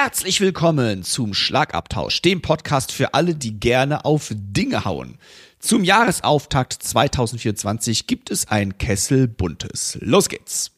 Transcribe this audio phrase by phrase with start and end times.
[0.00, 5.18] Herzlich willkommen zum Schlagabtausch, dem Podcast für alle, die gerne auf Dinge hauen.
[5.58, 9.98] Zum Jahresauftakt 2024 gibt es ein Kessel Buntes.
[10.00, 10.70] Los geht's!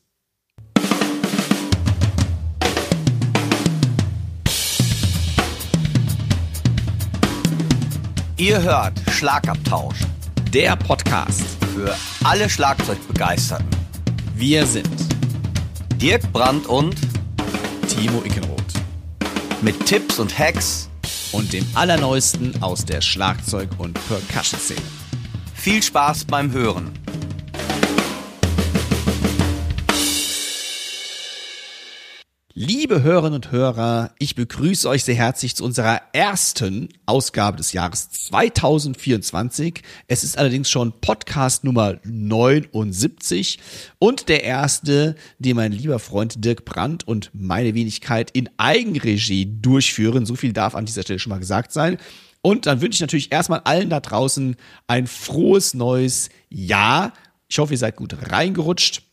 [8.38, 9.98] Ihr hört Schlagabtausch,
[10.50, 11.42] Der Podcast.
[11.74, 11.94] für
[12.24, 13.68] alle Schlagzeugbegeisterten.
[14.34, 14.88] Wir sind
[15.96, 16.96] Dirk Brandt und
[17.86, 18.59] Timo Ickenroth
[19.62, 20.88] mit Tipps und Hacks
[21.32, 24.80] und dem Allerneuesten aus der Schlagzeug- und Percussion-Szene.
[25.54, 26.90] viel Spaß beim Hören.
[32.62, 38.10] Liebe Hörerinnen und Hörer, ich begrüße euch sehr herzlich zu unserer ersten Ausgabe des Jahres
[38.10, 39.80] 2024.
[40.08, 43.60] Es ist allerdings schon Podcast Nummer 79
[43.98, 50.26] und der erste, den mein lieber Freund Dirk Brandt und meine Wenigkeit in Eigenregie durchführen.
[50.26, 51.96] So viel darf an dieser Stelle schon mal gesagt sein.
[52.42, 54.54] Und dann wünsche ich natürlich erstmal allen da draußen
[54.86, 57.14] ein frohes neues Jahr.
[57.48, 59.09] Ich hoffe, ihr seid gut reingerutscht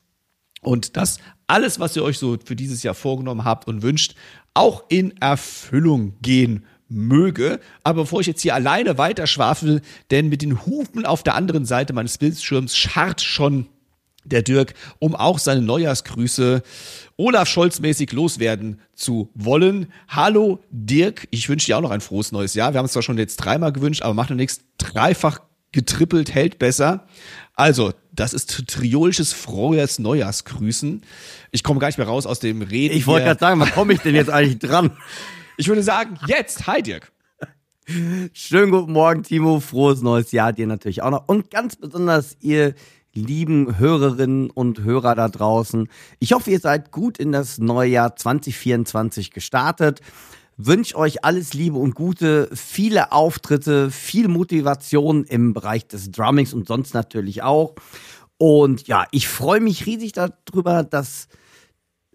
[0.61, 4.15] und dass alles, was ihr euch so für dieses Jahr vorgenommen habt und wünscht,
[4.53, 7.59] auch in Erfüllung gehen möge.
[7.83, 11.65] Aber bevor ich jetzt hier alleine weiter schwafel, denn mit den Hufen auf der anderen
[11.65, 13.67] Seite meines Bildschirms scharrt schon
[14.23, 16.61] der Dirk, um auch seine Neujahrsgrüße
[17.15, 19.87] Olaf Scholz mäßig loswerden zu wollen.
[20.07, 22.73] Hallo Dirk, ich wünsche dir auch noch ein frohes neues Jahr.
[22.73, 24.61] Wir haben es zwar schon jetzt dreimal gewünscht, aber noch nichts.
[24.77, 25.39] Dreifach
[25.71, 27.07] getrippelt hält besser.
[27.59, 31.01] Also, das ist triolisches frohes Neujahrsgrüßen.
[31.51, 32.95] Ich komme gar nicht mehr raus aus dem Reden.
[32.95, 34.91] Ich wollte gerade sagen, wann komme ich denn jetzt eigentlich dran?
[35.57, 36.67] Ich würde sagen, jetzt.
[36.67, 37.11] Hi Dirk.
[38.31, 39.59] Schönen guten Morgen, Timo.
[39.59, 41.27] Frohes neues Jahr dir natürlich auch noch.
[41.27, 42.75] Und ganz besonders ihr
[43.15, 45.89] lieben Hörerinnen und Hörer da draußen.
[46.19, 50.01] Ich hoffe, ihr seid gut in das neue Jahr 2024 gestartet.
[50.57, 56.67] Wünsche euch alles Liebe und Gute, viele Auftritte, viel Motivation im Bereich des Drummings und
[56.67, 57.75] sonst natürlich auch.
[58.37, 61.27] Und ja, ich freue mich riesig darüber, dass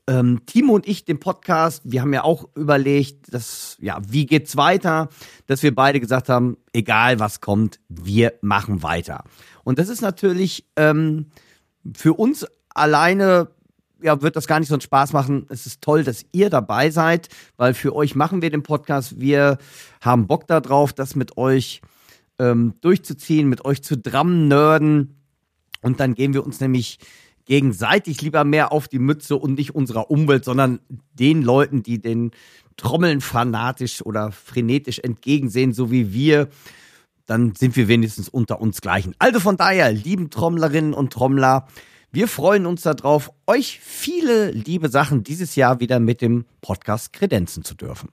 [0.09, 4.57] ähm, Timo und ich den Podcast, wir haben ja auch überlegt, dass, ja, wie geht's
[4.57, 5.09] weiter,
[5.47, 9.25] dass wir beide gesagt haben, egal was kommt, wir machen weiter.
[9.63, 11.27] Und das ist natürlich ähm,
[11.95, 13.49] für uns alleine,
[14.03, 15.47] ja, wird das gar nicht so einen Spaß machen.
[15.49, 19.21] Es ist toll, dass ihr dabei seid, weil für euch machen wir den Podcast.
[19.21, 19.59] Wir
[20.01, 21.81] haben Bock darauf, das mit euch
[22.39, 25.17] ähm, durchzuziehen, mit euch zu drammen, nerden.
[25.83, 26.99] Und dann gehen wir uns nämlich
[27.45, 30.81] gegenseitig lieber mehr auf die Mütze und nicht unserer Umwelt, sondern
[31.13, 32.31] den Leuten, die den
[32.77, 36.49] Trommeln fanatisch oder frenetisch entgegensehen, so wie wir,
[37.27, 39.15] dann sind wir wenigstens unter uns gleichen.
[39.19, 41.67] Also von daher, lieben Trommlerinnen und Trommler,
[42.13, 47.65] wir freuen uns darauf, euch viele liebe Sachen dieses Jahr wieder mit dem Podcast kredenzen
[47.65, 48.11] zu dürfen.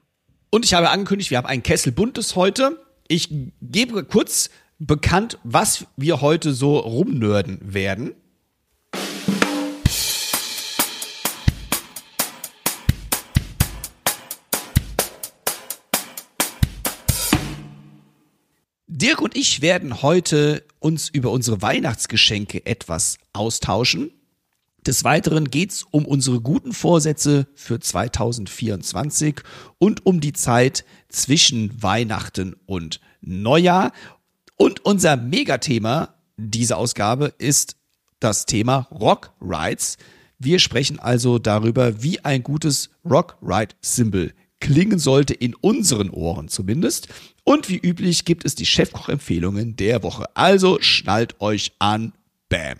[0.49, 2.79] Und ich habe angekündigt, wir haben ein Kessel Buntes heute.
[3.07, 3.29] Ich
[3.61, 4.49] gebe kurz
[4.79, 8.13] bekannt, was wir heute so rumnörden werden.
[19.01, 24.11] Dirk und ich werden heute uns über unsere Weihnachtsgeschenke etwas austauschen.
[24.85, 29.39] Des Weiteren geht's um unsere guten Vorsätze für 2024
[29.77, 33.93] und um die Zeit zwischen Weihnachten und Neujahr.
[34.57, 37.77] Und unser Megathema dieser Ausgabe ist
[38.19, 39.95] das Thema Rock Rides.
[40.39, 46.47] Wir sprechen also darüber, wie ein gutes Rock Ride Symbol klingen sollte, in unseren Ohren
[46.47, 47.07] zumindest.
[47.43, 50.25] Und wie üblich gibt es die Chefkoch-Empfehlungen der Woche.
[50.35, 52.13] Also schnallt euch an.
[52.49, 52.79] Bam.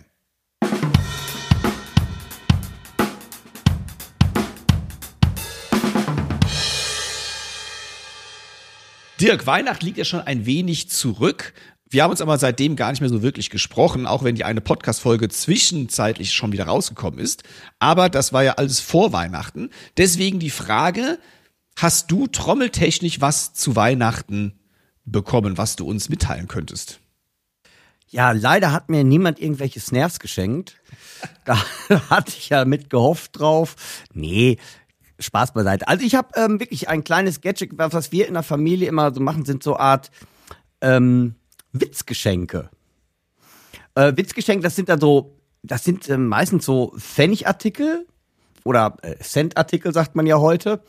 [9.20, 11.52] Dirk, Weihnachten liegt ja schon ein wenig zurück.
[11.90, 14.60] Wir haben uns aber seitdem gar nicht mehr so wirklich gesprochen, auch wenn die eine
[14.60, 17.42] Podcast-Folge zwischenzeitlich schon wieder rausgekommen ist.
[17.80, 19.68] Aber das war ja alles vor Weihnachten.
[19.98, 21.18] Deswegen die Frage,
[21.82, 24.58] hast du trommeltechnisch was zu Weihnachten
[25.04, 27.00] bekommen, was du uns mitteilen könntest?
[28.08, 30.76] Ja, leider hat mir niemand irgendwelche Snares geschenkt.
[31.44, 31.58] Da
[32.08, 33.76] hatte ich ja mit gehofft drauf.
[34.14, 34.56] Nee,
[35.18, 35.86] Spaß beiseite.
[35.86, 39.20] Also ich habe ähm, wirklich ein kleines Gadget, was wir in der Familie immer so
[39.20, 40.10] machen, sind so Art
[40.80, 41.34] ähm,
[41.72, 42.70] Witzgeschenke.
[43.94, 48.06] Äh, Witzgeschenke, das sind dann so, das sind ähm, meistens so Pfennigartikel
[48.64, 50.82] oder äh, Centartikel, sagt man ja heute.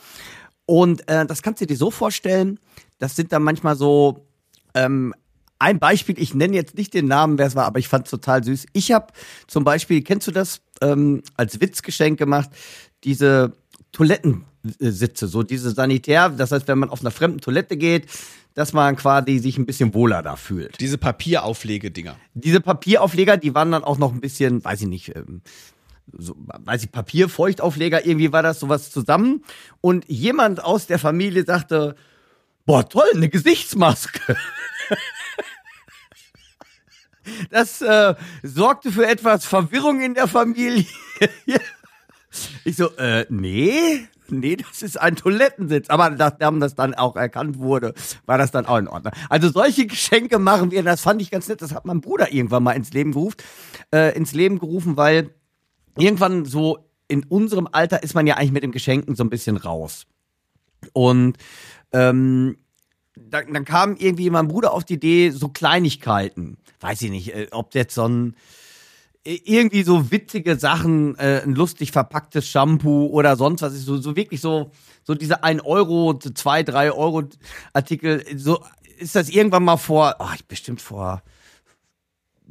[0.65, 2.59] Und äh, das kannst du dir so vorstellen,
[2.99, 4.25] das sind dann manchmal so
[4.73, 5.13] ähm,
[5.59, 8.11] ein Beispiel, ich nenne jetzt nicht den Namen, wer es war, aber ich fand es
[8.11, 8.65] total süß.
[8.73, 9.07] Ich habe
[9.47, 12.49] zum Beispiel, kennst du das, ähm, als Witzgeschenk gemacht,
[13.03, 13.53] diese
[14.79, 18.07] Sitze, so diese Sanitär, das heißt, wenn man auf einer fremden Toilette geht,
[18.53, 20.79] dass man quasi sich ein bisschen wohler da fühlt.
[20.79, 22.17] Diese Papierauflegedinger.
[22.33, 25.41] Diese Papieraufleger, die waren dann auch noch ein bisschen, weiß ich nicht, ähm,
[26.17, 29.43] so, weiß ich, Papierfeuchtaufleger, irgendwie war das sowas zusammen.
[29.81, 31.95] Und jemand aus der Familie sagte,
[32.65, 34.35] boah, toll, eine Gesichtsmaske.
[37.51, 40.85] Das äh, sorgte für etwas Verwirrung in der Familie.
[42.65, 45.89] ich so, äh, nee, nee, das ist ein Toilettensitz.
[45.89, 47.93] Aber nachdem das dann auch erkannt wurde,
[48.25, 49.13] war das dann auch in Ordnung.
[49.29, 51.61] Also solche Geschenke machen wir, das fand ich ganz nett.
[51.61, 53.37] Das hat mein Bruder irgendwann mal ins Leben gerufen,
[53.93, 55.29] äh, ins Leben gerufen, weil
[55.97, 59.57] irgendwann so in unserem Alter ist man ja eigentlich mit dem Geschenken so ein bisschen
[59.57, 60.07] raus.
[60.93, 61.38] Und
[61.91, 62.57] ähm,
[63.15, 66.57] dann, dann kam irgendwie mein Bruder auf die Idee, so Kleinigkeiten.
[66.79, 68.35] Weiß ich nicht, äh, ob jetzt so ein
[69.25, 73.97] äh, irgendwie so witzige Sachen, äh, ein lustig verpacktes Shampoo oder sonst was ist so,
[73.97, 74.71] so wirklich so,
[75.03, 77.23] so diese 1 Euro, 2, 3 Euro
[77.73, 78.63] Artikel, so
[78.97, 81.21] ist das irgendwann mal vor, oh, bestimmt vor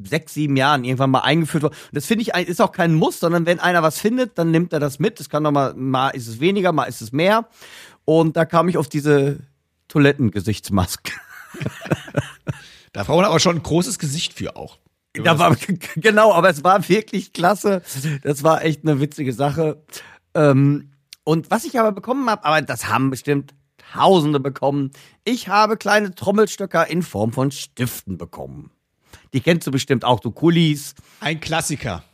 [0.04, 1.74] sechs, sieben Jahren irgendwann mal eingeführt worden.
[1.74, 4.72] Und das finde ich ist auch kein Muss, sondern wenn einer was findet, dann nimmt
[4.72, 5.20] er das mit.
[5.20, 7.48] Das kann doch mal, mal ist es weniger, mal ist es mehr.
[8.04, 9.40] Und da kam ich auf diese
[9.88, 11.12] Toilettengesichtsmaske.
[12.92, 14.78] da braucht man aber schon ein großes Gesicht für auch.
[15.12, 15.56] Da war,
[15.96, 17.82] genau, aber es war wirklich klasse.
[18.22, 19.82] Das war echt eine witzige Sache.
[20.34, 20.92] Ähm,
[21.24, 23.54] und was ich aber bekommen habe, aber das haben bestimmt
[23.92, 24.92] Tausende bekommen.
[25.24, 28.70] Ich habe kleine Trommelstöcker in Form von Stiften bekommen.
[29.32, 30.94] Die kennst du bestimmt auch, du Kulis.
[31.20, 32.04] Ein Klassiker.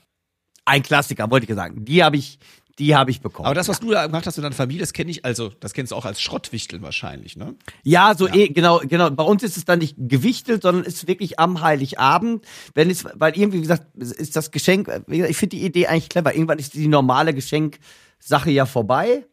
[0.65, 1.85] Ein Klassiker, wollte ich sagen.
[1.85, 2.39] Die habe ich,
[2.79, 3.47] die habe ich bekommen.
[3.47, 3.85] Aber das, was ja.
[3.85, 6.05] du da gemacht hast in deiner Familie, das kenne ich, also das kennst du auch
[6.05, 7.55] als Schrottwichteln wahrscheinlich, ne?
[7.83, 8.35] Ja, so ja.
[8.35, 9.11] Eh, genau, genau.
[9.11, 13.37] Bei uns ist es dann nicht gewichtelt, sondern ist wirklich am Heiligabend, wenn es, weil
[13.37, 16.35] irgendwie, wie gesagt, ist das Geschenk, ich finde die Idee eigentlich clever.
[16.35, 19.25] Irgendwann ist die normale Geschenksache ja vorbei.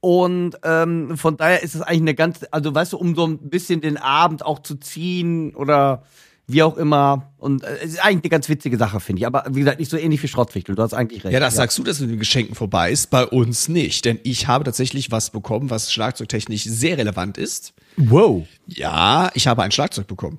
[0.00, 3.48] Und ähm, von daher ist es eigentlich eine ganz, also weißt du, um so ein
[3.50, 6.04] bisschen den Abend auch zu ziehen oder
[6.46, 7.32] wie auch immer.
[7.38, 9.26] Und äh, es ist eigentlich eine ganz witzige Sache, finde ich.
[9.26, 10.74] Aber wie gesagt, nicht so ähnlich wie Schrottwichtel.
[10.74, 11.32] Du hast eigentlich recht.
[11.32, 11.58] Ja, das ja.
[11.58, 13.10] sagst du, dass mit den Geschenken vorbei ist.
[13.10, 14.04] Bei uns nicht.
[14.04, 17.74] Denn ich habe tatsächlich was bekommen, was schlagzeugtechnisch sehr relevant ist.
[17.96, 18.46] Wow.
[18.66, 20.38] Ja, ich habe ein Schlagzeug bekommen.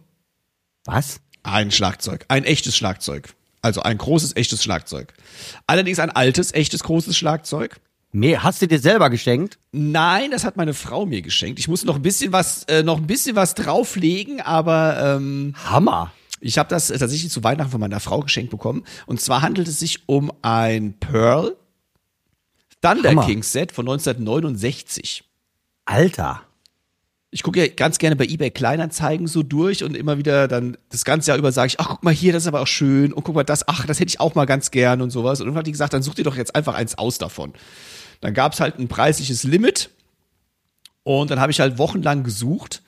[0.86, 1.20] Was?
[1.44, 2.26] Ein Schlagzeug.
[2.30, 3.34] Ein echtes Schlagzeug.
[3.62, 5.14] Also ein großes, echtes Schlagzeug.
[5.66, 7.80] Allerdings ein altes, echtes, großes Schlagzeug.
[8.18, 9.60] Mehr, hast du dir selber geschenkt?
[9.72, 11.60] Nein, das hat meine Frau mir geschenkt.
[11.60, 16.12] Ich muss noch ein bisschen was, äh, noch ein bisschen was drauflegen, aber ähm, Hammer.
[16.40, 18.86] Ich habe das tatsächlich zu Weihnachten von meiner Frau geschenkt bekommen.
[19.06, 21.58] Und zwar handelt es sich um ein Pearl
[22.82, 23.24] Thunder Hammer.
[23.24, 25.24] King Set von 1969.
[25.86, 26.42] Alter.
[27.30, 31.06] Ich gucke ja ganz gerne bei eBay Kleinanzeigen so durch und immer wieder dann das
[31.06, 33.24] ganze Jahr über sage ich, ach guck mal hier, das ist aber auch schön und
[33.26, 35.40] guck mal das, ach, das hätte ich auch mal ganz gern und sowas.
[35.40, 37.54] Und dann hat die gesagt, dann such dir doch jetzt einfach eins aus davon.
[38.22, 39.90] Dann gab es halt ein preisliches Limit
[41.04, 42.82] und dann habe ich halt wochenlang gesucht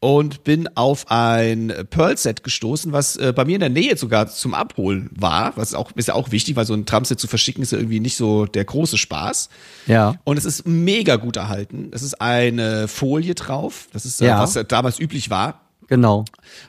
[0.00, 4.54] und bin auf ein Pearl-Set gestoßen, was äh, bei mir in der Nähe sogar zum
[4.54, 5.56] Abholen war.
[5.56, 8.00] Was auch ist ja auch wichtig, weil so ein Tramset zu verschicken ist ja irgendwie
[8.00, 9.50] nicht so der große Spaß.
[9.86, 10.14] Ja.
[10.24, 11.90] Und es ist mega gut erhalten.
[11.92, 13.88] Es ist eine Folie drauf.
[13.92, 14.40] Das ist äh, ja.
[14.40, 15.60] was damals üblich war.
[15.86, 16.24] Genau.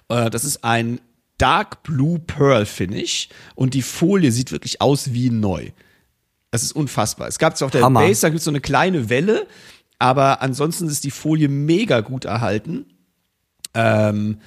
[0.09, 0.99] Äh, das ist ein
[1.37, 5.69] Dark Blue Pearl Finish und die Folie sieht wirklich aus wie neu.
[6.51, 7.27] Das ist unfassbar.
[7.27, 8.01] Es gab es auf der Hammer.
[8.01, 9.47] Base, da gibt es so eine kleine Welle,
[9.99, 12.85] aber ansonsten ist die Folie mega gut erhalten.
[13.73, 14.39] Ähm,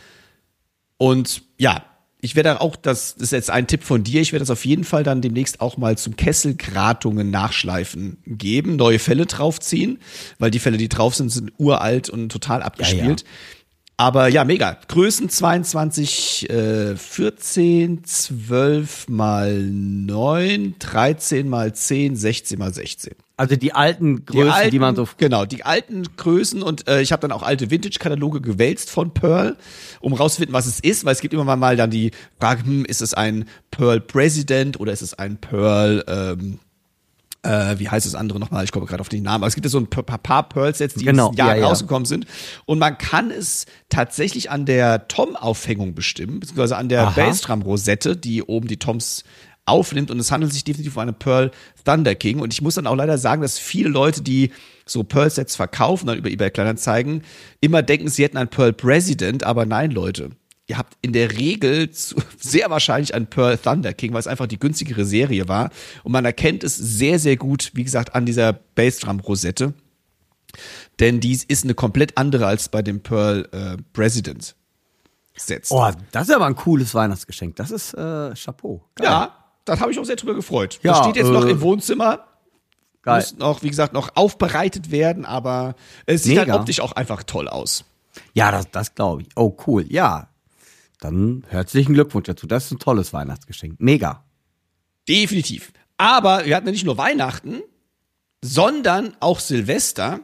[0.98, 1.82] und ja,
[2.20, 4.64] ich werde auch, das, das ist jetzt ein Tipp von dir, ich werde das auf
[4.64, 9.98] jeden Fall dann demnächst auch mal zum Kesselgratungen nachschleifen geben, neue Fälle draufziehen,
[10.38, 13.22] weil die Fälle, die drauf sind, sind uralt und total abgespielt.
[13.22, 13.63] Ja, ja.
[13.96, 14.76] Aber ja, mega.
[14.88, 23.14] Größen 22, äh, 14, 12 mal 9, 13 mal 10, 16 mal 16.
[23.36, 25.08] Also die alten Größen, die, alten, die man so.
[25.16, 29.56] Genau, die alten Größen und äh, ich habe dann auch alte Vintage-Kataloge gewälzt von Pearl,
[30.00, 33.02] um rauszufinden, was es ist, weil es gibt immer mal dann die Frage, hm, ist
[33.02, 36.58] es ein Pearl President oder ist es ein Pearl ähm,
[37.44, 38.64] äh, wie heißt das andere nochmal?
[38.64, 39.42] Ich komme gerade auf den Namen.
[39.42, 42.04] Aber es gibt ja so ein paar, paar Pearl-Sets, die genau, in Jahr ja, rausgekommen
[42.04, 42.08] ja.
[42.08, 42.26] sind.
[42.64, 48.68] Und man kann es tatsächlich an der Tom-Aufhängung bestimmen, beziehungsweise an der Bassdrum-Rosette, die oben
[48.68, 49.24] die Toms
[49.66, 50.10] aufnimmt.
[50.10, 51.50] Und es handelt sich definitiv um eine Pearl
[51.84, 52.40] Thunder King.
[52.40, 54.50] Und ich muss dann auch leider sagen, dass viele Leute, die
[54.86, 57.22] so Pearl-Sets verkaufen, dann über eBay Kleinanzeigen,
[57.60, 59.44] immer denken, sie hätten ein Pearl President.
[59.44, 60.30] Aber nein, Leute
[60.66, 64.46] ihr habt in der Regel zu, sehr wahrscheinlich ein Pearl Thunder King, weil es einfach
[64.46, 65.70] die günstigere Serie war.
[66.02, 69.74] Und man erkennt es sehr, sehr gut, wie gesagt, an dieser Bassdrum-Rosette.
[71.00, 74.54] Denn dies ist eine komplett andere als bei dem Pearl äh, President.
[75.36, 75.72] Setzt.
[75.72, 77.56] Oh, das ist aber ein cooles Weihnachtsgeschenk.
[77.56, 78.84] Das ist äh, Chapeau.
[78.94, 79.06] Geil.
[79.06, 80.78] Ja, da habe ich auch sehr drüber gefreut.
[80.82, 82.24] Ja, das steht jetzt äh, noch im Wohnzimmer
[83.04, 83.20] Geil.
[83.20, 85.74] Muss noch, wie gesagt, noch aufbereitet werden, aber
[86.06, 86.52] es sieht Mega.
[86.52, 87.84] halt optisch auch einfach toll aus.
[88.32, 89.28] Ja, das, das glaube ich.
[89.36, 89.84] Oh, cool.
[89.88, 90.28] Ja.
[91.04, 92.46] Dann herzlichen Glückwunsch dazu.
[92.46, 93.78] Das ist ein tolles Weihnachtsgeschenk.
[93.78, 94.24] Mega.
[95.06, 95.70] Definitiv.
[95.98, 97.60] Aber wir hatten ja nicht nur Weihnachten,
[98.42, 100.20] sondern auch Silvester.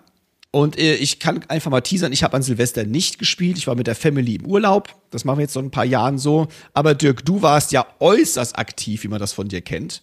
[0.53, 3.59] Und äh, ich kann einfach mal teasern, ich habe an Silvester nicht gespielt.
[3.59, 4.89] Ich war mit der Family im Urlaub.
[5.11, 6.49] Das machen wir jetzt so ein paar Jahren so.
[6.73, 10.03] Aber Dirk, du warst ja äußerst aktiv, wie man das von dir kennt.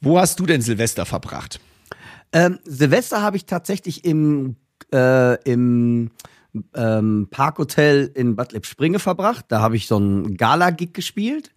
[0.00, 1.58] Wo hast du denn Silvester verbracht?
[2.32, 4.54] Ähm, Silvester habe ich tatsächlich im,
[4.94, 6.12] äh, im
[6.74, 9.46] ähm, Parkhotel in Bad Lippspringe verbracht.
[9.48, 11.50] Da habe ich so einen Gala-Gig gespielt.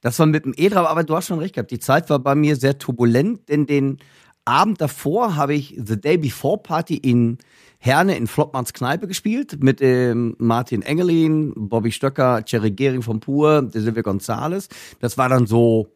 [0.00, 1.70] Das war mit dem E-Drama, aber du hast schon recht gehabt.
[1.70, 3.98] Die Zeit war bei mir sehr turbulent, denn den
[4.44, 7.38] Abend davor habe ich The Day Before Party in
[7.78, 13.62] Herne in Flottmanns Kneipe gespielt mit ähm, Martin Engelin, Bobby Stöcker, Cherry Gehring vom Pur,
[13.62, 14.68] der Silvia Gonzales.
[15.00, 15.88] Das war dann so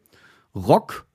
[0.55, 1.07] Rock,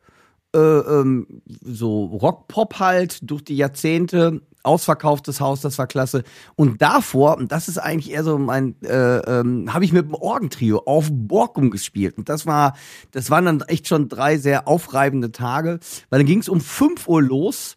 [0.54, 4.40] äh, ähm, so Rock-Pop halt durch die Jahrzehnte.
[4.64, 6.25] Ausverkauftes Haus, das war klasse.
[6.56, 10.14] Und davor, und das ist eigentlich eher so mein, äh, ähm, habe ich mit dem
[10.14, 12.18] Orgentrio auf Borkum gespielt.
[12.18, 12.75] Und das war,
[13.12, 15.78] das waren dann echt schon drei sehr aufreibende Tage,
[16.11, 17.76] weil dann ging es um 5 Uhr los.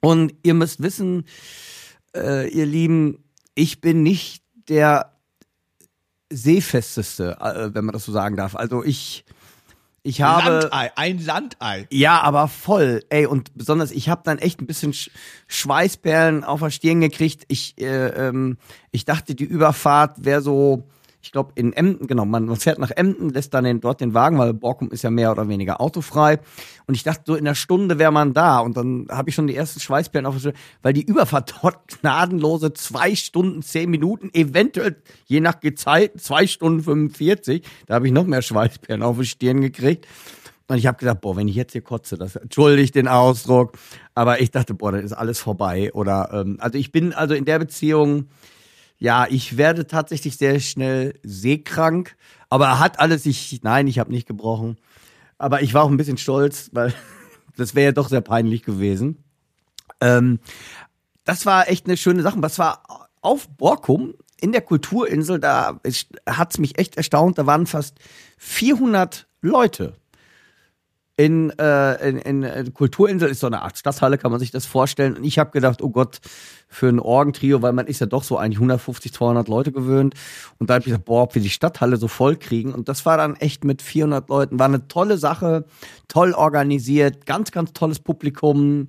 [0.00, 1.24] Und ihr müsst wissen,
[2.16, 3.22] äh, ihr Lieben,
[3.54, 5.12] ich bin nicht der
[6.30, 8.56] seefesteste, äh, wenn man das so sagen darf.
[8.56, 9.24] Also ich,
[10.02, 11.86] ich habe Landei, ein Landei.
[11.90, 13.04] ja, aber voll.
[13.10, 15.10] Ey, und besonders, ich habe dann echt ein bisschen Sch
[15.46, 17.44] Schweißperlen auf der Stirn gekriegt.
[17.48, 18.56] Ich, äh, ähm,
[18.92, 20.88] ich dachte, die Überfahrt wäre so,
[21.22, 24.38] ich glaube, in Emden, genau, man, fährt nach Emden, lässt dann den, dort den Wagen,
[24.38, 26.38] weil Borkum ist ja mehr oder weniger autofrei.
[26.86, 28.60] Und ich dachte, so in einer Stunde wäre man da.
[28.60, 30.36] Und dann habe ich schon die ersten Schweißperlen auf
[30.82, 34.96] weil die Überfahrt dort gnadenlose zwei Stunden, zehn Minuten, eventuell,
[35.26, 37.64] je nach Zeit, zwei Stunden 45.
[37.86, 40.06] Da habe ich noch mehr Schweißperlen auf der Stirn gekriegt.
[40.68, 43.76] Und ich habe gedacht, boah, wenn ich jetzt hier kotze, das entschuldigt den Ausdruck,
[44.14, 45.92] aber ich dachte, boah, dann ist alles vorbei.
[45.92, 48.28] Oder ähm, also ich bin also in der Beziehung,
[49.00, 52.16] ja, ich werde tatsächlich sehr schnell seekrank,
[52.50, 54.76] aber er hat alles, ich, nein, ich habe nicht gebrochen.
[55.38, 56.94] Aber ich war auch ein bisschen stolz, weil
[57.56, 59.24] das wäre ja doch sehr peinlich gewesen.
[60.02, 60.38] Ähm,
[61.24, 62.42] das war echt eine schöne Sache.
[62.42, 65.80] Was war auf Borkum in der Kulturinsel, da
[66.26, 67.98] hat es mich echt erstaunt, da waren fast
[68.38, 69.94] 400 Leute
[71.20, 74.64] in, äh, in, in, in Kulturinsel ist so eine Art Stadthalle, kann man sich das
[74.64, 75.18] vorstellen.
[75.18, 76.18] Und ich habe gedacht, oh Gott,
[76.66, 80.14] für ein Orgentrio, weil man ist ja doch so eigentlich 150, 200 Leute gewöhnt.
[80.58, 82.72] Und da habe ich gesagt, boah, ob wir die Stadthalle so voll kriegen.
[82.72, 85.66] Und das war dann echt mit 400 Leuten, war eine tolle Sache,
[86.08, 88.88] toll organisiert, ganz, ganz tolles Publikum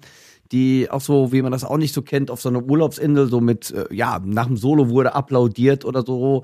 [0.51, 3.41] die auch so, wie man das auch nicht so kennt, auf so einer Urlaubsinsel, so
[3.41, 6.43] mit, äh, ja, nach dem Solo wurde applaudiert oder so,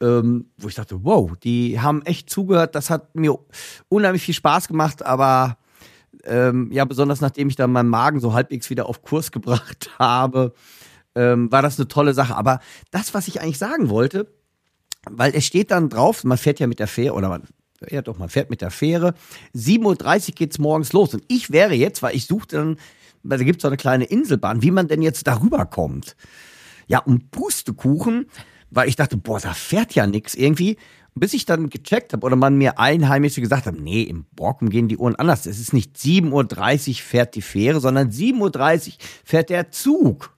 [0.00, 3.38] ähm, wo ich dachte, wow, die haben echt zugehört, das hat mir
[3.88, 5.56] unheimlich viel Spaß gemacht, aber
[6.24, 10.52] ähm, ja, besonders nachdem ich dann meinen Magen so halbwegs wieder auf Kurs gebracht habe,
[11.14, 12.36] ähm, war das eine tolle Sache.
[12.36, 12.60] Aber
[12.90, 14.32] das, was ich eigentlich sagen wollte,
[15.08, 17.44] weil es steht dann drauf, man fährt ja mit der Fähre, oder man,
[17.88, 19.14] ja doch, man fährt mit der Fähre,
[19.54, 21.14] 7.30 Uhr geht's morgens los.
[21.14, 22.76] Und ich wäre jetzt, weil ich suchte dann,
[23.28, 26.16] da gibt's so eine kleine Inselbahn, wie man denn jetzt darüber kommt.
[26.86, 28.26] Ja, und Pustekuchen,
[28.70, 30.76] weil ich dachte, boah, da fährt ja nix irgendwie.
[31.18, 34.88] Bis ich dann gecheckt habe oder man mir Einheimische gesagt hat, nee, im Borkum gehen
[34.88, 35.46] die Uhren anders.
[35.46, 40.36] Es ist nicht 7.30 Uhr fährt die Fähre, sondern 7.30 Uhr fährt der Zug.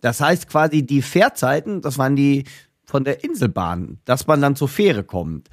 [0.00, 2.44] Das heißt quasi die Fährzeiten, das waren die
[2.84, 5.48] von der Inselbahn, dass man dann zur Fähre kommt.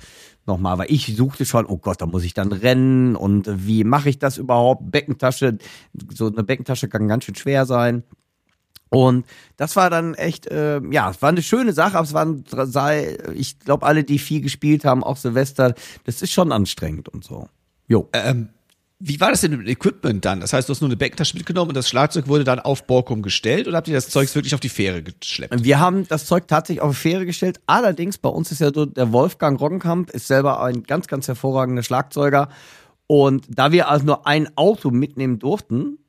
[0.50, 4.10] Nochmal, weil ich suchte schon, oh Gott, da muss ich dann rennen und wie mache
[4.10, 4.90] ich das überhaupt?
[4.90, 5.60] Beckentasche,
[6.12, 8.02] so eine Beckentasche kann ganz schön schwer sein.
[8.90, 9.28] Und
[9.58, 12.44] das war dann echt, äh, ja, es war eine schöne Sache, aber es waren,
[13.36, 15.76] ich glaube, alle, die viel gespielt haben, auch Silvester,
[16.06, 17.48] das ist schon anstrengend und so.
[17.88, 18.10] Jo.
[18.14, 18.50] Ähm,
[19.02, 20.42] wie war das denn mit dem Equipment dann?
[20.42, 23.22] Das heißt, du hast nur eine Beckentasche mitgenommen und das Schlagzeug wurde dann auf Borkum
[23.22, 25.64] gestellt oder habt ihr das Zeugs wirklich auf die Fähre geschleppt?
[25.64, 27.62] Wir haben das Zeug tatsächlich auf die Fähre gestellt.
[27.66, 31.82] Allerdings, bei uns ist ja so, der Wolfgang Roggenkamp ist selber ein ganz, ganz hervorragender
[31.82, 32.50] Schlagzeuger.
[33.08, 36.00] Und da wir also nur ein Auto mitnehmen durften,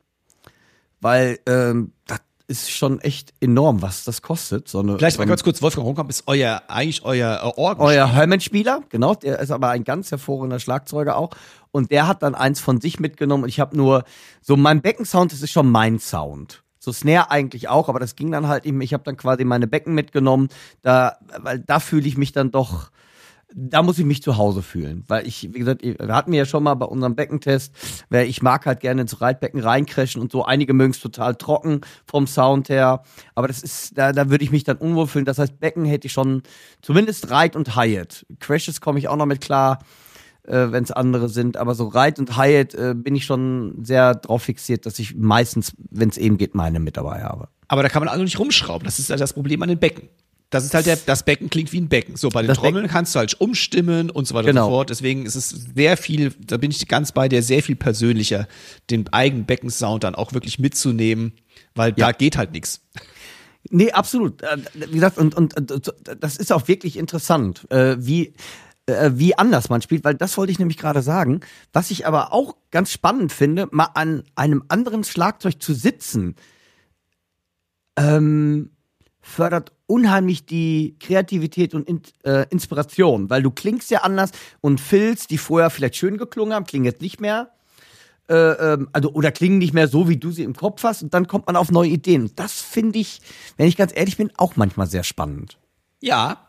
[1.01, 2.21] weil ähm, das
[2.51, 4.69] ist schon echt enorm, was das kostet.
[4.69, 7.85] So eine, Vielleicht mal ganz kurz, Wolfgang Ronkamp ist euer, eigentlich euer äh, Orgel.
[7.85, 11.31] euer Hermann-Spieler, genau, der ist aber ein ganz hervorragender Schlagzeuger auch.
[11.71, 14.05] Und der hat dann eins von sich mitgenommen und ich habe nur,
[14.43, 16.65] so mein Beckensound, das ist schon mein Sound.
[16.81, 18.83] So Snare eigentlich auch, aber das ging dann halt mehr.
[18.83, 20.49] Ich habe dann quasi meine Becken mitgenommen,
[20.83, 22.91] da, weil da fühle ich mich dann doch,
[23.55, 25.05] da muss ich mich zu Hause fühlen.
[25.09, 27.75] Weil ich, wie gesagt, wir hatten ja schon mal bei unserem Beckentest,
[28.09, 30.45] weil ich mag halt gerne ins Reitbecken reincrashen und so.
[30.45, 33.03] Einige mögen es total trocken vom Sound her.
[33.35, 35.25] Aber das ist, da, da würde ich mich dann unwohl fühlen.
[35.25, 36.43] Das heißt, Becken hätte ich schon
[36.83, 38.27] zumindest Reit und Hyatt.
[38.39, 39.81] Crashes komme ich auch noch mit klar.
[40.45, 41.57] äh, wenn es andere sind.
[41.57, 45.73] Aber so Reit und Hyatt äh, bin ich schon sehr drauf fixiert, dass ich meistens,
[45.91, 47.49] wenn es eben geht, meine mit dabei habe.
[47.69, 48.85] Aber da kann man also nicht rumschrauben.
[48.85, 50.09] Das ist halt das Problem an den Becken.
[50.51, 52.17] Das ist halt der, das Becken klingt wie ein Becken.
[52.17, 54.67] So, bei den Das Trommeln kannst du halt umstimmen und so weiter Genau.
[54.67, 54.91] und so fort.
[54.91, 58.49] Deswegen ist es sehr viel, da bin ich ganz bei dir, sehr viel persönlicher,
[58.91, 61.33] den eigenen Beckensound dann auch wirklich mitzunehmen,
[61.77, 62.81] weil da geht halt nichts.
[63.71, 64.43] Nee, absolut.
[64.43, 68.35] Äh, Wie gesagt, und, und, und das ist auch wirklich interessant, äh, wie,
[68.87, 71.41] äh, wie anders man spielt, weil das wollte ich nämlich gerade sagen.
[71.73, 76.35] Was ich aber auch ganz spannend finde, mal an einem anderen Schlagzeug zu sitzen,
[77.97, 78.71] ähm,
[79.23, 85.27] fördert unheimlich die Kreativität und In äh, Inspiration, weil du klingst ja anders und Filz,
[85.27, 87.51] die vorher vielleicht schön geklungen haben, klingen jetzt nicht mehr
[88.29, 91.13] äh, ähm, also oder klingen nicht mehr so, wie du sie im Kopf hast und
[91.13, 92.31] dann kommt man auf neue Ideen.
[92.37, 93.21] Das finde ich,
[93.57, 95.59] wenn ich ganz ehrlich bin, auch manchmal sehr spannend.
[96.01, 96.47] Ja.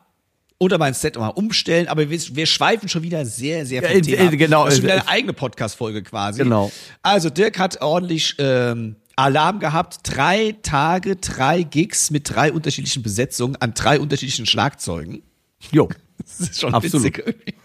[0.59, 4.21] Oder mein Set mal umstellen, aber wir, wir schweifen schon wieder sehr, sehr Ja, Thema.
[4.21, 4.33] äh, ab.
[4.37, 4.65] genau.
[4.65, 6.43] Das ist schon wieder eine eigene Podcast-Folge quasi.
[6.43, 6.71] Genau.
[7.01, 9.99] Also Dirk hat ordentlich ähm, Alarm gehabt.
[10.03, 15.23] Drei Tage, drei Gigs mit drei unterschiedlichen Besetzungen an drei unterschiedlichen Schlagzeugen.
[15.71, 15.89] Jo.
[16.23, 17.03] Das ist schon Absolut.
[17.07, 17.17] witzig.
[17.25, 17.55] irgendwie.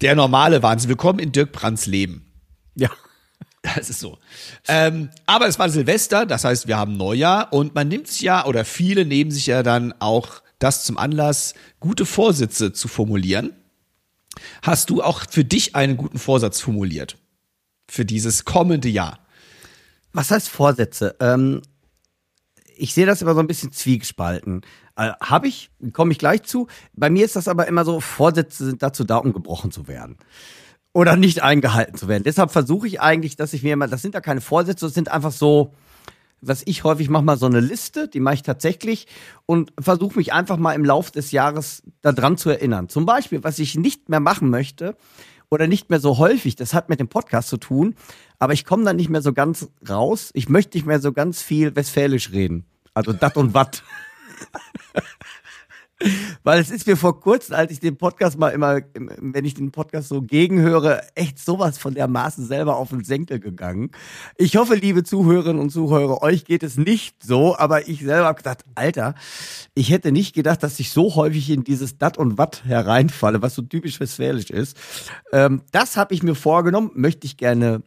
[0.00, 0.88] Der normale Wahnsinn.
[0.88, 2.26] Willkommen in Dirk Brands Leben.
[2.74, 2.90] Ja.
[3.62, 4.18] Das ist so.
[4.66, 8.44] Ähm, aber es war Silvester, das heißt, wir haben Neujahr und man nimmt sich ja,
[8.44, 13.52] oder viele nehmen sich ja dann auch das zum Anlass, gute Vorsätze zu formulieren.
[14.62, 17.18] Hast du auch für dich einen guten Vorsatz formuliert?
[17.88, 19.19] Für dieses kommende Jahr?
[20.12, 21.16] Was heißt Vorsätze?
[21.20, 21.62] Ähm,
[22.76, 24.62] ich sehe das immer so ein bisschen zwiegespalten.
[24.96, 26.66] Äh, Habe ich, komme ich gleich zu.
[26.94, 30.16] Bei mir ist das aber immer so, Vorsätze sind dazu da, um gebrochen zu werden.
[30.92, 32.24] Oder nicht eingehalten zu werden.
[32.24, 35.08] Deshalb versuche ich eigentlich, dass ich mir immer, das sind ja keine Vorsätze, das sind
[35.08, 35.72] einfach so,
[36.40, 39.06] was ich häufig mache, mal so eine Liste, die mache ich tatsächlich
[39.46, 42.88] und versuche mich einfach mal im Lauf des Jahres daran zu erinnern.
[42.88, 44.96] Zum Beispiel, was ich nicht mehr machen möchte
[45.50, 47.94] oder nicht mehr so häufig, das hat mit dem Podcast zu tun,
[48.38, 50.30] aber ich komme dann nicht mehr so ganz raus.
[50.32, 52.64] Ich möchte nicht mehr so ganz viel Westfälisch reden.
[52.94, 53.82] Also dat und wat.
[56.42, 59.70] Weil es ist mir vor kurzem, als ich den Podcast mal immer, wenn ich den
[59.70, 63.90] Podcast so gegenhöre, echt sowas von dermaßen selber auf den Senkel gegangen.
[64.36, 68.38] Ich hoffe, liebe Zuhörerinnen und Zuhörer, euch geht es nicht so, aber ich selber habe
[68.38, 69.14] gedacht, Alter,
[69.74, 73.54] ich hätte nicht gedacht, dass ich so häufig in dieses Dat und Wat hereinfalle, was
[73.54, 74.76] so typisch westfälisch ist.
[75.32, 77.82] Ähm, das habe ich mir vorgenommen, möchte ich gerne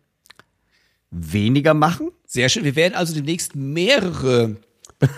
[1.10, 2.12] weniger machen.
[2.26, 2.64] Sehr schön.
[2.64, 4.58] Wir werden also demnächst mehrere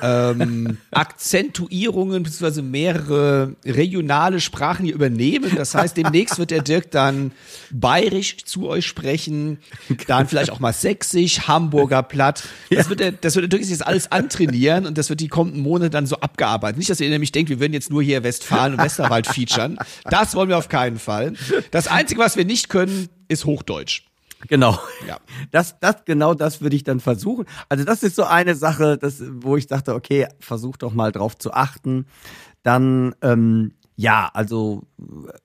[0.02, 2.62] ähm, Akzentuierungen bzw.
[2.62, 5.52] mehrere regionale Sprachen hier übernehmen.
[5.56, 7.32] Das heißt, demnächst wird der Dirk dann
[7.72, 9.60] bayerisch zu euch sprechen,
[10.08, 12.44] dann vielleicht auch mal sächsisch, Hamburger Platt.
[12.70, 15.28] Das wird der, das wird der Dirk sich jetzt alles antrainieren und das wird die
[15.28, 16.78] kommenden Monate dann so abgearbeitet.
[16.78, 19.78] Nicht, dass ihr nämlich denkt, wir würden jetzt nur hier Westfalen und Westerwald featuren.
[20.04, 21.34] Das wollen wir auf keinen Fall.
[21.72, 24.04] Das Einzige, was wir nicht können, ist Hochdeutsch.
[24.48, 24.80] Genau.
[25.08, 25.18] Ja.
[25.52, 27.46] Das, das, genau das würde ich dann versuchen.
[27.70, 31.38] Also das ist so eine Sache, das, wo ich dachte, okay, versuch doch mal drauf
[31.38, 32.06] zu achten.
[32.64, 35.38] Dann, ähm, ja, also, äh,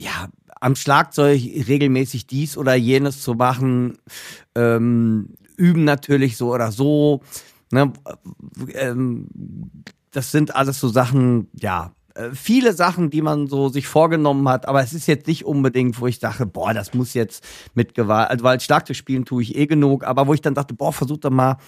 [0.00, 0.28] ja,
[0.60, 3.98] am Schlagzeug regelmäßig dies oder jenes zu machen,
[4.54, 7.22] ähm, üben natürlich so oder so.
[7.72, 7.92] Ne,
[8.74, 9.28] ähm,
[10.12, 11.95] das sind alles so Sachen, ja,
[12.32, 16.06] viele Sachen, die man so sich vorgenommen hat, aber es ist jetzt nicht unbedingt, wo
[16.06, 19.66] ich dachte, boah, das muss jetzt mit Gewalt, also weil Schlagzeug spielen tue ich eh
[19.66, 21.58] genug, aber wo ich dann dachte, boah, versuch doch mal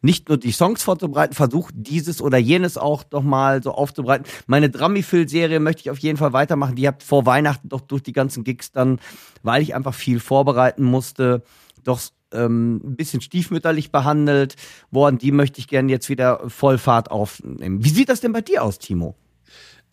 [0.00, 4.26] nicht nur die Songs vorzubereiten, versuch dieses oder jenes auch doch mal so aufzubereiten.
[4.46, 6.76] Meine Drummyfill-Serie möchte ich auf jeden Fall weitermachen.
[6.76, 8.98] Die hat vor Weihnachten doch durch die ganzen Gigs dann,
[9.42, 11.42] weil ich einfach viel vorbereiten musste,
[11.84, 12.00] doch
[12.32, 14.56] ähm, ein bisschen stiefmütterlich behandelt
[14.90, 15.18] worden.
[15.18, 17.84] Die möchte ich gerne jetzt wieder Vollfahrt aufnehmen.
[17.84, 19.14] Wie sieht das denn bei dir aus, Timo?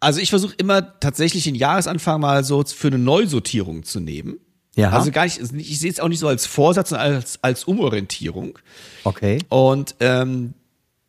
[0.03, 4.37] Also ich versuche immer tatsächlich den Jahresanfang mal so für eine Neusortierung zu nehmen.
[4.75, 4.89] Ja.
[4.89, 8.59] Also gar nicht, ich sehe es auch nicht so als Vorsatz, sondern als, als Umorientierung.
[9.05, 9.39] Okay.
[9.47, 10.55] Und ähm,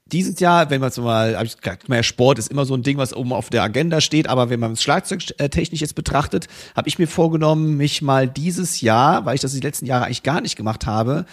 [0.07, 2.83] dieses Jahr, wenn man so mal, hab ich gesagt, mehr Sport ist immer so ein
[2.83, 6.88] Ding, was oben auf der Agenda steht, aber wenn man es schlagzeugtechnisch jetzt betrachtet, habe
[6.88, 10.40] ich mir vorgenommen, mich mal dieses Jahr, weil ich das die letzten Jahre eigentlich gar
[10.40, 11.24] nicht gemacht habe,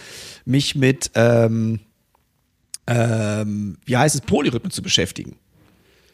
[0.45, 1.81] mich mit, ähm,
[2.87, 5.35] ähm, wie heißt es, Polyrhythmen zu beschäftigen.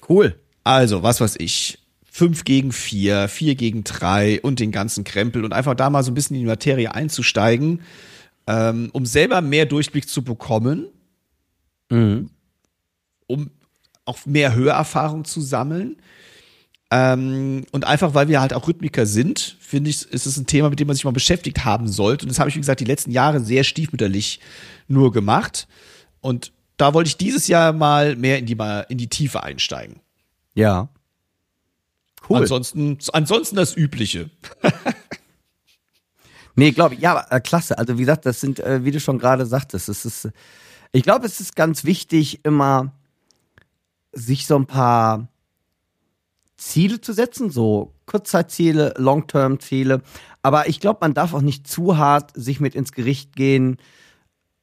[0.10, 0.36] Cool.
[0.68, 5.54] Also, was weiß ich, fünf gegen vier, vier gegen drei und den ganzen Krempel und
[5.54, 7.84] einfach da mal so ein bisschen in die Materie einzusteigen,
[8.48, 10.88] ähm, um selber mehr Durchblick zu bekommen,
[13.28, 13.50] um
[14.04, 15.96] auch mehr Hörerfahrung zu sammeln.
[16.92, 20.70] Ähm, und einfach, weil wir halt auch Rhythmiker sind, finde ich, ist es ein Thema,
[20.70, 22.26] mit dem man sich mal beschäftigt haben sollte.
[22.26, 24.42] Und das habe ich, wie gesagt, die letzten Jahre sehr stiefmütterlich
[24.90, 25.66] nur gemacht.
[26.20, 30.02] Und da wollte ich dieses Jahr mal mehr in die, mal in die Tiefe einsteigen.
[30.58, 30.90] Ja.
[32.28, 32.40] Cool.
[32.40, 34.30] Ansonsten, ansonsten das Übliche.
[36.60, 37.02] Nee, glaube ich.
[37.02, 37.78] Ja, äh, klasse.
[37.78, 40.30] Also wie gesagt, das sind, äh, wie du schon gerade sagtest, es ist,
[40.92, 42.94] ich glaube, es ist ganz wichtig, immer
[44.12, 45.28] sich so ein paar
[46.58, 50.02] Ziele zu setzen, so Kurzzeitziele, Long-Term-Ziele.
[50.42, 53.78] Aber ich glaube, man darf auch nicht zu hart sich mit ins Gericht gehen,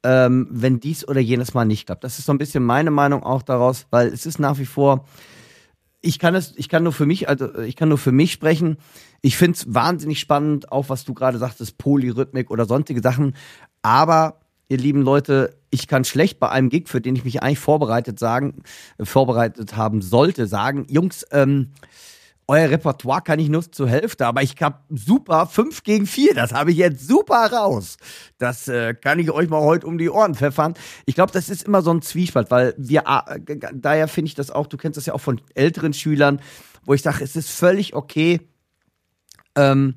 [0.03, 2.03] ähm, wenn dies oder jenes mal nicht klappt.
[2.03, 5.05] Das ist so ein bisschen meine Meinung auch daraus, weil es ist nach wie vor,
[6.05, 8.77] ich kann es, ich kann nur für mich, also ich kann nur für mich sprechen.
[9.21, 13.35] Ich finde es wahnsinnig spannend, auch was du gerade sagtest, Polyrhythmik oder sonstige Sachen.
[13.81, 14.39] Aber
[14.69, 18.19] ihr lieben Leute, ich kann schlecht bei einem Gig, für den ich mich eigentlich vorbereitet
[18.19, 18.63] sagen,
[18.99, 21.71] äh, vorbereitet haben sollte, sagen, Jungs, ähm,
[22.47, 26.35] euer Repertoire kann ich nur zur Hälfte, aber ich hab super 5 gegen 4.
[26.35, 27.97] Das habe ich jetzt super raus.
[28.37, 30.75] Das äh, kann ich euch mal heute um die Ohren pfeffern.
[31.05, 34.51] Ich glaube, das ist immer so ein Zwiespalt, weil wir, äh, daher finde ich das
[34.51, 36.39] auch, du kennst das ja auch von älteren Schülern,
[36.85, 38.41] wo ich sage, es ist völlig okay,
[39.55, 39.95] ähm,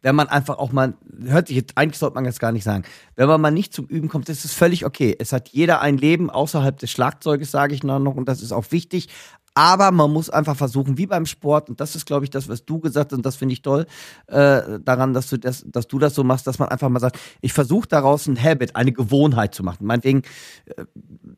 [0.00, 2.84] wenn man einfach auch mal, hört sich jetzt, eigentlich sollte man das gar nicht sagen,
[3.16, 5.16] wenn man mal nicht zum Üben kommt, ist es völlig okay.
[5.18, 8.70] Es hat jeder ein Leben außerhalb des Schlagzeuges, sage ich noch, und das ist auch
[8.70, 9.08] wichtig.
[9.58, 12.64] Aber man muss einfach versuchen, wie beim Sport, und das ist, glaube ich, das, was
[12.64, 13.86] du gesagt hast, und das finde ich toll,
[14.28, 17.18] äh, daran, dass du das, dass du das so machst, dass man einfach mal sagt,
[17.40, 19.84] ich versuche daraus ein Habit, eine Gewohnheit zu machen.
[19.84, 20.22] Meinetwegen,
[20.66, 20.84] äh,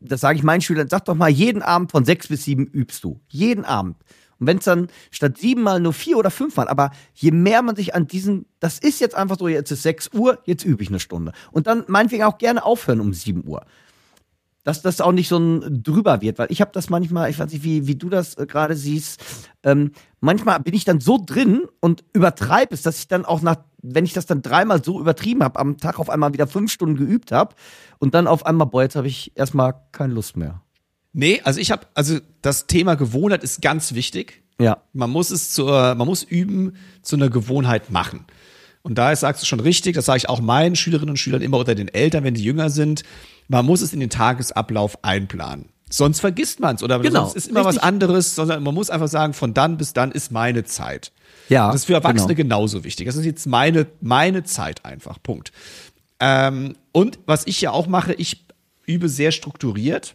[0.02, 3.04] das sage ich meinen Schülern, sag doch mal, jeden Abend von sechs bis sieben übst
[3.04, 3.18] du.
[3.28, 3.96] Jeden Abend.
[4.38, 7.94] Und wenn es dann statt siebenmal nur vier oder fünfmal, aber je mehr man sich
[7.94, 11.00] an diesen, das ist jetzt einfach so, jetzt ist sechs Uhr, jetzt übe ich eine
[11.00, 11.32] Stunde.
[11.52, 13.64] Und dann meinetwegen auch gerne aufhören um sieben Uhr.
[14.62, 17.50] Dass das auch nicht so ein drüber wird, weil ich habe das manchmal, ich weiß
[17.50, 19.22] nicht, wie, wie du das äh, gerade siehst,
[19.62, 23.56] ähm, manchmal bin ich dann so drin und übertreibe es, dass ich dann auch nach,
[23.82, 26.96] wenn ich das dann dreimal so übertrieben habe, am Tag auf einmal wieder fünf Stunden
[26.96, 27.54] geübt habe
[27.98, 30.60] und dann auf einmal, boah, jetzt habe ich erstmal keine Lust mehr.
[31.12, 34.42] Nee, also ich habe, also das Thema Gewohnheit ist ganz wichtig.
[34.60, 34.82] Ja.
[34.92, 38.26] Man muss es zur, man muss üben, zu einer Gewohnheit machen.
[38.82, 41.58] Und da sagst du schon richtig, das sage ich auch meinen Schülerinnen und Schülern immer
[41.58, 43.02] unter den Eltern, wenn die jünger sind,
[43.50, 45.68] man muss es in den Tagesablauf einplanen.
[45.90, 47.76] Sonst vergisst man es oder Genau, sonst ist immer richtig.
[47.76, 51.10] was anderes, sondern man muss einfach sagen, von dann bis dann ist meine Zeit.
[51.48, 52.58] Ja, Das ist für Erwachsene genau.
[52.58, 53.06] genauso wichtig.
[53.06, 55.20] Das ist jetzt meine, meine Zeit einfach.
[55.20, 55.50] Punkt.
[56.20, 58.46] Ähm, und was ich ja auch mache, ich
[58.86, 60.14] übe sehr strukturiert.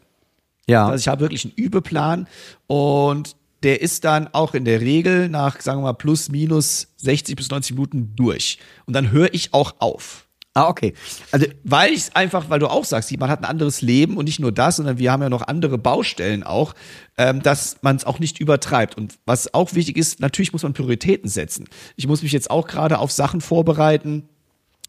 [0.65, 0.87] Ja.
[0.87, 2.27] Also ich habe wirklich einen Übeplan
[2.67, 7.35] und der ist dann auch in der Regel nach, sagen wir mal, plus minus 60
[7.35, 8.59] bis 90 Minuten durch.
[8.85, 10.24] Und dann höre ich auch auf.
[10.55, 10.93] Ah, okay.
[11.31, 14.39] Also, Weil ich einfach, weil du auch sagst, man hat ein anderes Leben und nicht
[14.39, 16.73] nur das, sondern wir haben ja noch andere Baustellen auch,
[17.17, 18.97] ähm, dass man es auch nicht übertreibt.
[18.97, 21.67] Und was auch wichtig ist, natürlich muss man Prioritäten setzen.
[21.95, 24.27] Ich muss mich jetzt auch gerade auf Sachen vorbereiten,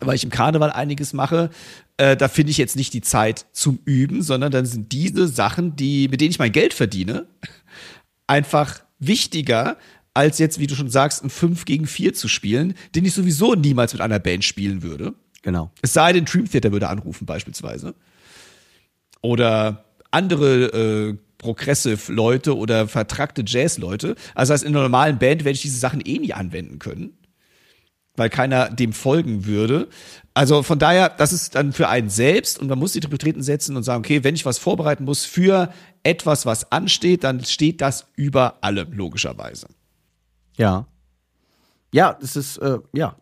[0.01, 1.51] weil ich im Karneval einiges mache,
[1.97, 5.77] äh, da finde ich jetzt nicht die Zeit zum Üben, sondern dann sind diese Sachen,
[5.77, 7.27] die, mit denen ich mein Geld verdiene,
[8.27, 9.77] einfach wichtiger,
[10.15, 13.55] als jetzt, wie du schon sagst, ein 5 gegen 4 zu spielen, den ich sowieso
[13.55, 15.15] niemals mit einer Band spielen würde.
[15.47, 15.71] Genau.
[15.81, 17.95] Es sei denn, Dream Theater würde anrufen beispielsweise.
[19.23, 24.17] Oder andere äh, Progressive-Leute oder vertrackte Jazz-Leute.
[24.35, 27.17] Also als in einer normalen Band werde ich diese Sachen eh nie anwenden können.
[28.17, 29.89] Weil keiner dem folgen würde.
[30.35, 33.77] Also von daher, das ist dann für einen selbst und man muss die Prioritäten setzen
[33.77, 38.07] und sagen, okay, wenn ich was vorbereiten muss für etwas, was ansteht, dann steht das
[38.17, 39.69] über allem, logischerweise.
[40.57, 40.87] Ja.
[41.93, 43.17] Ja, das ist, äh, ja,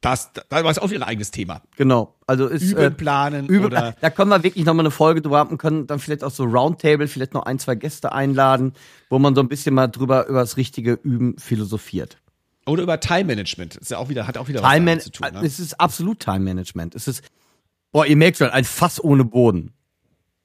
[0.00, 1.62] Das, das ist auch wieder ein eigenes Thema.
[1.76, 2.14] genau.
[2.26, 5.38] Also ist, Üben, äh, planen Übe, oder da können wir wirklich nochmal eine Folge drüber
[5.38, 8.74] haben und können dann vielleicht auch so Roundtable, vielleicht noch ein, zwei Gäste einladen,
[9.10, 12.18] wo man so ein bisschen mal drüber über das richtige Üben philosophiert.
[12.66, 13.76] Oder über Time Management.
[13.76, 15.26] Ist ja auch wieder, hat auch wieder Time was zu tun.
[15.32, 15.40] Ne?
[15.42, 16.94] Es ist absolut Time Management.
[16.94, 17.24] Es ist,
[17.90, 19.72] boah, ihr merkt schon, ein Fass ohne Boden.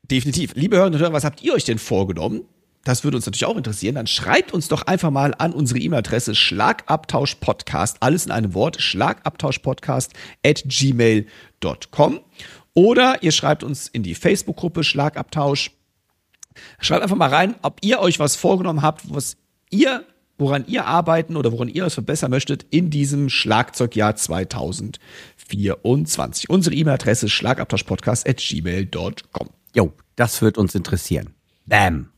[0.03, 0.55] Definitiv.
[0.55, 2.45] Liebe Hörerinnen und Hörer, was habt ihr euch denn vorgenommen?
[2.83, 3.95] Das würde uns natürlich auch interessieren.
[3.95, 10.11] Dann schreibt uns doch einfach mal an unsere E-Mail-Adresse schlagabtauschpodcast, alles in einem Wort, schlagabtauschpodcast
[10.45, 12.19] at gmail.com.
[12.73, 15.71] Oder ihr schreibt uns in die Facebook-Gruppe Schlagabtausch.
[16.79, 19.37] Schreibt einfach mal rein, ob ihr euch was vorgenommen habt, was
[19.69, 20.03] ihr,
[20.37, 26.49] woran ihr arbeiten oder woran ihr es verbessern möchtet in diesem Schlagzeugjahr 2024.
[26.49, 29.49] Unsere E-Mail-Adresse schlagabtauschpodcast at gmail.com.
[29.73, 31.33] Jo, das wird uns interessieren.
[31.65, 32.12] Bam.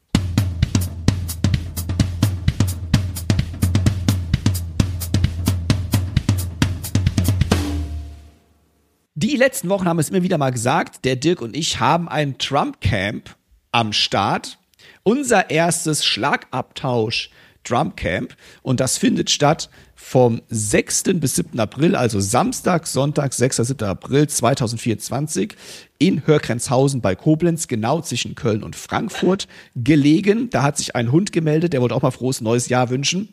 [9.18, 12.38] Die letzten Wochen haben es immer wieder mal gesagt, der Dirk und ich haben ein
[12.38, 13.34] Trump-Camp
[13.72, 14.58] am Start.
[15.04, 17.30] Unser erstes Schlagabtausch
[17.64, 21.04] Drumcamp und das findet statt vom 6.
[21.16, 21.58] bis 7.
[21.58, 23.56] April, also Samstag, Sonntag, 6.
[23.56, 23.88] 7.
[23.88, 25.56] April 2024
[25.98, 29.48] in Hörgrenzhausen bei Koblenz, genau zwischen Köln und Frankfurt
[29.78, 30.50] gelegen.
[30.50, 33.30] Da hat sich ein Hund gemeldet, der wollte auch mal frohes neues Jahr wünschen.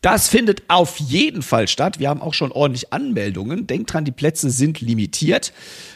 [0.00, 1.98] Das findet auf jeden Fall statt.
[1.98, 3.66] Wir haben auch schon ordentlich Anmeldungen.
[3.66, 5.52] Denkt dran, die Plätze sind limitiert.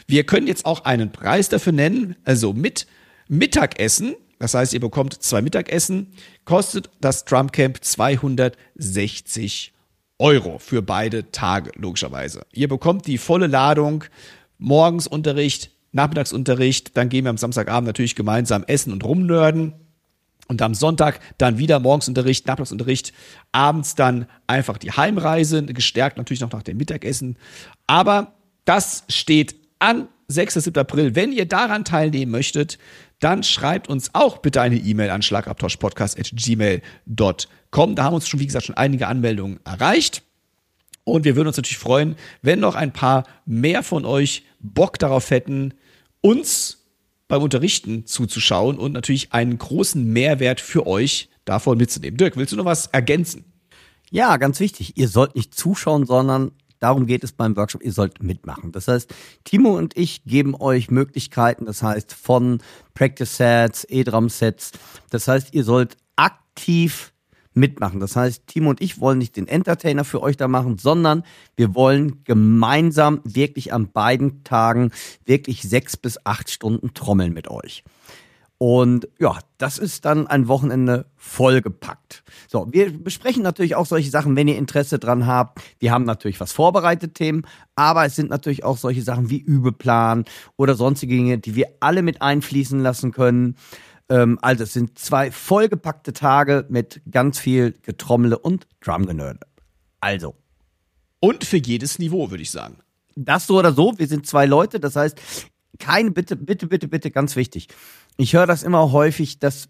[0.07, 2.15] Wir können jetzt auch einen Preis dafür nennen.
[2.25, 2.87] Also mit
[3.27, 4.15] Mittagessen.
[4.39, 6.07] Das heißt, ihr bekommt zwei Mittagessen.
[6.45, 9.73] Kostet das Drumcamp 260
[10.17, 12.41] Euro für beide Tage, logischerweise.
[12.51, 14.03] Ihr bekommt die volle Ladung.
[14.57, 16.95] Morgens Unterricht, Nachmittagsunterricht.
[16.97, 19.73] Dann gehen wir am Samstagabend natürlich gemeinsam essen und rumnörden.
[20.51, 23.13] Und am Sonntag dann wieder Morgensunterricht, Nachmittagsunterricht,
[23.53, 27.37] abends dann einfach die Heimreise, gestärkt natürlich noch nach dem Mittagessen.
[27.87, 28.33] Aber
[28.65, 30.55] das steht an 6.
[30.55, 30.77] 7.
[30.77, 31.15] April.
[31.15, 32.79] Wenn ihr daran teilnehmen möchtet,
[33.19, 37.95] dann schreibt uns auch bitte eine E-Mail an schlagabtauschpodcast.gmail.com.
[37.95, 40.21] Da haben uns schon, wie gesagt, schon einige Anmeldungen erreicht.
[41.05, 45.29] Und wir würden uns natürlich freuen, wenn noch ein paar mehr von euch Bock darauf
[45.29, 45.75] hätten,
[46.19, 46.80] uns
[47.31, 52.17] beim Unterrichten zuzuschauen und natürlich einen großen Mehrwert für euch davon mitzunehmen.
[52.17, 53.45] Dirk, willst du noch was ergänzen?
[54.09, 54.97] Ja, ganz wichtig.
[54.97, 57.83] Ihr sollt nicht zuschauen, sondern darum geht es beim Workshop.
[57.83, 58.73] Ihr sollt mitmachen.
[58.73, 59.15] Das heißt,
[59.45, 61.65] Timo und ich geben euch Möglichkeiten.
[61.65, 62.61] Das heißt, von
[62.95, 64.73] Practice Sets, E-Drum Sets.
[65.09, 67.10] Das heißt, ihr sollt aktiv
[67.53, 67.99] mitmachen.
[67.99, 71.23] Das heißt, Timo und ich wollen nicht den Entertainer für euch da machen, sondern
[71.55, 74.91] wir wollen gemeinsam wirklich an beiden Tagen
[75.25, 77.83] wirklich sechs bis acht Stunden trommeln mit euch.
[78.61, 82.23] Und ja, das ist dann ein Wochenende vollgepackt.
[82.47, 85.59] So, wir besprechen natürlich auch solche Sachen, wenn ihr Interesse dran habt.
[85.79, 87.41] Wir haben natürlich was vorbereitet, Themen,
[87.73, 90.25] aber es sind natürlich auch solche Sachen wie Übeplan
[90.57, 93.55] oder sonstige Dinge, die wir alle mit einfließen lassen können.
[94.11, 99.39] Ähm, also es sind zwei vollgepackte Tage mit ganz viel Getrommele und Drumgenörde.
[100.01, 100.35] Also.
[101.21, 102.77] Und für jedes Niveau, würde ich sagen.
[103.15, 103.93] Das so oder so.
[103.97, 104.79] Wir sind zwei Leute.
[104.79, 105.19] Das heißt,
[105.79, 107.69] keine Bitte, bitte, bitte, bitte, ganz wichtig.
[108.17, 109.69] Ich höre das immer häufig, dass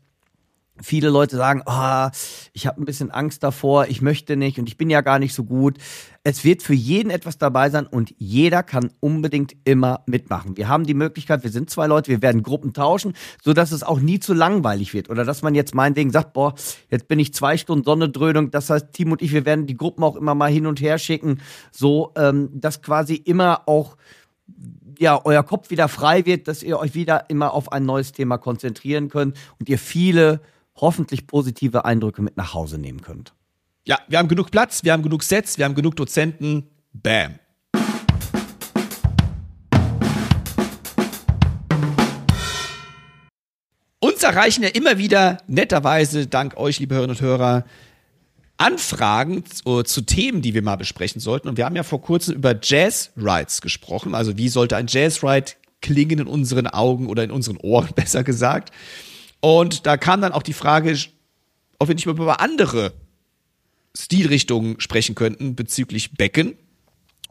[0.81, 2.09] viele Leute sagen, oh,
[2.53, 5.33] ich habe ein bisschen Angst davor, ich möchte nicht und ich bin ja gar nicht
[5.33, 5.77] so gut.
[6.23, 10.55] Es wird für jeden etwas dabei sein und jeder kann unbedingt immer mitmachen.
[10.55, 13.13] Wir haben die Möglichkeit, wir sind zwei Leute, wir werden Gruppen tauschen,
[13.43, 16.53] so dass es auch nie zu langweilig wird oder dass man jetzt meinetwegen sagt, boah,
[16.89, 18.51] jetzt bin ich zwei Stunden Sonnendröhnung.
[18.51, 20.97] Das heißt, Team und ich, wir werden die Gruppen auch immer mal hin und her
[20.97, 21.41] schicken,
[21.71, 23.97] so ähm, dass quasi immer auch
[24.99, 28.37] ja, euer Kopf wieder frei wird, dass ihr euch wieder immer auf ein neues Thema
[28.37, 30.41] konzentrieren könnt und ihr viele
[30.81, 33.33] hoffentlich positive Eindrücke mit nach Hause nehmen könnt.
[33.85, 36.67] Ja, wir haben genug Platz, wir haben genug Sets, wir haben genug Dozenten.
[36.91, 37.35] Bam.
[43.99, 47.65] Uns erreichen ja immer wieder netterweise, dank euch, liebe Hörerinnen und Hörer,
[48.57, 51.47] Anfragen zu, zu, Themen, die wir mal besprechen sollten.
[51.47, 54.13] Und wir haben ja vor kurzem über Jazz Rides gesprochen.
[54.13, 58.23] Also wie sollte ein Jazz Ride klingen in unseren Augen oder in unseren Ohren, besser
[58.23, 58.71] gesagt.
[59.41, 60.97] Und da kam dann auch die Frage,
[61.79, 62.93] ob wir nicht mal über andere
[63.97, 66.55] Stilrichtungen sprechen könnten bezüglich Becken.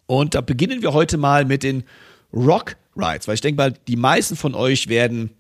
[0.07, 1.85] Und da beginnen wir heute mal mit den
[2.33, 5.31] Rock Rides, weil ich denke mal, die meisten von euch werden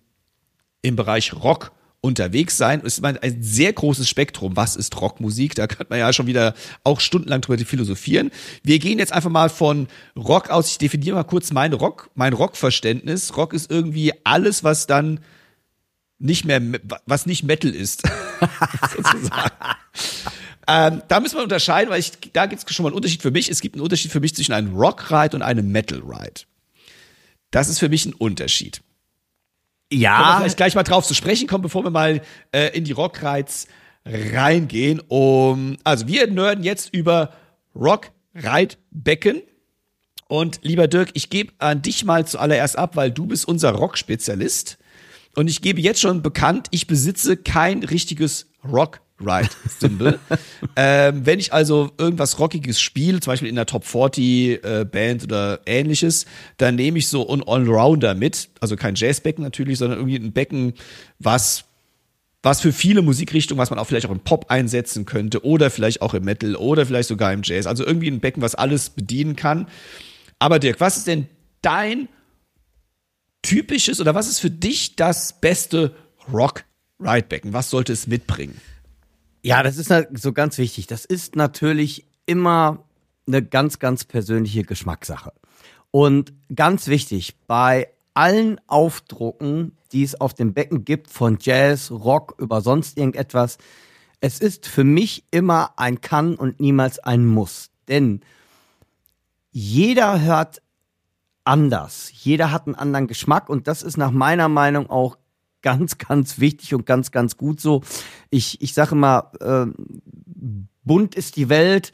[0.82, 2.80] im Bereich Rock unterwegs sein.
[2.84, 4.56] Es ist ein sehr großes Spektrum.
[4.56, 5.54] Was ist Rockmusik?
[5.54, 8.30] Da kann man ja schon wieder auch stundenlang drüber philosophieren.
[8.62, 10.70] Wir gehen jetzt einfach mal von Rock aus.
[10.70, 13.36] Ich definiere mal kurz mein Rock, mein Rockverständnis.
[13.36, 15.20] Rock ist irgendwie alles, was dann
[16.20, 16.60] nicht mehr,
[17.06, 18.02] was nicht Metal ist.
[18.96, 19.50] sozusagen.
[20.68, 23.30] ähm, da müssen wir unterscheiden, weil ich, da gibt es schon mal einen Unterschied für
[23.30, 23.50] mich.
[23.50, 26.42] Es gibt einen Unterschied für mich zwischen einem Rock-Ride und einem Metal-Ride.
[27.50, 28.82] Das ist für mich ein Unterschied.
[29.92, 30.16] Ja.
[30.16, 32.92] Können wir vielleicht gleich mal drauf zu sprechen kommen, bevor wir mal äh, in die
[32.92, 33.66] Rock-Rides
[34.04, 35.00] reingehen.
[35.08, 37.32] Um, also wir nerden jetzt über
[37.74, 39.42] Rock-Ride-Becken.
[40.28, 44.78] Und lieber Dirk, ich gebe an dich mal zuallererst ab, weil du bist unser Rock-Spezialist.
[45.34, 50.18] Und ich gebe jetzt schon bekannt, ich besitze kein richtiges Rock Ride Symbol.
[50.76, 55.24] ähm, wenn ich also irgendwas Rockiges spiele, zum Beispiel in der Top 40 äh, Band
[55.24, 58.48] oder ähnliches, dann nehme ich so ein Allrounder mit.
[58.60, 60.74] Also kein Jazzbecken natürlich, sondern irgendwie ein Becken,
[61.18, 61.64] was
[62.42, 66.00] was für viele Musikrichtungen, was man auch vielleicht auch im Pop einsetzen könnte oder vielleicht
[66.00, 67.66] auch im Metal oder vielleicht sogar im Jazz.
[67.66, 69.66] Also irgendwie ein Becken, was alles bedienen kann.
[70.38, 71.26] Aber Dirk, was ist denn
[71.60, 72.08] dein
[73.42, 75.94] typisches oder was ist für dich das beste
[76.32, 77.52] Rock-Ridebecken?
[77.52, 78.60] Was sollte es mitbringen?
[79.42, 80.86] Ja, das ist so ganz wichtig.
[80.86, 82.84] Das ist natürlich immer
[83.26, 85.32] eine ganz, ganz persönliche Geschmackssache.
[85.90, 92.34] Und ganz wichtig, bei allen Aufdrucken, die es auf dem Becken gibt, von Jazz, Rock
[92.38, 93.58] über sonst irgendetwas,
[94.20, 97.70] es ist für mich immer ein Kann und niemals ein Muss.
[97.88, 98.20] Denn
[99.50, 100.62] jeder hört
[101.44, 102.10] anders.
[102.12, 105.16] Jeder hat einen anderen Geschmack und das ist nach meiner Meinung auch
[105.62, 107.82] ganz, ganz wichtig und ganz, ganz gut so.
[108.30, 109.66] Ich, ich sage mal, äh,
[110.84, 111.92] bunt ist die Welt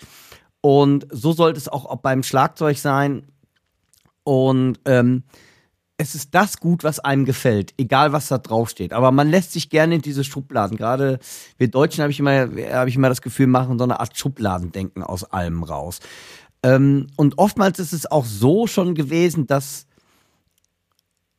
[0.61, 3.27] und so sollte es auch beim Schlagzeug sein.
[4.25, 5.23] Und ähm,
[5.99, 8.93] es ist das gut, was einem gefällt, egal was da draufsteht.
[8.93, 10.77] Aber man lässt sich gerne in diese Schubladen.
[10.77, 11.21] Gerade
[11.57, 15.03] wir Deutschen habe ich immer, habe ich immer das Gefühl, machen so eine Art Schubladendenken
[15.03, 16.01] aus allem raus.
[16.67, 19.87] Ähm, und oftmals ist es auch so schon gewesen, dass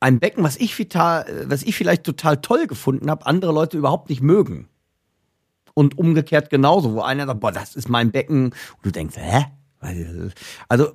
[0.00, 4.08] ein Becken, was ich, vital, was ich vielleicht total toll gefunden habe, andere Leute überhaupt
[4.08, 4.68] nicht mögen.
[5.74, 8.46] Und umgekehrt genauso, wo einer sagt, boah, das ist mein Becken.
[8.46, 9.46] Und du denkst, hä?
[9.80, 10.92] Also,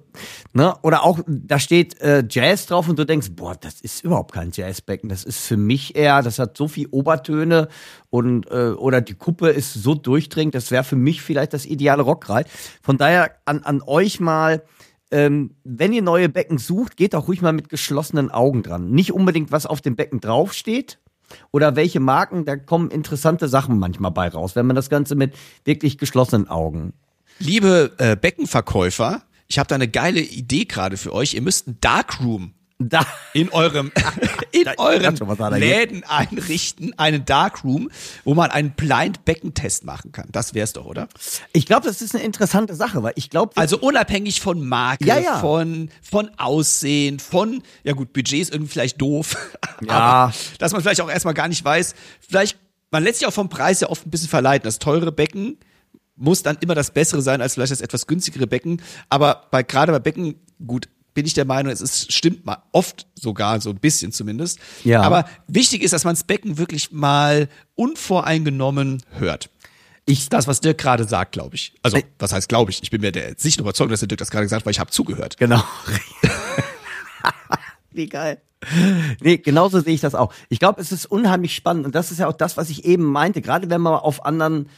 [0.54, 4.34] ne, oder auch, da steht äh, Jazz drauf und du denkst, boah, das ist überhaupt
[4.34, 5.08] kein Jazzbecken.
[5.10, 7.69] Das ist für mich eher, das hat so viel Obertöne
[8.10, 12.04] und äh, oder die Kuppe ist so durchdringend, das wäre für mich vielleicht das ideale
[12.04, 12.48] Rockreit.
[12.82, 14.63] Von daher an, an euch mal,
[15.12, 18.91] ähm, wenn ihr neue Becken sucht, geht auch ruhig mal mit geschlossenen Augen dran.
[18.91, 21.00] Nicht unbedingt, was auf dem Becken draufsteht,
[21.52, 25.34] oder welche Marken, da kommen interessante Sachen manchmal bei raus, wenn man das Ganze mit
[25.65, 26.93] wirklich geschlossenen Augen
[27.39, 31.34] Liebe äh, Beckenverkäufer, ich habe da eine geile Idee gerade für euch.
[31.34, 33.06] Ihr müsst ein Darkroom da.
[33.34, 33.91] in eurem
[34.52, 35.15] in euren
[35.60, 37.89] Läden einrichten, einen Darkroom,
[38.24, 40.28] wo man einen Blind Beckentest machen kann.
[40.32, 41.08] Das wär's doch, oder?
[41.54, 45.17] Ich glaube, das ist eine interessante Sache, weil ich glaube, Also unabhängig von Marke, Ja,
[45.19, 45.39] ja.
[45.39, 49.36] von von Aussehen, von ja gut, Budget ist irgendwie vielleicht doof,
[49.88, 49.91] Ja.
[49.93, 51.93] aber dass man vielleicht auch erstmal gar nicht weiß,
[52.28, 52.58] vielleicht
[52.91, 54.65] man lässt sich auch vom Preis ja oft ein bisschen verleiten.
[54.65, 55.58] Das teure Becken
[56.15, 59.91] muss dann immer das bessere sein als vielleicht das etwas günstigere Becken, aber bei gerade
[59.91, 63.78] bei Becken gut bin ich der Meinung, es ist, stimmt mal oft sogar so ein
[63.78, 64.60] bisschen zumindest.
[64.84, 65.02] Ja.
[65.02, 69.49] Aber wichtig ist, dass man das Becken wirklich mal unvoreingenommen hört.
[70.06, 71.76] Ich, das, was Dirk gerade sagt, glaube ich.
[71.82, 72.84] Also, was heißt glaube ich?
[72.84, 74.80] Ich bin mir der sicher überzeugt, dass der Dirk das gerade gesagt hat, weil ich
[74.80, 75.38] habe zugehört.
[75.38, 75.63] Genau.
[77.91, 78.41] Wie geil.
[79.21, 80.34] Nee, genauso sehe ich das auch.
[80.49, 83.04] Ich glaube, es ist unheimlich spannend und das ist ja auch das, was ich eben
[83.04, 83.41] meinte.
[83.41, 84.69] Gerade wenn man auf anderen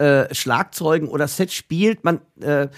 [0.00, 2.68] äh, Schlagzeugen oder Sets spielt, man äh,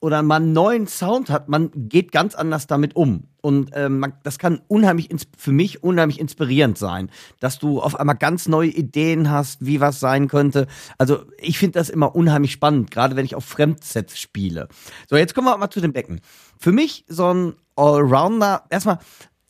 [0.00, 3.28] oder man neuen Sound hat, man geht ganz anders damit um.
[3.40, 5.08] Und ähm, man, das kann unheimlich
[5.38, 7.08] für mich unheimlich inspirierend sein,
[7.38, 10.66] dass du auf einmal ganz neue Ideen hast, wie was sein könnte.
[10.98, 14.66] Also ich finde das immer unheimlich spannend, gerade wenn ich auf Fremdsets spiele.
[15.08, 16.20] So, jetzt kommen wir mal zu den Becken.
[16.58, 18.98] Für mich so ein Allrounder, erstmal,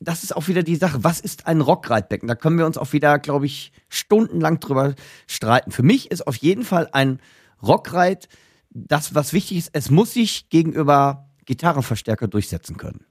[0.03, 2.27] das ist auch wieder die Sache, was ist ein Rockreitbecken?
[2.27, 4.95] Da können wir uns auch wieder, glaube ich, stundenlang drüber
[5.27, 5.71] streiten.
[5.71, 7.19] Für mich ist auf jeden Fall ein
[7.61, 8.27] Rockreit
[8.73, 13.05] das, was wichtig ist, es muss sich gegenüber Gitarrenverstärker durchsetzen können.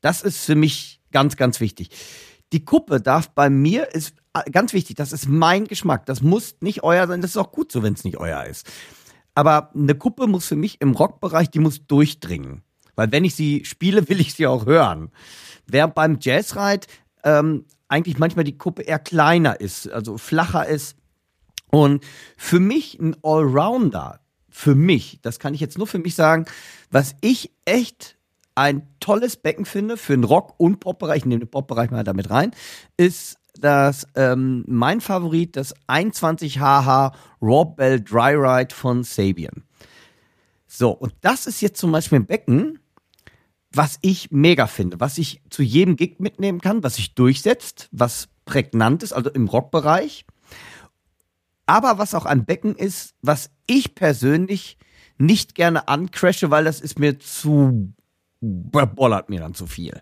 [0.00, 1.90] Das ist für mich ganz, ganz wichtig.
[2.52, 6.06] Die Kuppe darf bei mir, ist äh, ganz wichtig, das ist mein Geschmack.
[6.06, 8.66] Das muss nicht euer sein, das ist auch gut so, wenn es nicht euer ist.
[9.34, 12.62] Aber eine Kuppe muss für mich im Rockbereich, die muss durchdringen.
[12.96, 15.10] Weil wenn ich sie spiele, will ich sie auch hören.
[15.70, 16.86] Während beim Jazzride
[17.24, 20.96] ähm, eigentlich manchmal die Kuppe eher kleiner ist, also flacher ist.
[21.70, 22.04] Und
[22.36, 26.46] für mich ein Allrounder, für mich, das kann ich jetzt nur für mich sagen,
[26.90, 28.16] was ich echt
[28.54, 32.30] ein tolles Becken finde für den Rock- und Pop-Bereich, ich nehme den Pop-Bereich mal damit
[32.30, 32.50] rein,
[32.96, 39.64] ist das ähm, mein Favorit, das 21HH Raw Bell Dry Ride von Sabian.
[40.66, 42.78] So, und das ist jetzt zum Beispiel ein Becken,
[43.78, 48.28] was ich mega finde, was ich zu jedem Gig mitnehmen kann, was sich durchsetzt, was
[48.44, 50.26] prägnant ist, also im Rockbereich.
[51.64, 54.78] Aber was auch ein Becken ist, was ich persönlich
[55.16, 57.94] nicht gerne ancrashe, weil das ist mir zu
[58.40, 60.00] bollert mir dann zu viel.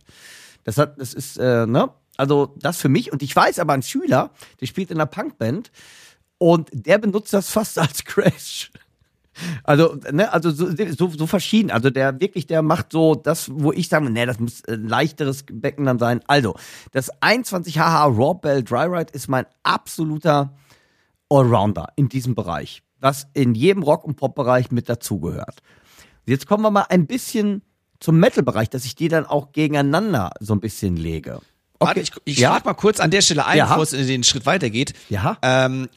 [0.65, 1.91] Das hat, das ist, äh, ne?
[2.17, 3.12] Also das für mich.
[3.12, 5.71] Und ich weiß aber, ein Schüler, der spielt in einer Punkband
[6.39, 8.71] und der benutzt das fast als Crash.
[9.64, 11.70] Also, ne, also so, so, so verschieden.
[11.70, 15.44] Also der wirklich, der macht so das, wo ich sage, ne, das muss ein leichteres
[15.51, 16.20] Becken dann sein.
[16.27, 16.55] Also,
[16.92, 20.55] das 21HH Raw Bell Dry Ride ist mein absoluter
[21.29, 25.59] Allrounder in diesem Bereich, was in jedem Rock- und Pop-Bereich mit dazugehört.
[26.25, 27.62] Jetzt kommen wir mal ein bisschen
[28.01, 31.40] zum Metal-Bereich, dass ich die dann auch gegeneinander so ein bisschen lege.
[31.79, 32.61] Warte, ich, ich ja?
[32.64, 33.66] mal kurz an der Stelle ein, Ja.
[33.66, 34.94] bevor es in den Schritt weitergeht.
[35.08, 35.37] Ja.
[35.42, 35.88] Ähm,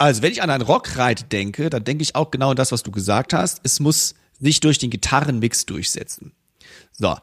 [0.00, 2.82] also, wenn ich an ein Rockreit denke, dann denke ich auch genau an das, was
[2.82, 3.60] du gesagt hast.
[3.64, 6.32] Es muss sich durch den Gitarrenmix durchsetzen.
[6.92, 7.16] So.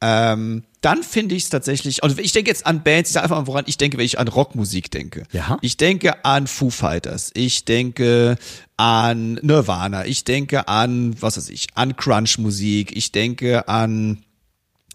[0.00, 3.36] Ähm, dann finde ich es tatsächlich, also ich denke jetzt an Bands, ich sage einfach
[3.36, 5.24] mal, woran ich denke, wenn ich an Rockmusik denke.
[5.32, 5.58] Ja.
[5.60, 8.38] Ich denke an Foo Fighters, ich denke
[8.76, 14.22] an Nirvana, ich denke an, was weiß ich, an Crunch-Musik, ich denke an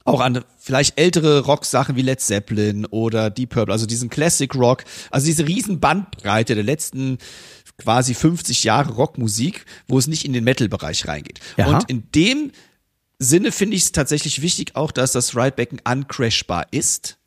[0.06, 4.86] auch an vielleicht ältere Rocksachen wie Led Zeppelin oder Deep Purple, also diesen Classic Rock,
[5.12, 7.18] also diese riesen Bandbreite der letzten
[7.78, 11.40] quasi 50 Jahre Rockmusik, wo es nicht in den Metal-Bereich reingeht.
[11.58, 11.68] Ja.
[11.68, 12.52] Und in dem
[13.20, 17.18] Sinne finde ich es tatsächlich wichtig auch, dass das Ridebecken uncrashbar ist,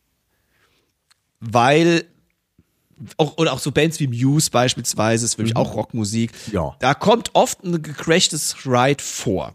[1.40, 2.04] weil
[3.16, 6.32] auch, oder auch so Bands wie Muse beispielsweise, ist für mich auch Rockmusik.
[6.52, 6.76] Ja.
[6.78, 9.54] Da kommt oft ein gecrashtes Ride vor.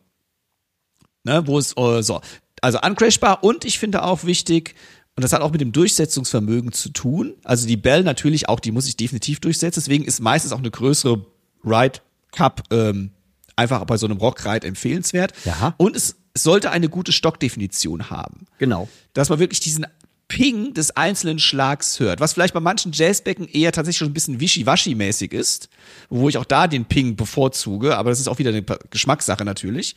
[1.26, 2.20] Ne, wo es, äh, so.
[2.64, 4.76] Also uncrashbar und ich finde auch wichtig,
[5.16, 7.36] und das hat auch mit dem Durchsetzungsvermögen zu tun.
[7.44, 9.80] Also die Bell natürlich auch, die muss ich definitiv durchsetzen.
[9.80, 11.24] Deswegen ist meistens auch eine größere
[11.64, 12.00] Ride
[12.32, 13.12] Cup ähm,
[13.56, 15.34] einfach bei so einem Rockride empfehlenswert.
[15.46, 15.76] Ja.
[15.78, 18.88] Und es, es sollte eine gute Stockdefinition haben Genau.
[19.14, 19.86] dass man wirklich diesen
[20.30, 24.40] Ping des einzelnen Schlags hört, was vielleicht bei manchen Jazzbecken eher tatsächlich schon ein bisschen
[24.40, 25.70] wischiwaschi-mäßig ist,
[26.10, 29.96] wo ich auch da den Ping bevorzuge, aber das ist auch wieder eine Geschmackssache natürlich.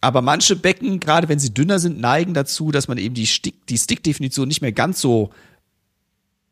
[0.00, 3.66] Aber manche Becken, gerade wenn sie dünner sind, neigen dazu, dass man eben die, Stick,
[3.66, 5.30] die Stick-Definition nicht mehr ganz so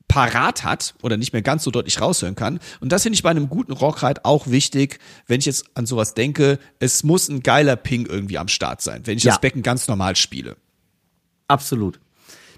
[0.09, 2.61] parat hat oder nicht mehr ganz so deutlich raushören kann.
[2.80, 6.14] Und das finde ich bei einem guten Rockride auch wichtig, wenn ich jetzt an sowas
[6.14, 6.59] denke.
[6.78, 9.32] Es muss ein geiler Ping irgendwie am Start sein, wenn ich Ja.
[9.32, 10.57] das Becken ganz normal spiele.
[11.49, 12.01] Absolut.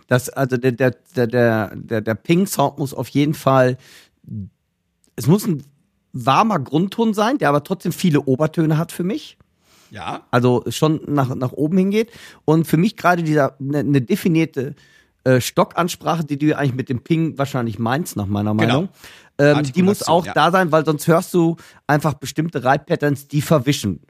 [0.08, 3.76] Das, also der, der, der, der, der, der Ping-Sound muss auf jeden Fall,
[5.16, 5.64] es muss ein
[6.12, 9.36] warmer Grundton sein, der aber trotzdem viele Obertöne hat für mich.
[9.90, 10.22] Ja.
[10.30, 12.10] Also schon nach, nach oben hingeht.
[12.44, 14.74] Und für mich gerade dieser eine ne definierte
[15.24, 18.88] äh, Stockansprache, die du eigentlich mit dem Ping wahrscheinlich meinst, nach meiner Meinung.
[19.38, 20.32] Ähm, die muss auch ja.
[20.32, 24.00] da sein, weil sonst hörst du einfach bestimmte Reitpatterns, die verwischen.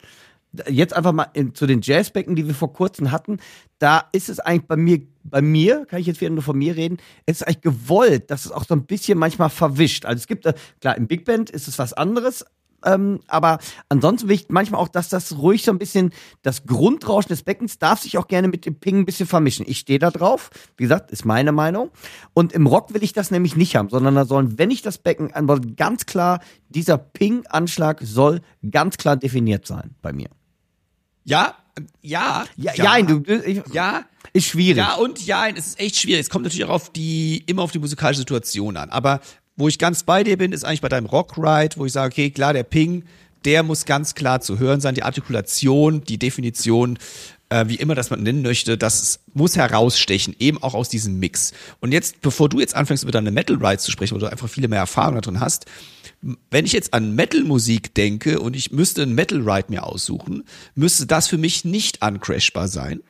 [0.67, 3.39] Jetzt einfach mal in, zu den Jazzbecken, die wir vor kurzem hatten.
[3.79, 6.77] Da ist es eigentlich bei mir, bei mir, kann ich jetzt wieder nur von mir
[6.77, 10.07] reden, es ist eigentlich gewollt, dass es auch so ein bisschen manchmal verwischt.
[10.07, 12.47] Also es gibt, äh, klar, im Big Band ist es was anderes,
[12.85, 13.59] ähm, aber
[13.89, 16.13] ansonsten will ich manchmal auch, dass das ruhig so ein bisschen,
[16.43, 19.67] das Grundrauschen des Beckens darf sich auch gerne mit dem Ping ein bisschen vermischen.
[19.69, 20.51] Ich stehe da drauf.
[20.77, 21.91] Wie gesagt, ist meine Meinung.
[22.35, 24.99] Und im Rock will ich das nämlich nicht haben, sondern da sollen, wenn ich das
[24.99, 30.29] Becken anbaue, ganz klar, dieser Ping-Anschlag soll ganz klar definiert sein bei mir.
[31.25, 31.55] Ja,
[32.01, 34.79] ja, Ja, ja, du, du ich, ja, ist schwierig.
[34.79, 36.23] ja und ja, es ist echt schwierig.
[36.23, 38.91] Es kommt natürlich auch auf die, immer auf die musikalische Situation an.
[38.91, 39.21] Aber
[39.59, 42.31] wo ich ganz bei dir bin, ist eigentlich bei deinem Rockride, wo ich sage, okay,
[42.31, 43.05] klar, der Ping,
[43.45, 44.95] der muss ganz klar zu hören sein.
[44.95, 46.99] Die Artikulation, die Definition,
[47.49, 51.53] äh, wie immer das man nennen möchte, das muss herausstechen, eben auch aus diesem Mix.
[51.81, 54.49] Und jetzt, bevor du jetzt anfängst, über deine Metal Ride zu sprechen, wo du einfach
[54.49, 55.67] viele mehr Erfahrung da drin hast,
[56.51, 60.45] wenn ich jetzt an Metal-Musik denke und ich müsste einen Metal Ride mir aussuchen,
[60.75, 63.03] müsste das für mich nicht uncrashbar sein.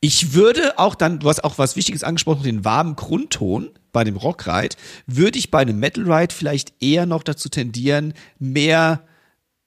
[0.00, 4.16] Ich würde auch dann, du hast auch was Wichtiges angesprochen, den warmen Grundton bei dem
[4.18, 4.76] Rockride,
[5.06, 9.00] würde ich bei einem Metal Ride vielleicht eher noch dazu tendieren, mehr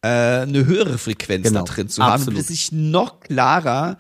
[0.04, 2.36] äh, eine höhere Frequenz Genau, da drin zu haben, absolut.
[2.36, 3.98] damit es sich noch klarer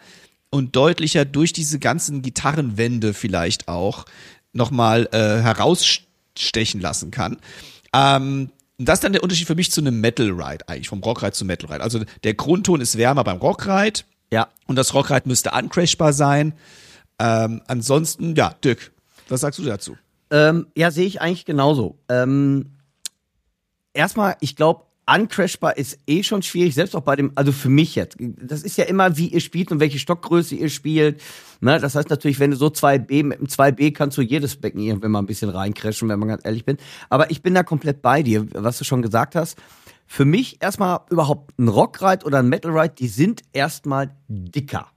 [0.52, 4.06] und deutlicher durch diese ganzen Gitarrenwände vielleicht auch
[4.54, 7.38] nochmal äh, herausstechen lassen kann.
[7.94, 11.32] Ähm, das ist dann der Unterschied für mich zu einem Metal Ride eigentlich, vom Rockride
[11.32, 11.84] zum Metal Ride.
[11.84, 14.02] Also der Grundton ist wärmer beim Rockride,
[14.32, 14.50] Ja.
[14.68, 16.54] und das Rockride müsste uncrashbar sein.
[17.20, 18.92] Ähm, ansonsten, ja, Dirk,
[19.30, 19.98] was sagst du dazu?
[20.32, 22.00] Ähm, ja, sehe ich eigentlich genauso.
[22.10, 22.74] Ähm,
[23.94, 27.96] erstmal, ich glaube, uncrashbar ist eh schon schwierig, selbst auch bei dem, also für mich
[27.96, 28.18] jetzt.
[28.20, 31.22] Das ist ja immer, wie ihr spielt und welche Stockgröße ihr spielt.
[31.62, 31.80] Ne?
[31.80, 35.12] Das heißt natürlich, wenn du so 2B, mit dem 2B kannst du jedes Becken irgendwann
[35.12, 36.78] mal ein bisschen reincrashen, wenn man ganz ehrlich bin.
[37.10, 39.58] Aber ich bin da komplett bei dir, was du schon gesagt hast.
[40.06, 44.88] Für mich erstmal überhaupt ein Rockride oder ein Metalride, die sind erstmal dicker.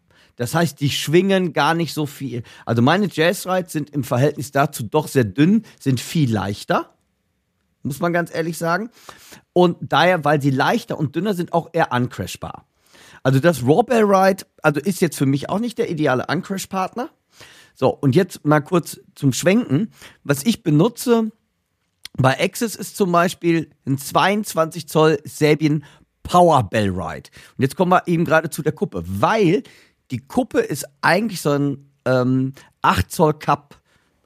[0.40, 2.44] Das heißt, die schwingen gar nicht so viel.
[2.64, 6.94] Also meine Jazzrides sind im Verhältnis dazu doch sehr dünn, sind viel leichter
[7.82, 8.90] muss man ganz ehrlich sagen.
[9.54, 12.66] Und daher, weil sie leichter und dünner sind, auch eher uncrashbar.
[13.22, 17.08] Also das Rawbell Ride, also ist jetzt für mich auch nicht der ideale Uncrash-Partner.
[17.74, 19.92] So, und jetzt mal kurz zum Schwenken.
[20.24, 21.32] Was ich benutze
[22.18, 25.84] bei Access ist zum Beispiel ein 22 Zoll Sabian
[26.22, 27.30] Power Bell Ride.
[27.56, 29.62] Und jetzt kommen wir eben gerade zu der Kuppe, weil
[30.10, 33.80] die Kuppe ist eigentlich so ein ähm, 8 Zoll Cup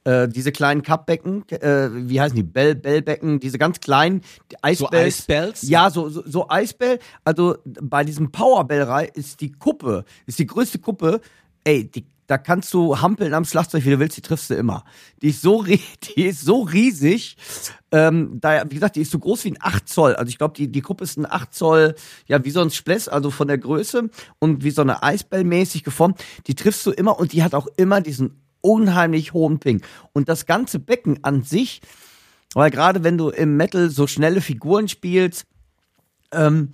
[0.04, 2.42] äh, diese kleinen Cup-Becken, äh, wie heißen die?
[2.42, 4.20] Bell, Bellbecken, diese ganz kleinen
[4.52, 4.92] die Eisbells.
[4.92, 5.62] Eisbells?
[5.62, 6.98] Ja, so, so, so Eisbell.
[7.24, 11.22] Also bei diesem Powerbell-Reihe ist die Kuppe, ist die größte Kuppe,
[11.64, 14.84] ey, die, da kannst du hampeln am Schlagzeug, wie du willst, die triffst du immer.
[15.22, 15.62] Die ist so,
[16.16, 17.36] die ist so riesig.
[17.92, 20.14] Ähm, da, wie gesagt, die ist so groß wie ein 8 Zoll.
[20.16, 21.94] Also ich glaube, die, die Kuppe ist ein 8 Zoll,
[22.26, 24.08] ja, wie so ein Spless, also von der Größe
[24.38, 26.22] und wie so eine Eisbell mäßig geformt.
[26.46, 29.82] Die triffst du immer und die hat auch immer diesen unheimlich hohen Ping.
[30.12, 31.82] Und das ganze Becken an sich,
[32.54, 35.44] weil gerade wenn du im Metal so schnelle Figuren spielst,
[36.32, 36.72] ähm,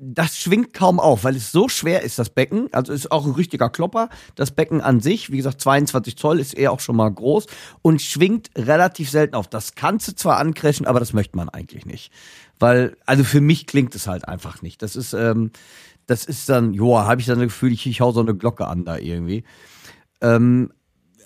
[0.00, 2.68] das schwingt kaum auf, weil es so schwer ist, das Becken.
[2.72, 4.08] Also ist auch ein richtiger Klopper.
[4.36, 7.46] Das Becken an sich, wie gesagt, 22 Zoll ist eher auch schon mal groß
[7.82, 9.48] und schwingt relativ selten auf.
[9.48, 12.12] Das kannst du zwar ancrashen, aber das möchte man eigentlich nicht.
[12.60, 14.82] Weil, also für mich klingt es halt einfach nicht.
[14.82, 15.50] Das ist, ähm,
[16.06, 18.68] das ist dann, joa, habe ich dann das Gefühl, ich, ich hau so eine Glocke
[18.68, 19.42] an da irgendwie.
[20.20, 20.70] Ähm,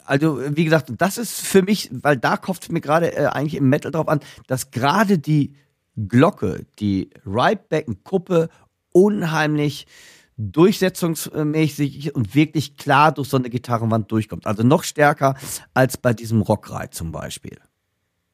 [0.06, 3.54] also wie gesagt, das ist für mich, weil da kommt es mir gerade äh, eigentlich
[3.54, 5.54] im Metal drauf an, dass gerade die
[5.96, 8.48] Glocke, die Ridebacken-Kuppe
[8.92, 9.86] unheimlich
[10.36, 14.46] durchsetzungsmäßig und wirklich klar durch so eine Gitarrenwand durchkommt.
[14.46, 15.34] Also noch stärker
[15.74, 17.58] als bei diesem Rockride zum Beispiel.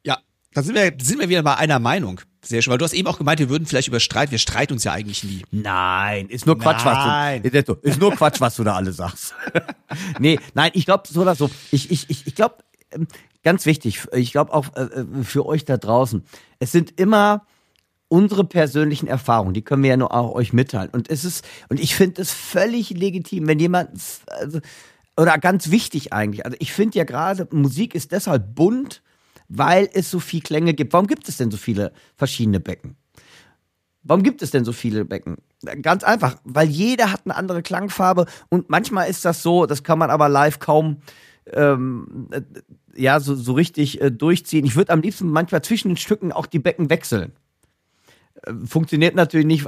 [0.04, 0.18] Ja,
[0.52, 2.20] da sind wir, sind wir wieder bei einer Meinung.
[2.40, 4.74] Sehr schön, weil du hast eben auch gemeint, wir würden vielleicht über Streit, wir streiten
[4.74, 5.44] uns ja eigentlich nie.
[5.50, 7.42] Nein, ist nur Quatsch, Nein.
[7.44, 9.34] was du ist nur Quatsch, was du da alle sagst.
[10.20, 11.50] nee, nein, ich glaube so oder so.
[11.72, 12.58] Ich ich ich, ich glaube
[13.42, 16.24] ganz wichtig, ich glaube auch äh, äh, für euch da draußen.
[16.60, 17.44] Es sind immer
[18.08, 20.90] unsere persönlichen Erfahrungen, die können wir ja nur auch euch mitteilen.
[20.90, 23.90] Und es ist, und ich finde es völlig legitim, wenn jemand,
[24.26, 24.60] also,
[25.16, 29.02] oder ganz wichtig eigentlich, also ich finde ja gerade, Musik ist deshalb bunt,
[29.48, 30.92] weil es so viel Klänge gibt.
[30.92, 32.96] Warum gibt es denn so viele verschiedene Becken?
[34.02, 35.36] Warum gibt es denn so viele Becken?
[35.82, 39.98] Ganz einfach, weil jeder hat eine andere Klangfarbe und manchmal ist das so, das kann
[39.98, 40.98] man aber live kaum
[41.52, 42.42] ähm, äh,
[42.94, 44.64] ja so, so richtig äh, durchziehen.
[44.64, 47.32] Ich würde am liebsten manchmal zwischen den Stücken auch die Becken wechseln
[48.64, 49.66] funktioniert natürlich nicht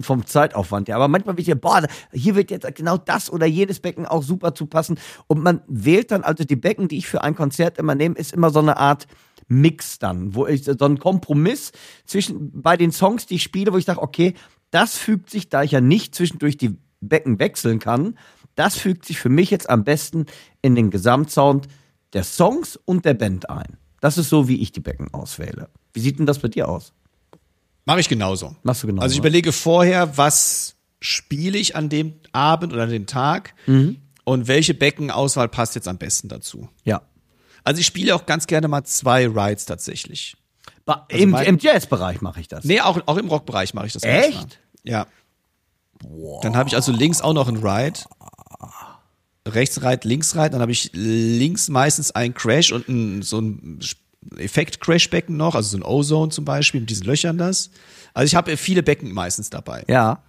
[0.00, 0.96] vom Zeitaufwand her.
[0.96, 4.54] Aber manchmal wird ja, boah, hier wird jetzt genau das oder jedes Becken auch super
[4.54, 4.98] zu passen.
[5.26, 8.32] Und man wählt dann also die Becken, die ich für ein Konzert immer nehme, ist
[8.32, 9.06] immer so eine Art
[9.48, 11.72] Mix dann, wo ich so ein Kompromiss
[12.06, 14.34] zwischen bei den Songs, die ich spiele, wo ich sage, okay,
[14.70, 18.16] das fügt sich, da ich ja nicht zwischendurch die Becken wechseln kann,
[18.54, 20.26] das fügt sich für mich jetzt am besten
[20.62, 21.68] in den Gesamtsound
[22.12, 23.76] der Songs und der Band ein.
[24.00, 25.68] Das ist so, wie ich die Becken auswähle.
[25.92, 26.92] Wie sieht denn das bei dir aus?
[27.84, 28.54] Mache ich genauso.
[28.62, 29.02] Machst du genauso.
[29.02, 33.96] Also ich überlege vorher, was spiele ich an dem Abend oder an dem Tag Mhm.
[34.24, 36.68] und welche Beckenauswahl passt jetzt am besten dazu.
[36.84, 37.02] Ja.
[37.64, 40.36] Also ich spiele auch ganz gerne mal zwei Rides tatsächlich.
[40.84, 42.64] Ba Im, mein- Im Jazzbereich mache ich das.
[42.64, 44.34] Nee, auch, auch im Rockbereich mache ich das Echt?
[44.34, 44.46] manchmal.
[44.84, 45.06] Ja.
[46.42, 48.00] Dann habe ich also links auch noch einen Ride.
[49.46, 50.50] Rechts Ride, links Ride.
[50.50, 53.80] Dann habe ich links meistens einen Crash und ein, so ein
[54.36, 57.70] Effekt-Crash-Becken noch, also so ein O-Zone zum Beispiel mit diesen Löchern das.
[58.14, 59.84] Also ich habe viele Becken meistens dabei.
[59.88, 60.22] Ja.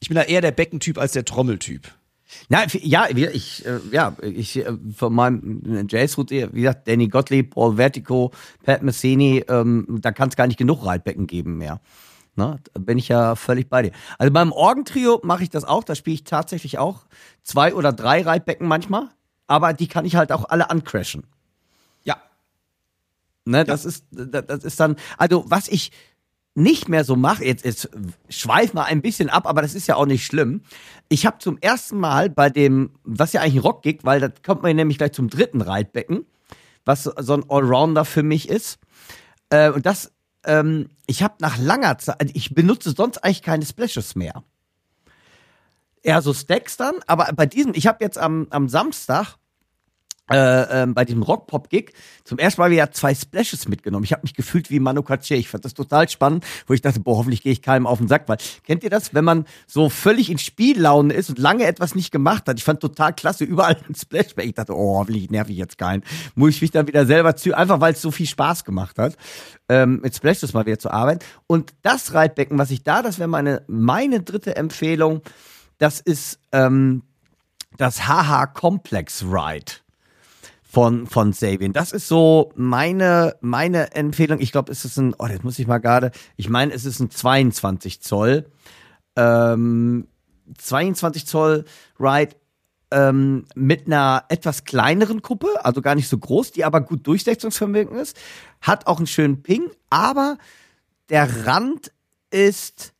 [0.00, 1.88] Ich bin da eher der Beckentyp als der Trommeltyp.
[2.50, 7.54] Na, f- ja, ich, äh, ja, ich äh, von meinem Jazz-Route, wie gesagt, Danny Gottlieb,
[7.54, 8.32] Paul Vertigo,
[8.64, 11.80] Pat Messini, ähm, da kann es gar nicht genug Reitbecken geben mehr.
[12.36, 12.58] Ne?
[12.74, 13.92] Da bin ich ja völlig bei dir.
[14.18, 17.06] Also beim Orgentrio mache ich das auch, da spiele ich tatsächlich auch
[17.42, 19.08] zwei oder drei Reitbecken manchmal,
[19.46, 21.24] aber die kann ich halt auch alle uncrashen.
[23.48, 23.58] Ja.
[23.58, 25.90] Ne, das ist, das ist dann, also was ich
[26.54, 27.88] nicht mehr so mache, jetzt, jetzt
[28.28, 30.62] schweif mal ein bisschen ab, aber das ist ja auch nicht schlimm.
[31.08, 34.62] Ich habe zum ersten Mal bei dem, was ja eigentlich ein Rockgig, weil da kommt
[34.62, 36.26] man nämlich gleich zum dritten Reitbecken,
[36.84, 38.80] was so so ein Allrounder für mich ist.
[39.50, 40.12] Äh, und das,
[40.44, 44.42] ähm, ich habe nach langer Zeit, ich benutze sonst eigentlich keine Splashes mehr.
[46.02, 49.36] Eher so Stacks dann, aber bei diesem, ich habe jetzt am, am Samstag
[50.30, 51.92] äh, ähm, bei diesem Rock-Pop-Gig
[52.24, 54.04] zum ersten Mal wieder zwei Splashes mitgenommen.
[54.04, 55.36] Ich habe mich gefühlt wie Manu Katché.
[55.36, 58.08] Ich fand das total spannend, wo ich dachte, boah, hoffentlich gehe ich keinem auf den
[58.08, 58.28] Sack.
[58.28, 62.10] Weil, kennt ihr das, wenn man so völlig in Spiellaune ist und lange etwas nicht
[62.10, 62.58] gemacht hat?
[62.58, 64.46] Ich fand total klasse, überall ein Splashback.
[64.46, 66.02] Ich dachte, oh, hoffentlich nerv ich jetzt keinen.
[66.34, 69.16] Muss ich mich dann wieder selber zu, einfach weil es so viel Spaß gemacht hat,
[69.68, 71.24] ähm, mit Splashes mal wieder zu arbeiten.
[71.46, 75.22] Und das Reitbecken, was ich da, das wäre meine, meine dritte Empfehlung,
[75.78, 77.02] das ist ähm,
[77.76, 79.72] das HH Complex Ride
[80.68, 81.72] von, von Sabian.
[81.72, 84.38] Das ist so meine, meine Empfehlung.
[84.40, 87.00] Ich glaube, es ist ein, oh, das muss ich mal gerade, ich meine, es ist
[87.00, 88.46] ein 22 Zoll,
[89.16, 90.06] ähm,
[90.58, 91.64] 22 Zoll
[91.98, 92.36] Ride,
[92.90, 97.96] ähm, mit einer etwas kleineren Kuppe, also gar nicht so groß, die aber gut durchsetzungsvermögen
[97.96, 98.16] ist,
[98.60, 100.36] hat auch einen schönen Ping, aber
[101.08, 101.92] der Rand
[102.30, 102.92] ist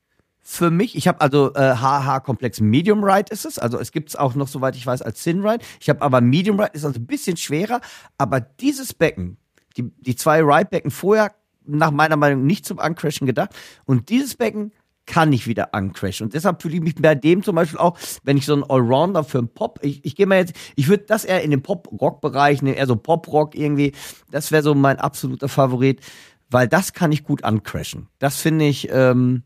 [0.51, 4.09] für mich, ich habe also äh, HH Komplex Medium Ride ist es, also es gibt
[4.09, 5.63] es auch noch, soweit ich weiß, als Thin Ride.
[5.79, 7.83] Ich habe aber Medium Ride, ist also ein bisschen schwerer,
[8.17, 9.37] aber dieses Becken,
[9.77, 11.35] die, die zwei Ride-Becken vorher
[11.67, 13.51] nach meiner Meinung nicht zum Uncrashen gedacht
[13.85, 14.73] und dieses Becken
[15.05, 16.25] kann ich wieder uncrashen.
[16.25, 19.25] Und deshalb fühle ich mich bei dem zum Beispiel auch, wenn ich so einen Allrounder
[19.25, 22.63] für einen Pop, ich, ich gehe mal jetzt, ich würde das eher in den Pop-Rock-Bereich
[22.63, 23.93] nehmen, eher so Pop-Rock irgendwie,
[24.31, 26.01] das wäre so mein absoluter Favorit,
[26.49, 28.09] weil das kann ich gut uncrashen.
[28.19, 29.43] Das finde ich, ähm,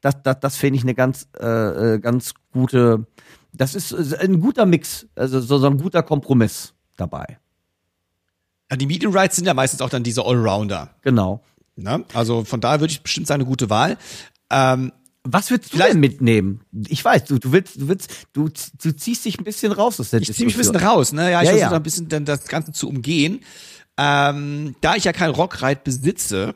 [0.00, 3.06] das, das, das finde ich eine ganz, äh, äh, ganz gute,
[3.52, 7.38] das ist ein guter Mix, also so, so ein guter Kompromiss dabei.
[8.70, 10.90] ja die Medium Rides sind ja meistens auch dann diese Allrounder.
[11.02, 11.42] Genau.
[11.76, 12.04] Ne?
[12.14, 13.96] Also von daher würde ich bestimmt sagen, eine gute Wahl.
[14.50, 14.92] Ähm,
[15.24, 16.60] Was würdest du denn mitnehmen?
[16.88, 20.10] Ich weiß, du, du willst, du willst, du, du ziehst dich ein bisschen raus aus
[20.10, 21.30] der ich ziehe mich ein bisschen raus, ne?
[21.30, 21.76] Ja, ich Ja, versuche ja.
[21.76, 23.40] ein bisschen dann das Ganze zu umgehen.
[23.96, 26.54] Ähm, da ich ja kein Rockride besitze,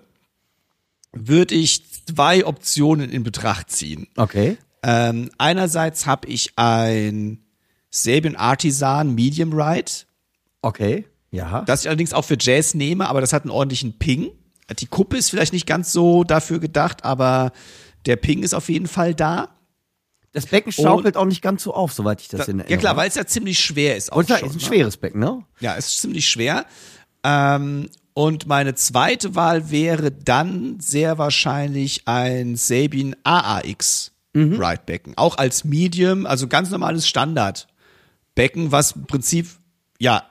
[1.12, 4.08] würde ich zwei Optionen in Betracht ziehen.
[4.16, 4.58] Okay.
[4.82, 7.44] Ähm, einerseits habe ich ein
[7.90, 9.92] Sabian Artisan Medium Ride.
[10.62, 11.62] Okay, ja.
[11.62, 14.30] Das ich allerdings auch für Jazz nehme, aber das hat einen ordentlichen Ping.
[14.78, 17.52] Die Kuppe ist vielleicht nicht ganz so dafür gedacht, aber
[18.06, 19.48] der Ping ist auf jeden Fall da.
[20.32, 22.80] Das Becken schaukelt auch nicht ganz so auf, soweit ich das Da, in ja Erinnerung
[22.80, 24.12] klar, weil es ja ziemlich schwer ist.
[24.12, 24.60] auch Und schon, ist ein ne?
[24.60, 25.44] schweres Becken, ne?
[25.60, 26.64] Ja, es ist ziemlich schwer.
[27.22, 34.62] Ähm, und meine zweite Wahl wäre dann sehr wahrscheinlich ein Sabin AAX Mhm.
[34.62, 35.14] Ridebecken.
[35.16, 39.48] Auch als Medium, also ganz normales Standardbecken, was im Prinzip
[39.98, 40.22] ja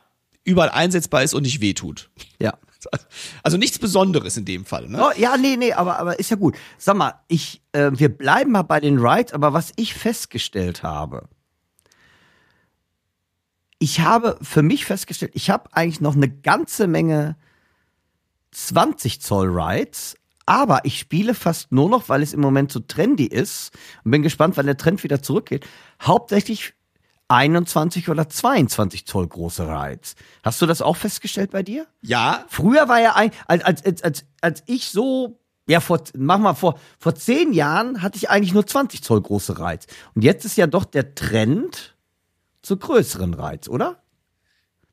[0.44, 2.10] überall einsetzbar ist und nicht wehtut.
[2.40, 2.58] Ja.
[3.44, 4.90] Also nichts Besonderes in dem Fall.
[4.90, 5.00] Ne?
[5.00, 6.58] Oh, ja, nee, nee, aber, aber ist ja gut.
[6.80, 11.30] Sag mal, ich, äh, wir bleiben mal bei den Rides, aber was ich festgestellt habe,
[13.78, 17.36] ich habe für mich festgestellt, ich habe eigentlich noch eine ganze Menge
[18.52, 23.26] 20 Zoll Rides, aber ich spiele fast nur noch, weil es im Moment so trendy
[23.26, 23.72] ist
[24.04, 25.66] und bin gespannt, wann der Trend wieder zurückgeht,
[26.02, 26.74] hauptsächlich
[27.32, 30.16] 21 oder 22 Zoll große Rides.
[30.44, 31.88] Hast du das auch festgestellt bei dir?
[32.02, 36.40] Ja, Früher war ja ein, als, als, als, als, als ich so, ja, vor, mach
[36.40, 39.88] mal, vor, vor zehn Jahren hatte ich eigentlich nur 20 Zoll große Reiz.
[40.14, 41.96] Und jetzt ist ja doch der Trend
[42.62, 44.04] zu größeren Reiz, oder?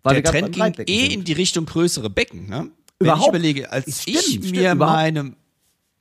[0.04, 1.12] Weil der Trend ging eh sind.
[1.12, 2.48] in die Richtung größere Becken.
[2.48, 2.70] Ne?
[3.01, 3.22] Wenn Überhaupt.
[3.22, 4.96] ich überlege, als Stimmt, ich mir überhaupt.
[4.96, 5.32] meine,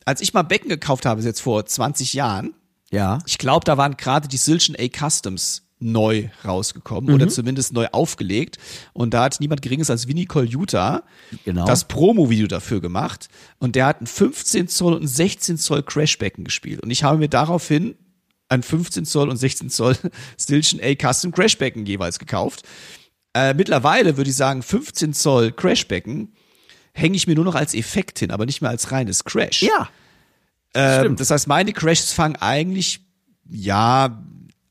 [0.06, 2.54] als ich mal Becken gekauft habe, ist jetzt vor 20 Jahren,
[2.92, 3.20] Ja.
[3.28, 7.14] ich glaube, da waren gerade die Silchen A Customs neu rausgekommen Mhm.
[7.16, 8.58] oder zumindest neu aufgelegt.
[8.94, 11.04] Und da hat niemand geringes als Vinny Colaiuta
[11.46, 11.66] Genau.
[11.68, 13.28] das Promo-Video dafür gemacht.
[13.60, 16.82] Und der hat ein 15 Zoll und ein 16 Zoll Crashbecken gespielt.
[16.82, 17.96] Und ich habe mir daraufhin
[18.50, 19.96] ein 15 Zoll und 16 Zoll
[20.40, 22.64] Stilchen A Custom Crashbecken jeweils gekauft.
[23.36, 26.34] Äh, mittlerweile würde ich sagen, 15 Zoll Crashbecken
[26.98, 29.62] hänge ich mir nur noch als Effekt hin, aber nicht mehr als reines Crash.
[29.62, 29.90] Ja.
[30.74, 31.20] Ähm, Stimmt.
[31.20, 33.02] das heißt, meine Crashes fangen eigentlich,
[33.50, 34.24] ja,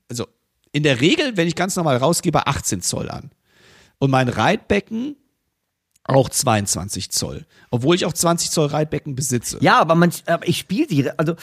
[0.09, 0.27] also
[0.71, 3.31] in der Regel, wenn ich ganz normal rausgehe, bei 18 Zoll an.
[3.99, 5.15] Und mein Reitbecken
[6.03, 7.45] auch 22 Zoll.
[7.71, 9.57] Obwohl ich auch 20 Zoll Reitbecken besitze.
[9.61, 11.33] Ja, aber man, aber ich spiele die, also,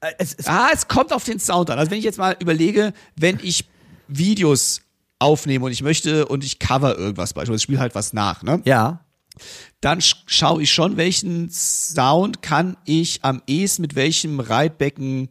[0.00, 1.78] äh, es, es, Ah, es kommt auf den Sound an.
[1.78, 3.66] Also wenn ich jetzt mal überlege, wenn ich
[4.08, 4.80] Videos
[5.18, 8.60] aufnehme und ich möchte und ich cover irgendwas beispielsweise, ich spiele halt was nach, ne?
[8.64, 9.00] ja.
[9.80, 15.28] Dann sch schaue ich schon, welchen Sound kann ich am ehesten mit welchem Reitbecken,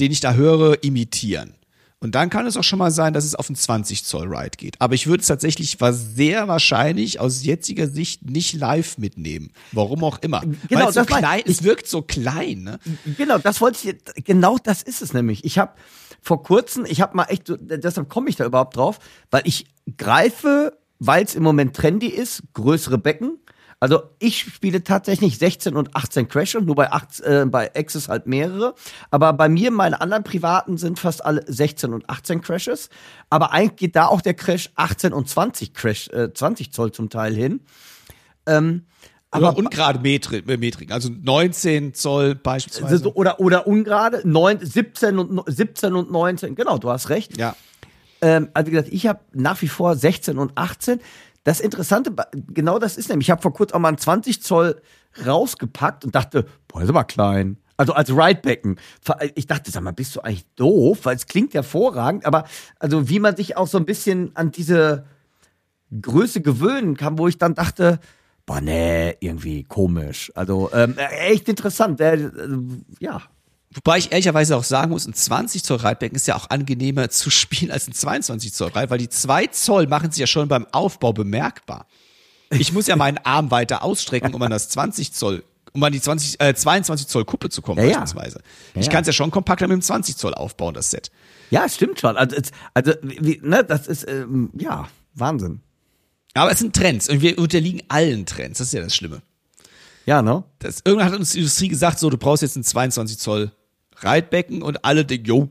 [0.00, 1.54] den ich da höre, imitieren.
[2.00, 4.56] Und dann kann es auch schon mal sein, dass es auf einen 20 Zoll Ride
[4.56, 4.80] geht.
[4.80, 9.50] Aber ich würde es tatsächlich sehr wahrscheinlich aus jetziger Sicht nicht live mitnehmen.
[9.72, 10.40] Warum auch immer.
[10.68, 12.78] Genau, Weil es so klein, es wirkt so klein, ne?
[13.16, 15.44] Genau, das wollte ich, genau das ist es nämlich.
[15.44, 15.72] Ich habe
[16.22, 19.00] vor kurzem, ich habe mal echt, deshalb komme ich da überhaupt drauf,
[19.32, 19.66] weil ich
[19.96, 23.38] greife, weil es im Moment trendy ist, größere Becken.
[23.80, 28.08] Also ich spiele tatsächlich 16 und 18 Crash und nur bei, 8, äh, bei Access
[28.08, 28.74] halt mehrere.
[29.10, 32.88] Aber bei mir, meine anderen privaten sind fast alle 16 und 18 Crashes.
[33.30, 37.08] Aber eigentlich geht da auch der Crash 18 und 20 Crash, äh, 20 Zoll zum
[37.08, 37.60] Teil hin.
[38.46, 38.86] Ähm,
[39.30, 43.14] Aber aber ungerade Metri äh, Metriken, also 19 Zoll beispielsweise.
[43.14, 47.38] oder, oder ungerade, 9, 17, und, 17 und 19, genau, du hast recht.
[47.38, 47.54] ja.
[48.20, 51.00] Ähm, also wie gesagt, ich habe nach wie vor 16 und 18.
[51.44, 52.12] Das Interessante,
[52.48, 54.80] genau das ist nämlich, ich habe vor kurzem auch mal ein 20 Zoll
[55.24, 57.58] rausgepackt und dachte, boah, ist aber klein.
[57.76, 58.76] Also als Ridebecken.
[59.36, 60.98] Ich dachte, sag mal, bist du eigentlich doof?
[61.04, 62.44] Weil es klingt hervorragend, aber
[62.80, 65.06] also wie man sich auch so ein bisschen an diese
[66.02, 68.00] Größe gewöhnen kann, wo ich dann dachte,
[68.46, 70.32] boah, nee, irgendwie komisch.
[70.34, 72.00] Also ähm, echt interessant.
[72.00, 72.30] Äh, äh,
[72.98, 73.22] ja.
[73.74, 77.30] Wobei ich ehrlicherweise auch sagen muss, ein 20 Zoll Reitbecken ist ja auch angenehmer zu
[77.30, 80.66] spielen als ein 22 Zoll Reit, weil die 2 Zoll machen sich ja schon beim
[80.72, 81.86] Aufbau bemerkbar.
[82.50, 86.00] Ich muss ja meinen Arm weiter ausstrecken, um an das 20 Zoll, um an die
[86.00, 88.40] 20, äh, 22 Zoll Kuppe zu kommen Ja, beispielsweise.
[88.74, 88.92] Ja, ich ja.
[88.92, 91.10] kann es ja schon kompakter mit dem 20 Zoll aufbauen, das Set.
[91.50, 92.16] Ja, stimmt schon.
[92.16, 92.36] Also,
[92.72, 95.60] also wie, ne, das ist ähm, ja Wahnsinn.
[96.34, 99.22] Aber es sind Trends und wir unterliegen allen Trends, das ist ja das Schlimme.
[100.06, 100.44] Ja, ne?
[100.58, 103.52] Das, irgendwann hat uns die Industrie gesagt, so, du brauchst jetzt ein 22 Zoll
[104.00, 105.48] Reitbecken und alle denken, jo,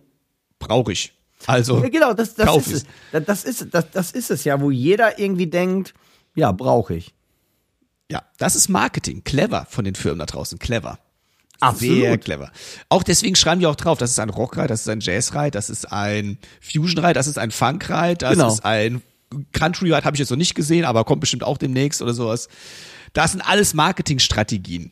[0.60, 1.14] brauche ich.
[1.46, 2.86] Also, Ja, genau, das, das ist es.
[3.12, 5.94] Das, das ist das, das ist es ja, wo jeder irgendwie denkt,
[6.36, 7.14] ja, brauche ich.
[8.10, 9.24] Ja, das ist Marketing.
[9.24, 10.60] Clever von den Firmen da draußen.
[10.60, 11.00] Clever.
[11.60, 11.98] Absolut.
[11.98, 12.52] Sehr clever.
[12.90, 15.70] Auch deswegen schreiben die auch drauf, das ist ein Rockride, das ist ein Jazzride, das
[15.72, 18.48] ist ein Fusion-Ride, das ist ein Funk-Ride, das Genau.
[18.54, 19.02] ist ein
[19.54, 22.48] Country-Ride, habe ich jetzt noch nicht gesehen, aber kommt bestimmt auch demnächst oder sowas.
[23.14, 24.92] Das sind alles Marketingstrategien.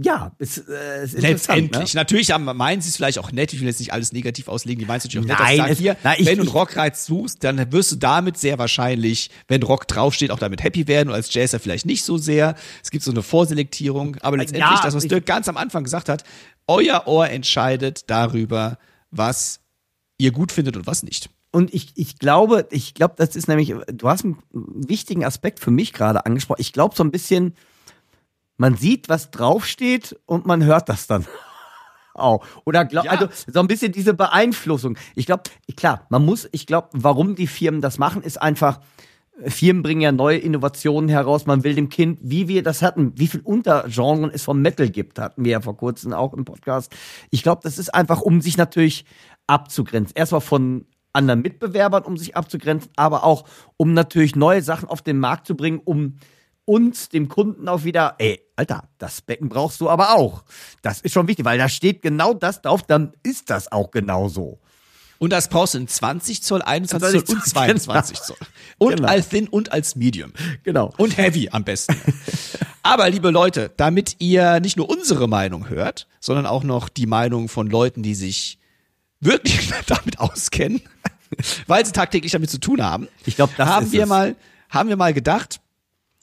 [0.00, 1.94] Ja, es, äh, ist Letztendlich.
[1.94, 2.00] Ne?
[2.00, 3.52] Natürlich haben, meinen sie es vielleicht auch nett.
[3.52, 4.80] Ich will jetzt nicht alles negativ auslegen.
[4.80, 5.64] Die meinen es natürlich auch Nein, nett.
[5.66, 8.58] dass es- hier, nein, ich- wenn du einen Rockreiz suchst, dann wirst du damit sehr
[8.58, 12.54] wahrscheinlich, wenn Rock draufsteht, auch damit happy werden und als Jazzer vielleicht nicht so sehr.
[12.82, 14.16] Es gibt so eine Vorselektierung.
[14.20, 16.24] Aber letztendlich, Ja, das, was Dirk ganz am Anfang gesagt hat,
[16.66, 18.78] euer Ohr entscheidet darüber,
[19.10, 19.60] was
[20.18, 21.30] ihr gut findet und was nicht.
[21.52, 25.70] und ich, ich glaube, ich glaube, das ist nämlich, du hast einen wichtigen Aspekt für
[25.70, 26.60] mich gerade angesprochen.
[26.60, 27.54] Ich glaube so ein bisschen,
[28.56, 31.26] man sieht, was draufsteht und man hört das dann.
[32.14, 32.44] auch.
[32.64, 33.10] Oder glaub, ja.
[33.10, 34.96] also so ein bisschen diese Beeinflussung.
[35.14, 35.44] Ich glaube,
[35.76, 38.80] klar, man muss, ich glaube, warum die Firmen das machen, ist einfach,
[39.46, 41.46] Firmen bringen ja neue Innovationen heraus.
[41.46, 45.18] Man will dem Kind, wie wir das hatten, wie viel Untergenren es vom Metal gibt,
[45.18, 46.94] hatten wir ja vor kurzem auch im Podcast.
[47.30, 49.04] Ich glaube, das ist einfach, um sich natürlich
[49.48, 50.16] abzugrenzen.
[50.16, 53.44] Erstmal von anderen Mitbewerbern, um sich abzugrenzen, aber auch,
[53.76, 56.18] um natürlich neue Sachen auf den Markt zu bringen, um
[56.64, 60.44] uns, dem Kunden auch wieder, ey, Alter, das Becken brauchst du aber auch.
[60.82, 64.60] Das ist schon wichtig, weil da steht genau das drauf, dann ist das auch genauso.
[65.18, 68.36] Und das brauchst du in 20 Zoll, 21 Zoll und 22 Zoll.
[68.78, 69.08] Und genau.
[69.08, 70.32] als Thin und als Medium.
[70.64, 70.92] Genau.
[70.96, 71.96] Und Heavy am besten.
[72.82, 77.48] Aber liebe Leute, damit ihr nicht nur unsere Meinung hört, sondern auch noch die Meinung
[77.48, 78.58] von Leuten, die sich
[79.20, 80.82] wirklich damit auskennen,
[81.66, 83.08] weil sie tagtäglich damit zu tun haben.
[83.24, 84.08] Ich glaube, haben wir es.
[84.08, 84.36] mal
[84.68, 85.60] haben wir mal gedacht,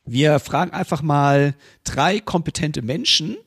[0.06, 3.38] wir fragen einfach mal drei kompetente Menschen,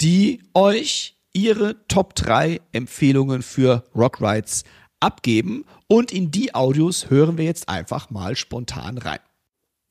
[0.00, 4.64] die euch ihre Top 3 Empfehlungen für Rock Rides
[5.00, 9.20] abgeben und in die Audios hören wir jetzt einfach mal spontan rein.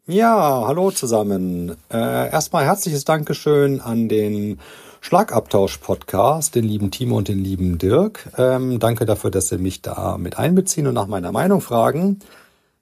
[0.05, 1.75] Ja, hallo zusammen.
[1.91, 4.59] Äh, erstmal herzliches Dankeschön an den
[5.01, 8.29] Schlagabtausch-Podcast, den lieben Timo und den lieben Dirk.
[8.37, 12.19] Ähm, danke dafür, dass Sie mich da mit einbeziehen und nach meiner Meinung fragen.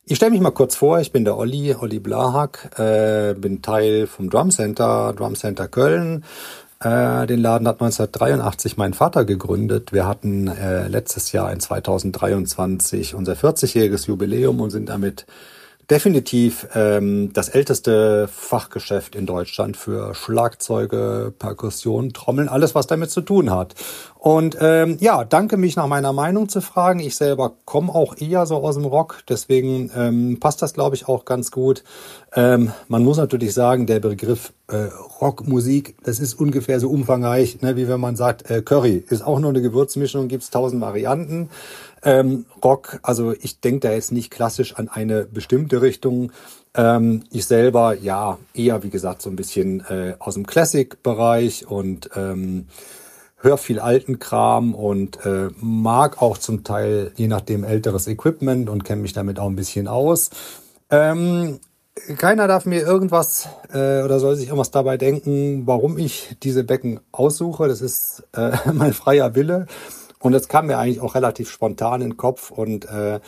[0.08, 4.06] Ich stelle mich mal kurz vor, ich bin der Olli, Olli Blahak, äh, bin Teil
[4.06, 6.24] vom Drum Center, Drum Center Köln,
[6.80, 9.94] äh, den Laden hat 1983 mein Vater gegründet.
[9.94, 15.26] Wir hatten äh, letztes Jahr in 2023 unser 40-jähriges Jubiläum und sind damit
[15.90, 23.22] definitiv ähm, das älteste Fachgeschäft in Deutschland für Schlagzeuge, Perkussion, Trommeln, alles was damit zu
[23.22, 23.74] tun hat.
[24.26, 27.00] Und ähm, ja, danke mich nach meiner Meinung zu fragen.
[27.00, 31.08] Ich selber komme auch eher so aus dem Rock, deswegen ähm, passt das, glaube ich,
[31.08, 31.84] auch ganz gut.
[32.34, 34.88] Ähm, man muss natürlich sagen, der Begriff äh,
[35.22, 39.40] Rockmusik, das ist ungefähr so umfangreich, ne, wie wenn man sagt, äh, Curry ist auch
[39.40, 41.52] nur eine Gewürzmischung, gibt's tausend Varianten.
[42.02, 46.32] Ähm, Rock, also ich denke da jetzt nicht klassisch an eine bestimmte Richtung.
[46.74, 52.10] Ähm, ich selber, ja, eher wie gesagt so ein bisschen äh, aus dem Classic-Bereich und
[52.16, 52.66] ähm,
[53.46, 58.84] höre viel alten Kram und äh, mag auch zum Teil, je nachdem, älteres Equipment und
[58.84, 60.32] kenne mich damit auch ein bisschen aus.
[60.90, 61.60] Ähm,
[62.18, 67.00] keiner darf mir irgendwas äh, oder soll sich irgendwas dabei denken, warum ich diese Becken
[67.12, 67.68] aussuche.
[67.68, 69.68] Das ist äh, mein freier Wille.
[70.20, 72.52] Und das kam mir eigentlich auch relativ spontan in den Kopf.
[72.52, 73.20] Und äh,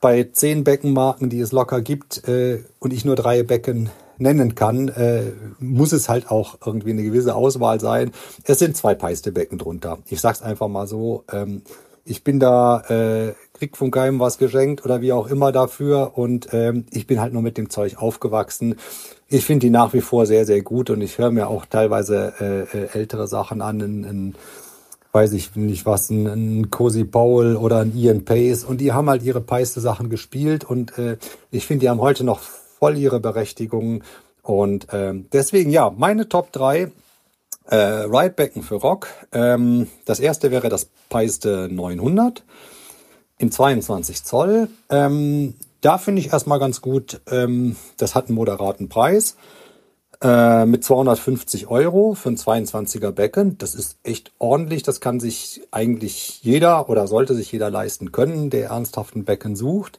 [0.00, 4.88] bei zehn Beckenmarken, die es locker gibt, äh, und ich nur drei Becken nennen kann,
[4.88, 8.12] äh, muss es halt auch irgendwie eine gewisse Auswahl sein.
[8.44, 9.98] Es sind zwei Peistebecken drunter.
[10.06, 11.24] Ich sag's einfach mal so.
[11.32, 11.62] Ähm,
[12.04, 16.48] ich bin da, äh, krieg von keinem was geschenkt oder wie auch immer dafür und
[16.52, 18.76] ähm, ich bin halt nur mit dem Zeug aufgewachsen.
[19.28, 22.32] Ich finde die nach wie vor sehr, sehr gut und ich höre mir auch teilweise
[22.40, 23.80] äh, äh, ältere Sachen an.
[23.80, 24.34] In, in,
[25.12, 29.08] weiß ich nicht was, ein, ein Cozy Powell oder ein Ian Pace und die haben
[29.10, 31.16] halt ihre peiste Sachen gespielt und äh,
[31.50, 32.40] ich finde, die haben heute noch
[32.78, 34.02] voll ihre Berechtigung
[34.42, 36.90] und ähm, deswegen ja, meine Top 3
[37.66, 39.08] äh, Ridebecken für Rock.
[39.32, 42.44] Ähm, das erste wäre das Peiste 900
[43.38, 44.68] in 22 Zoll.
[44.90, 49.36] Ähm, da finde ich erstmal ganz gut, ähm, das hat einen moderaten Preis
[50.22, 53.58] äh, mit 250 Euro für ein 22er Becken.
[53.58, 54.82] Das ist echt ordentlich.
[54.82, 59.98] Das kann sich eigentlich jeder oder sollte sich jeder leisten können, der ernsthaften Becken sucht.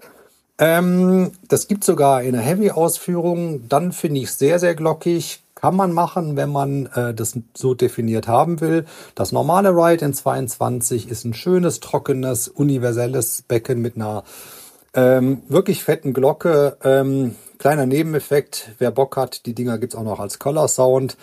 [0.59, 3.67] Ähm, das gibt sogar in einer Heavy-Ausführung.
[3.69, 5.41] Dann finde ich sehr, sehr glockig.
[5.55, 8.85] Kann man machen, wenn man äh, das so definiert haben will.
[9.15, 14.23] Das normale Ride in 22 ist ein schönes, trockenes, universelles Becken mit einer
[14.93, 16.77] ähm, wirklich fetten Glocke.
[16.83, 21.17] Ähm, Kleiner Nebeneffekt, wer Bock hat, die Dinger gibt's auch noch als Color Sound.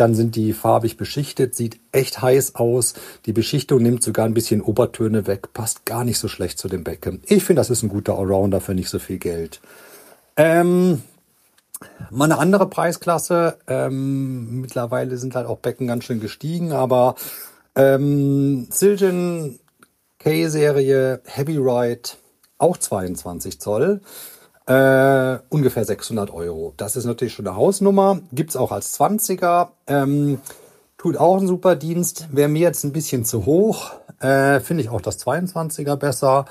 [0.00, 2.94] Dann sind die farbig beschichtet, sieht echt heiß aus.
[3.26, 6.84] Die Beschichtung nimmt sogar ein bisschen Obertöne weg, passt gar nicht so schlecht zu dem
[6.84, 7.20] Becken.
[7.26, 9.60] Ich finde, das ist ein guter Allrounder für nicht so viel Geld.
[10.38, 11.02] Ähm,
[12.10, 13.58] mal eine andere Preisklasse.
[13.66, 17.14] Ähm, mittlerweile sind halt auch Becken ganz schön gestiegen, aber
[17.74, 19.58] ähm, Silgen
[20.18, 22.08] K-Serie Heavy Ride
[22.56, 24.00] auch 22 Zoll.
[24.66, 26.74] Äh, ungefähr 600 Euro.
[26.76, 28.20] Das ist natürlich schon eine Hausnummer.
[28.32, 29.68] Gibt's auch als 20er.
[29.86, 30.40] Ähm,
[30.98, 32.28] tut auch einen super Dienst.
[32.30, 33.92] Wäre mir jetzt ein bisschen zu hoch.
[34.20, 36.44] Äh, Finde ich auch das 22er besser.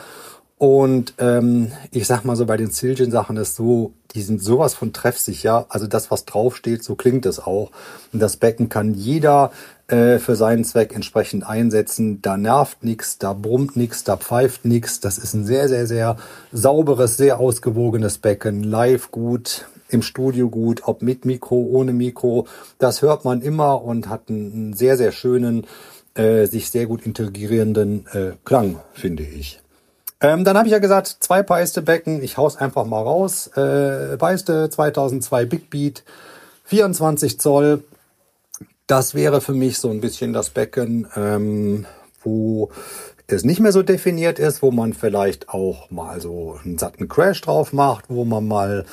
[0.60, 4.92] Und ähm, ich sag mal so, bei den Silgen-Sachen ist so, die sind sowas von
[4.92, 5.66] treffsicher.
[5.70, 7.72] Also das, was draufsteht, so klingt es auch.
[8.12, 9.52] Und das Becken kann jeder
[9.88, 12.22] äh, für seinen Zweck entsprechend einsetzen.
[12.22, 15.00] Da nervt nichts, da brummt nichts, da pfeift nichts.
[15.00, 16.18] Das ist ein sehr, sehr, sehr
[16.52, 18.62] sauberes, sehr ausgewogenes Becken.
[18.62, 22.48] Live gut, im Studio gut, ob mit Mikro, ohne Mikro.
[22.80, 25.68] Das hört man immer und hat einen, einen sehr, sehr schönen,
[26.16, 29.62] äh, sich sehr gut integrierenden äh, Klang, finde ich.
[30.22, 32.22] Ähm, dann habe ich ja gesagt, zwei Peiste-Becken.
[32.22, 33.48] Ich hau's einfach mal raus.
[33.56, 36.04] Äh, Peiste 2002 Big Beat,
[36.66, 37.84] 24 Zoll.
[38.86, 41.86] Das wäre für mich so ein bisschen das Becken, ähm,
[42.24, 42.70] wo
[43.28, 47.42] es nicht mehr so definiert ist, wo man vielleicht auch mal so einen satten Crash
[47.42, 48.86] drauf macht, wo man mal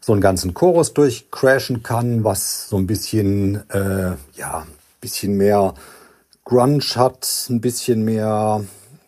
[0.00, 4.66] so einen ganzen Chorus durchcrashen kann, was so ein bisschen, äh, ja,
[5.00, 5.74] bisschen mehr
[6.44, 8.64] Grunge hat, ein bisschen mehr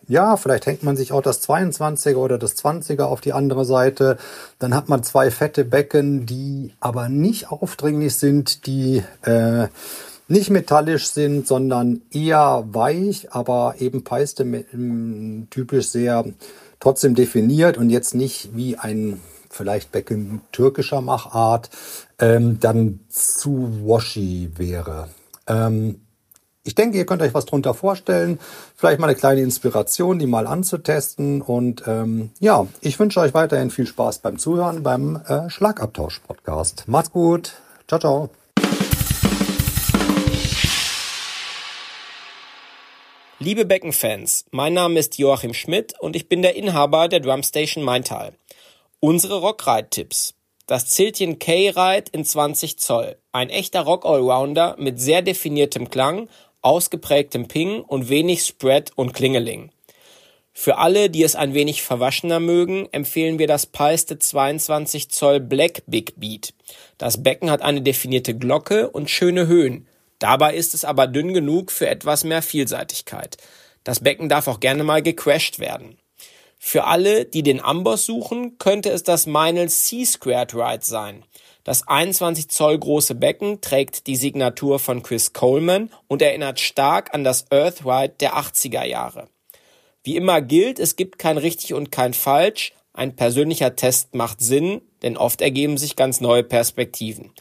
[0.07, 4.17] ja, vielleicht hängt man sich auch das 22er oder das 20er auf die andere Seite.
[4.59, 9.67] Dann hat man zwei fette Becken, die aber nicht aufdringlich sind, die äh,
[10.27, 16.25] nicht metallisch sind, sondern eher weich, aber eben Peiste ähm, typisch sehr
[16.79, 21.69] trotzdem definiert und jetzt nicht wie ein vielleicht Becken türkischer Machart
[22.19, 25.09] ähm, dann zu washy wäre.
[25.47, 26.01] Ähm,
[26.65, 28.39] ich denke, ihr könnt euch was drunter vorstellen.
[28.75, 31.41] Vielleicht mal eine kleine Inspiration, die mal anzutesten.
[31.41, 36.85] Und ähm, ja, ich wünsche euch weiterhin viel Spaß beim Zuhören beim äh, Schlagabtausch-Podcast.
[36.87, 37.53] Macht's gut.
[37.87, 38.29] Ciao, ciao.
[43.37, 48.33] Liebe Beckenfans, mein Name ist Joachim Schmidt und ich bin der Inhaber der Drumstation Maintal.
[48.99, 50.33] Unsere Rockride-Tipps.
[50.65, 53.17] Das Ziltchen K-Ride in 20 Zoll.
[53.31, 56.27] Ein echter Rock-Allrounder mit sehr definiertem Klang
[56.65, 59.71] ausgeprägtem Ping und wenig Spread und Klingeling.
[60.51, 65.83] Für alle, die es ein wenig verwaschener mögen, empfehlen wir das Paiste 22 Zoll Black
[65.85, 66.53] Big Beat.
[66.97, 69.87] Das Becken hat eine definierte Glocke und schöne Höhen.
[70.19, 73.37] Dabei ist es aber dünn genug für etwas mehr Vielseitigkeit.
[73.83, 75.97] Das Becken darf auch gerne mal gecrashed werden.
[76.57, 81.23] Für alle, die den Amboss suchen, könnte es das Meinl C-Squared Ride sein.
[81.65, 87.23] Das 21 Zoll große Becken trägt die Signatur von Chris Coleman und erinnert stark an
[87.23, 89.27] das Earthride der 80er Jahre.
[90.03, 92.73] Wie immer gilt, es gibt kein richtig und kein falsch.
[92.93, 97.31] Ein persönlicher Test macht Sinn, denn oft ergeben sich ganz neue Perspektiven.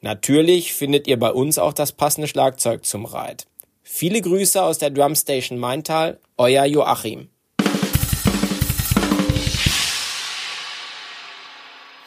[0.00, 3.44] Natürlich findet ihr bei uns auch das passende Schlagzeug zum Ride.
[3.82, 7.28] Viele Grüße aus der Drumstation Maintal, euer Joachim.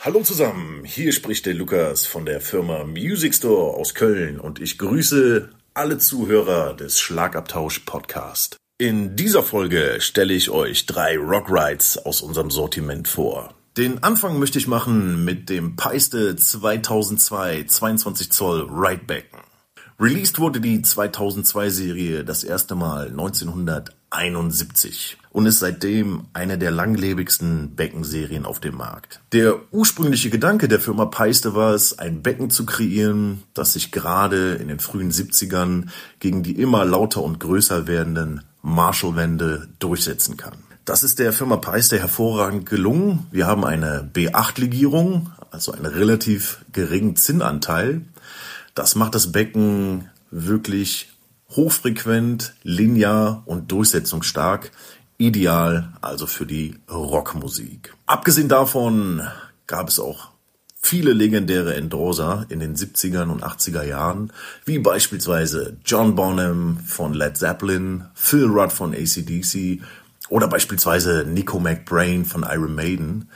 [0.08, 4.78] Hallo zusammen, hier spricht der Lukas von der Firma Music Store aus Köln und ich
[4.78, 8.55] grüße alle Zuhörer des Schlagabtausch Podcast.
[8.78, 13.53] In dieser Folge stelle ich euch drei Rock Rides aus unserem Sortiment vor.
[13.76, 19.41] Den Anfang möchte ich machen mit dem Peiste 2002 22 Zoll Ridebecken.
[19.99, 23.12] Released wurde die 2002 Serie das erste Mal
[24.10, 29.22] 1971 und ist seitdem eine der langlebigsten Beckenserien auf dem Markt.
[29.34, 34.55] Der ursprüngliche Gedanke der Firma Peiste war es, ein Becken zu kreieren, das sich gerade
[34.55, 35.88] in den frühen 70ern
[36.20, 40.55] gegen die immer lauter und größer werdenden Marshallwände durchsetzen kann.
[40.86, 43.28] Das ist der Firma Peiste hervorragend gelungen.
[43.32, 48.03] Wir haben eine B8-Legierung, also einen relativ geringen Zinnanteil
[48.78, 51.10] das macht das Becken wirklich
[51.58, 54.72] hochfrequent, linear und durchsetzungsstark.
[55.18, 57.93] Ideal also für die Rockmusik.
[58.05, 59.28] Abgesehen davon
[59.66, 60.30] gab es auch
[60.80, 64.32] viele legendäre Endorser in den 70ern und 80er Jahren,
[64.64, 69.82] wie beispielsweise John Bonham von Led Zeppelin, Phil Rudd von ACDC
[70.30, 73.30] oder beispielsweise Nico McBrain von Iron Maiden,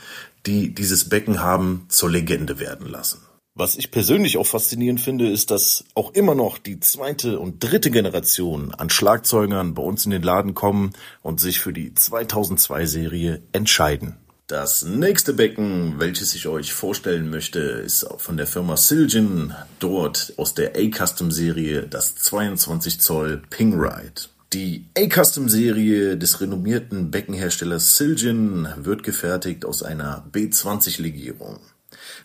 [0.46, 3.20] die dieses Becken haben zur Legende werden lassen.
[3.54, 7.92] Was ich persönlich auch faszinierend finde, ist, dass auch immer noch die zweite und dritte
[7.92, 13.42] Generation an Schlagzeugern bei uns in den Laden kommen und sich für die 2002 Serie
[13.52, 14.16] entscheiden.
[14.48, 20.54] Das nächste Becken, welches ich euch vorstellen möchte, ist von der Firma Silgen, dort aus
[20.54, 24.30] der A-Custom-Serie das 22 Zoll Ping Ride.
[24.54, 31.60] Die A-Custom-Serie des renommierten Beckenherstellers Silgen wird gefertigt aus einer B20-Legierung.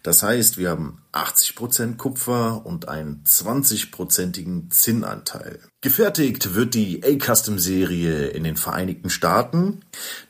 [0.07, 5.59] Das heißt, wir haben 80% Kupfer und einen 20%igen Zinnanteil.
[5.80, 9.80] Gefertigt wird die A-Custom-Serie in den Vereinigten Staaten.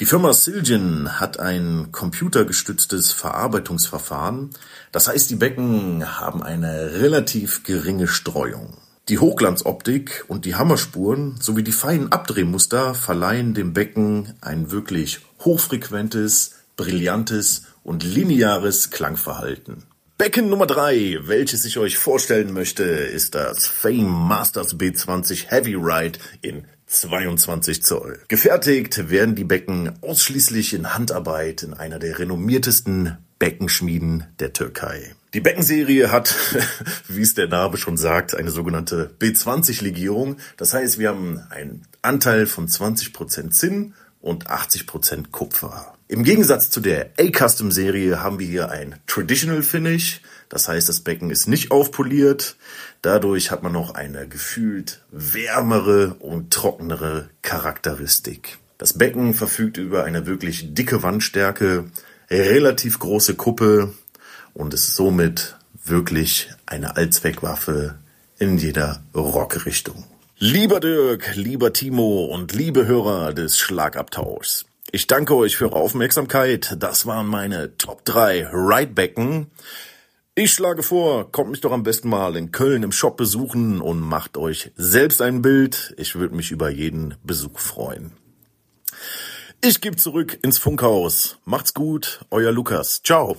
[0.00, 4.48] Die Firma Silgen hat ein computergestütztes Verarbeitungsverfahren.
[4.92, 8.78] Das heißt, die Becken haben eine relativ geringe Streuung.
[9.10, 16.55] Die Hochglanzoptik und die Hammerspuren sowie die feinen Abdrehmuster verleihen dem Becken einen wirklich hochfrequentes,
[16.76, 19.84] brillantes und lineares Klangverhalten.
[20.18, 26.18] Becken Nummer drei, welches ich euch vorstellen möchte, ist das Fame Masters B20 Heavy Ride
[26.40, 28.20] in 22 Zoll.
[28.28, 35.14] Gefertigt werden die Becken ausschließlich in Handarbeit in einer der renommiertesten Beckenschmieden der Türkei.
[35.34, 36.34] Die Beckenserie hat,
[37.08, 40.38] wie es der Name schon sagt, eine sogenannte B20-Legierung.
[40.56, 45.95] Das heißt, wir haben einen Anteil von 20% Zinn und 80% Kupfer.
[46.08, 50.20] Im Gegensatz zu der A-Custom-Serie haben wir hier ein Traditional Finish.
[50.48, 52.54] Das heißt, das Becken ist nicht aufpoliert.
[53.02, 58.58] Dadurch hat man noch eine gefühlt wärmere und trockenere Charakteristik.
[58.78, 61.86] Das Becken verfügt über eine wirklich dicke Wandstärke,
[62.30, 63.92] relativ große Kuppe
[64.54, 67.96] und ist somit wirklich eine Allzweckwaffe
[68.38, 70.04] in jeder Rockrichtung.
[70.38, 74.66] Lieber Dirk, lieber Timo und liebe Hörer des Schlagabtauschs.
[74.96, 76.74] Ich danke euch für eure Aufmerksamkeit.
[76.78, 79.50] Das waren meine Top 3 Ridebecken.
[80.34, 84.00] Ich schlage vor, kommt mich doch am besten mal in Köln im Shop besuchen und
[84.00, 85.94] macht euch selbst ein Bild.
[85.98, 88.12] Ich würde mich über jeden Besuch freuen.
[89.62, 91.36] Ich gebe zurück ins Funkhaus.
[91.44, 93.02] Macht's gut, euer Lukas.
[93.02, 93.36] Ciao.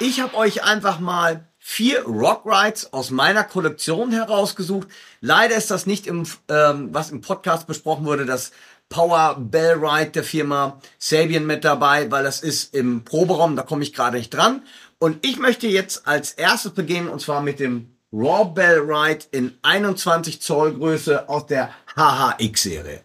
[0.00, 4.88] Ich habe euch einfach mal vier Rock Rides aus meiner Kollektion herausgesucht.
[5.22, 8.52] Leider ist das nicht im, ähm, was im Podcast besprochen wurde, das
[8.90, 13.82] Power Bell Ride der Firma Sabian mit dabei, weil das ist im Proberaum, da komme
[13.82, 14.62] ich gerade nicht dran.
[14.98, 19.56] Und ich möchte jetzt als erstes beginnen und zwar mit dem Raw Bell Ride in
[19.62, 23.00] 21 Zoll Größe aus der HHX Serie.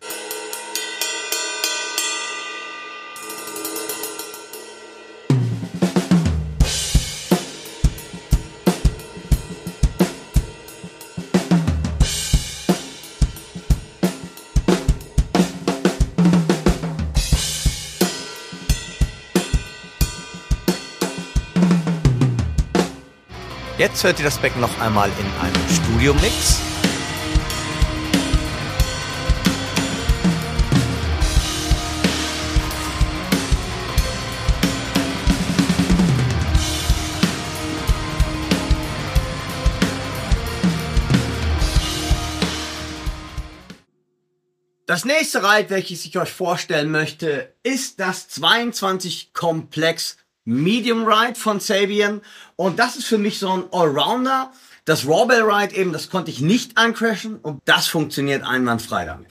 [23.78, 26.62] Jetzt hört ihr das Becken noch einmal in einem Studio-Mix.
[44.88, 50.18] Das nächste Ride, welches ich euch vorstellen möchte, ist das 22 Komplex
[50.48, 52.22] Medium Ride von Sabian.
[52.56, 54.52] Und das ist für mich so ein Allrounder.
[54.86, 59.28] Das Rawbell Ride eben, das konnte ich nicht eincrashen und das funktioniert einwandfrei damit.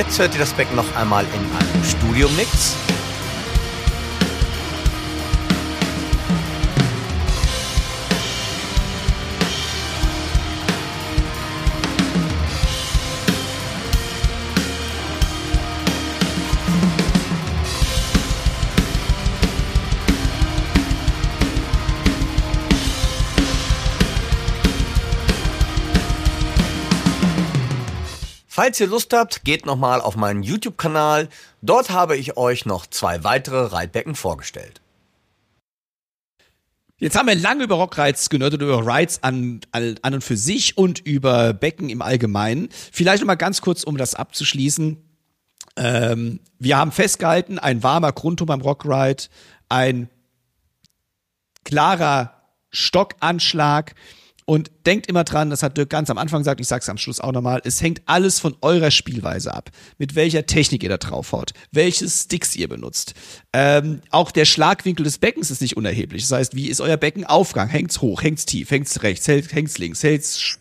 [0.00, 2.74] Jetzt hört ihr das Becken noch einmal in einem Studio-Mix.
[28.70, 31.28] Falls ihr Lust habt, geht nochmal auf meinen YouTube-Kanal.
[31.60, 34.80] Dort habe ich euch noch zwei weitere Reitbecken vorgestellt.
[36.98, 40.78] Jetzt haben wir lange über Rockrides genördet, über Rides an, an, an und für sich
[40.78, 42.68] und über Becken im Allgemeinen.
[42.92, 44.98] Vielleicht nochmal ganz kurz, um das abzuschließen.
[45.74, 49.24] Ähm, wir haben festgehalten, ein warmer Grundton beim Rockride,
[49.68, 50.08] ein
[51.64, 52.40] klarer
[52.70, 53.96] Stockanschlag,
[54.46, 57.20] und denkt immer dran, das hat Dirk ganz am Anfang gesagt, ich sag's am Schluss
[57.20, 59.70] auch nochmal, es hängt alles von eurer Spielweise ab.
[59.98, 63.14] Mit welcher Technik ihr da drauf haut, welche Sticks ihr benutzt.
[63.52, 66.22] Ähm, auch der Schlagwinkel des Beckens ist nicht unerheblich.
[66.22, 67.68] Das heißt, wie ist euer Beckenaufgang?
[67.68, 70.58] Hängt's hoch, hängt's tief, hängt's rechts, hängt's links, hängt's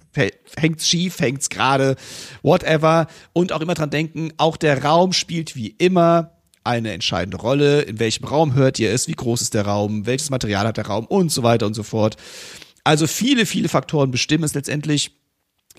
[0.57, 1.95] hängt's schief, hängt's gerade,
[2.41, 3.07] whatever.
[3.33, 6.31] Und auch immer dran denken, auch der Raum spielt wie immer
[6.63, 7.81] eine entscheidende Rolle.
[7.81, 9.07] In welchem Raum hört ihr es?
[9.07, 10.05] Wie groß ist der Raum?
[10.05, 11.05] Welches Material hat der Raum?
[11.05, 12.17] Und so weiter und so fort.
[12.83, 15.11] Also viele, viele Faktoren bestimmen es letztendlich.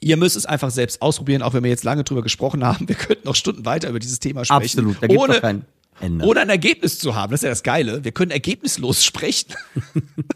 [0.01, 2.89] Ihr müsst es einfach selbst ausprobieren, auch wenn wir jetzt lange drüber gesprochen haben.
[2.89, 4.63] Wir könnten noch Stunden weiter über dieses Thema sprechen.
[4.63, 5.65] Absolut, da gibt's ohne, kein
[6.01, 6.25] Ende.
[6.25, 7.33] ohne ein Ergebnis zu haben.
[7.33, 8.05] Das ist ja das Geile.
[8.05, 9.55] Wir können ergebnislos sprechen.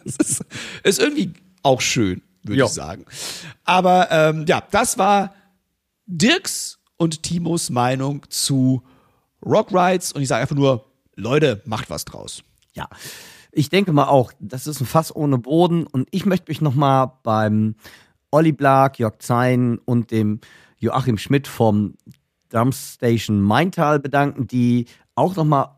[0.05, 0.45] das ist,
[0.83, 3.07] ist irgendwie auch schön, würde ich sagen.
[3.65, 5.35] Aber ähm, ja, das war
[6.07, 8.83] Dirks und Timos Meinung zu
[9.45, 10.85] Rock Rides und ich sage einfach nur
[11.17, 12.43] Leute, macht was draus.
[12.75, 12.89] Ja,
[13.55, 17.13] ich denke mal auch, das ist ein Fass ohne Boden und ich möchte mich nochmal
[17.23, 17.77] beim
[18.31, 20.41] Olli Blag, Jörg Zein und dem
[20.79, 21.95] Joachim Schmidt vom
[22.49, 25.69] Drumstation Maintal bedanken, die auch nochmal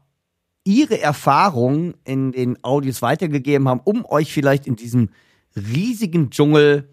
[0.65, 5.11] ihre Erfahrungen in den Audios weitergegeben haben, um euch vielleicht in diesem
[5.55, 6.89] riesigen Dschungel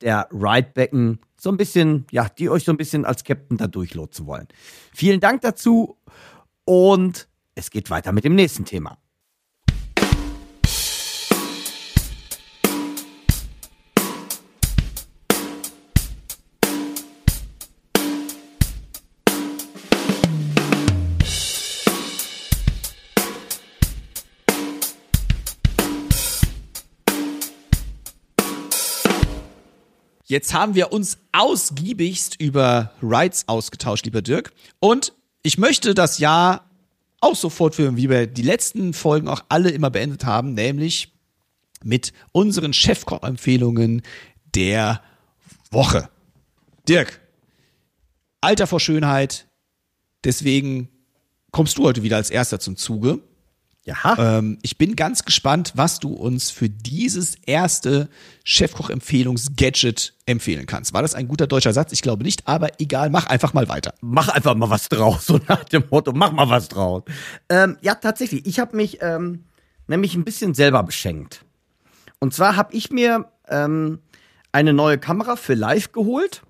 [0.00, 4.26] der Ridebecken so ein bisschen, ja, die euch so ein bisschen als Captain da durchlotsen
[4.26, 4.48] wollen.
[4.92, 5.96] Vielen Dank dazu
[6.64, 8.98] und es geht weiter mit dem nächsten Thema.
[30.32, 34.54] Jetzt haben wir uns ausgiebigst über Rights ausgetauscht, lieber Dirk.
[34.80, 35.12] Und
[35.42, 36.70] ich möchte das Jahr
[37.20, 41.12] auch so fortführen, wie wir die letzten Folgen auch alle immer beendet haben, nämlich
[41.84, 44.00] mit unseren Chefkoch-Empfehlungen
[44.54, 45.02] der
[45.70, 46.08] Woche.
[46.88, 47.20] Dirk,
[48.40, 49.46] Alter vor Schönheit,
[50.24, 50.88] deswegen
[51.50, 53.20] kommst du heute wieder als erster zum Zuge.
[53.84, 54.38] Ja.
[54.38, 58.08] Ähm, ich bin ganz gespannt, was du uns für dieses erste
[58.44, 60.94] Chefkoch-Empfehlungs-Gadget empfehlen kannst.
[60.94, 61.92] War das ein guter deutscher Satz?
[61.92, 63.94] Ich glaube nicht, aber egal, mach einfach mal weiter.
[64.00, 67.02] mach einfach mal was draus, so nach dem Motto, mach mal was draus.
[67.48, 69.44] Ähm, ja, tatsächlich, ich habe mich ähm,
[69.88, 71.44] nämlich ein bisschen selber beschenkt.
[72.20, 73.98] Und zwar habe ich mir ähm,
[74.52, 76.42] eine neue Kamera für Live geholt.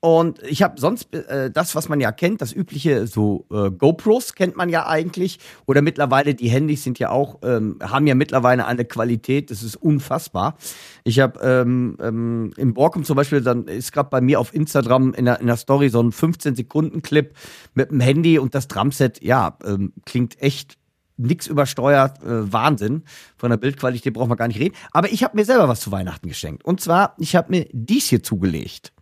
[0.00, 4.34] Und ich habe sonst äh, das, was man ja kennt, das übliche, so äh, GoPros
[4.34, 5.38] kennt man ja eigentlich.
[5.66, 9.76] Oder mittlerweile, die Handys sind ja auch, ähm, haben ja mittlerweile eine Qualität, das ist
[9.76, 10.56] unfassbar.
[11.04, 15.12] Ich habe ähm, ähm, im Borkum zum Beispiel, dann ist gerade bei mir auf Instagram
[15.12, 17.34] in der, in der Story so ein 15-Sekunden-Clip
[17.74, 20.78] mit dem Handy und das Drumset, ja, ähm, klingt echt
[21.18, 23.02] nix übersteuert, äh, Wahnsinn.
[23.36, 24.74] Von der Bildqualität brauchen wir gar nicht reden.
[24.92, 26.64] Aber ich habe mir selber was zu Weihnachten geschenkt.
[26.64, 28.94] Und zwar, ich habe mir dies hier zugelegt.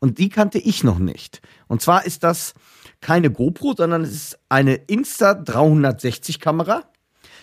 [0.00, 1.40] Und die kannte ich noch nicht.
[1.66, 2.54] Und zwar ist das
[3.00, 6.84] keine GoPro, sondern es ist eine Insta 360 Kamera.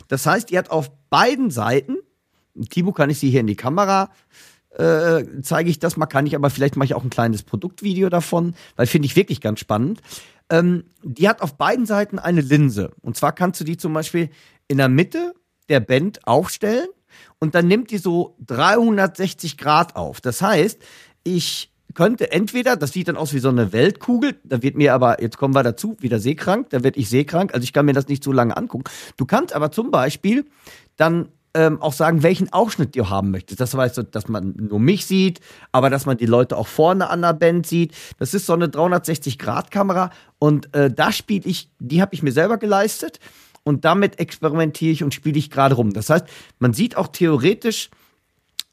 [0.07, 1.97] Das heißt, die hat auf beiden Seiten,
[2.69, 4.09] Timo kann ich sie hier in die Kamera
[4.77, 8.09] äh, zeige ich das mal, kann ich aber vielleicht mache ich auch ein kleines Produktvideo
[8.09, 10.01] davon, weil finde ich wirklich ganz spannend.
[10.49, 12.91] Ähm, die hat auf beiden Seiten eine Linse.
[13.01, 14.29] Und zwar kannst du die zum Beispiel
[14.67, 15.33] in der Mitte
[15.69, 16.87] der Band aufstellen
[17.39, 20.21] und dann nimmt die so 360 Grad auf.
[20.21, 20.81] Das heißt,
[21.23, 25.21] ich könnte entweder, das sieht dann aus wie so eine Weltkugel, da wird mir aber,
[25.21, 28.07] jetzt kommen wir dazu, wieder seekrank, da werde ich seekrank, also ich kann mir das
[28.07, 28.83] nicht so lange angucken.
[29.17, 30.45] Du kannst aber zum Beispiel
[30.97, 33.59] dann ähm, auch sagen, welchen Ausschnitt du haben möchtest.
[33.59, 37.21] Das heißt, dass man nur mich sieht, aber dass man die Leute auch vorne an
[37.21, 37.93] der Band sieht.
[38.19, 42.57] Das ist so eine 360-Grad-Kamera und äh, da spiele ich, die habe ich mir selber
[42.57, 43.19] geleistet
[43.63, 45.93] und damit experimentiere ich und spiele ich gerade rum.
[45.93, 46.25] Das heißt,
[46.59, 47.89] man sieht auch theoretisch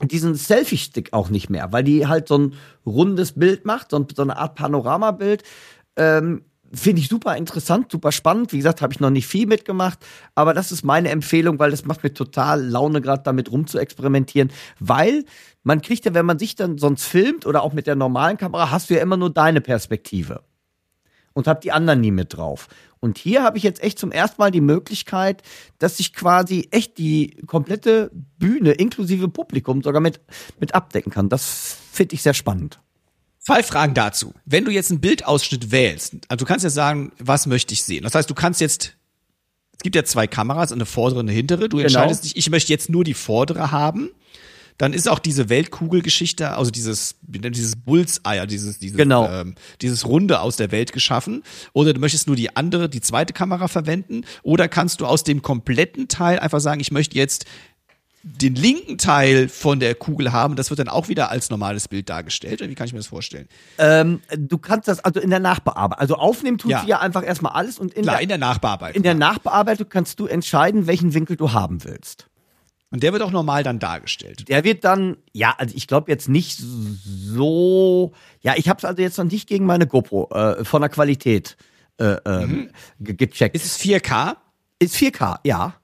[0.00, 2.54] diesen Selfie-Stick auch nicht mehr, weil die halt so ein
[2.86, 5.42] rundes Bild macht, so, ein, so eine Art Panoramabild.
[5.96, 8.52] Ähm, Finde ich super interessant, super spannend.
[8.52, 9.98] Wie gesagt, habe ich noch nicht viel mitgemacht,
[10.34, 13.78] aber das ist meine Empfehlung, weil das macht mir total Laune, gerade damit rum zu
[13.78, 15.24] experimentieren, weil
[15.62, 18.70] man kriegt ja, wenn man sich dann sonst filmt oder auch mit der normalen Kamera,
[18.70, 20.42] hast du ja immer nur deine Perspektive
[21.32, 22.68] und habe die anderen nie mit drauf.
[23.00, 25.42] Und hier habe ich jetzt echt zum ersten Mal die Möglichkeit,
[25.78, 30.20] dass ich quasi echt die komplette Bühne inklusive Publikum sogar mit,
[30.58, 31.28] mit abdecken kann.
[31.28, 32.80] Das finde ich sehr spannend.
[33.38, 34.34] Zwei Fragen dazu.
[34.44, 38.02] Wenn du jetzt einen Bildausschnitt wählst, also du kannst ja sagen, was möchte ich sehen?
[38.02, 38.96] Das heißt, du kannst jetzt,
[39.72, 41.68] es gibt ja zwei Kameras, eine vordere und eine hintere.
[41.68, 44.10] Du entscheidest dich, ich möchte jetzt nur die vordere haben.
[44.78, 49.28] Dann ist auch diese Weltkugelgeschichte, also dieses, dieses Bullseye, dieses, dieses, Genau.
[49.28, 51.42] ähm, dieses Runde aus der Welt geschaffen.
[51.72, 54.22] Oder du möchtest nur die andere, die zweite Kamera verwenden.
[54.42, 57.44] Oder kannst du aus dem kompletten Teil einfach sagen, ich möchte jetzt
[58.22, 60.54] den linken Teil von der Kugel haben.
[60.56, 62.60] Das wird dann auch wieder als normales Bild dargestellt.
[62.60, 63.48] Oder wie kann ich mir das vorstellen?
[63.78, 66.80] Ähm, du kannst das also in der Nachbearbeitung, also aufnehmen tut Ja.
[66.82, 68.96] sie ja einfach erstmal alles und in, Klar, der, in der Nachbearbeitung.
[68.96, 72.27] in der Nachbearbeitung kannst du entscheiden, welchen Winkel du haben willst.
[72.90, 74.48] Und der wird auch normal dann dargestellt.
[74.48, 79.02] Der wird dann, ja, also ich glaube jetzt nicht so, ja, ich habe es also
[79.02, 81.56] jetzt noch nicht gegen meine GoPro äh, von der Qualität
[81.98, 83.54] äh, ähm, ge gecheckt.
[83.54, 84.36] Ist es 4K?
[84.78, 85.74] Ist 4K, ja.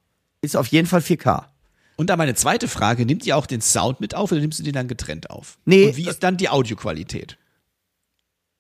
[0.41, 1.45] Ist auf jeden Fall 4K.
[1.97, 4.63] Und dann meine zweite Frage, nimmt ihr auch den Sound mit auf oder nimmst du
[4.63, 5.59] den dann getrennt auf?
[5.65, 7.37] Nee, Und wie ist dann die Audioqualität?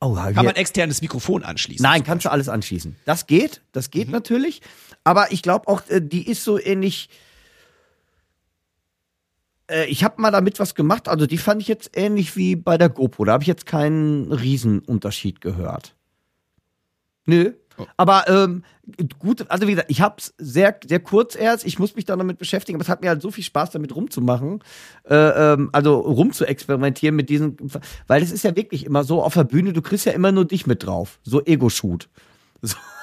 [0.01, 1.83] Oh, Kann man externes Mikrofon anschließen?
[1.83, 2.97] Nein, kannst du alles anschließen.
[3.07, 4.61] Das geht, das geht natürlich.
[5.03, 7.09] Aber ich glaube auch, äh, die ist so ähnlich.
[9.69, 12.79] Äh, Ich habe mal damit was gemacht, also die fand ich jetzt ähnlich wie bei
[12.79, 13.25] der GoPro.
[13.25, 15.95] Da habe ich jetzt keinen Riesenunterschied gehört.
[17.27, 17.53] Nö.
[17.97, 18.63] Aber ähm,
[19.19, 21.67] gut, also wie gesagt, ich hab's sehr, sehr kurz erst.
[21.67, 23.71] Ich muss mich da noch mit beschäftigen, aber es hat mir halt so viel Spaß
[23.71, 24.63] damit rumzumachen,
[25.09, 27.57] äh, ähm, also rumzuexperimentieren mit diesen,
[28.07, 30.45] weil es ist ja wirklich immer so auf der Bühne, du kriegst ja immer nur
[30.45, 32.09] dich mit drauf, so Ego-Shoot.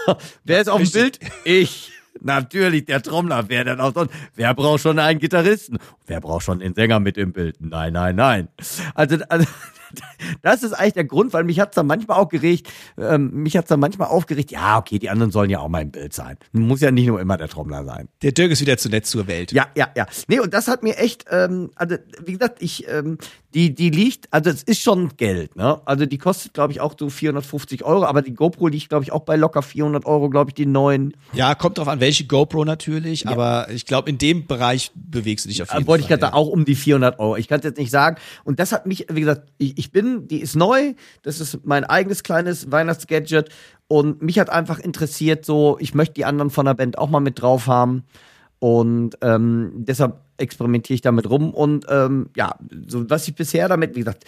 [0.08, 0.16] So,
[0.46, 1.20] wer ist auf dem Bild?
[1.46, 1.92] Ich.
[2.20, 3.46] Natürlich, der Trommler.
[3.48, 4.14] Wer denn auch sonst?
[4.36, 5.78] Wer braucht schon einen Gitarristen?
[6.06, 7.58] Wer braucht schon den Sänger mit im Bild?
[7.60, 8.48] Nein, nein, nein.
[8.94, 9.46] Also, also
[10.42, 13.70] das ist eigentlich der Grund, weil mich hat's dann manchmal auch geregt, ähm, mich hat's
[13.70, 16.38] dann manchmal aufgeregt, ja, okay, die anderen sollen ja auch mal im Bild sein.
[16.52, 18.08] Muss ja nicht nur immer der Trommler sein.
[18.22, 19.52] Der Dirk ist wieder zu nett zur Welt.
[19.52, 20.06] Ja, ja, ja.
[20.28, 21.96] Nee, und das hat mir echt, ähm, also
[22.26, 23.18] wie gesagt, ich, ähm,
[23.54, 25.82] die, die liegt, also es ist schon Geld, ne?
[25.86, 29.12] Also die kostet, glaube ich, auch so 450 Euro, aber die GoPro liegt, glaube ich,
[29.12, 31.16] auch bei locker 400 Euro, glaube ich, die neuen.
[31.34, 35.50] Ja, kommt drauf an, welche GoPro natürlich, aber ich glaube, in dem Bereich bewegst du
[35.50, 36.20] dich auf jeden Äh, Wollte ich Fall.
[36.20, 37.36] gerade auch um die 400 Euro.
[37.36, 38.18] Ich kann es jetzt nicht sagen.
[38.46, 40.94] Und das hat mich, wie gesagt, ich, ich bin, die ist neu.
[41.24, 43.50] Das ist mein eigenes kleines Weihnachtsgadget.
[43.88, 47.20] Und mich hat einfach interessiert, so, ich möchte die anderen von der Band auch mal
[47.20, 48.04] mit drauf haben.
[48.60, 51.52] Und ähm, deshalb experimentiere ich damit rum.
[51.52, 52.56] Und ähm, ja,
[52.88, 54.26] so was ich bisher damit, wie gesagt,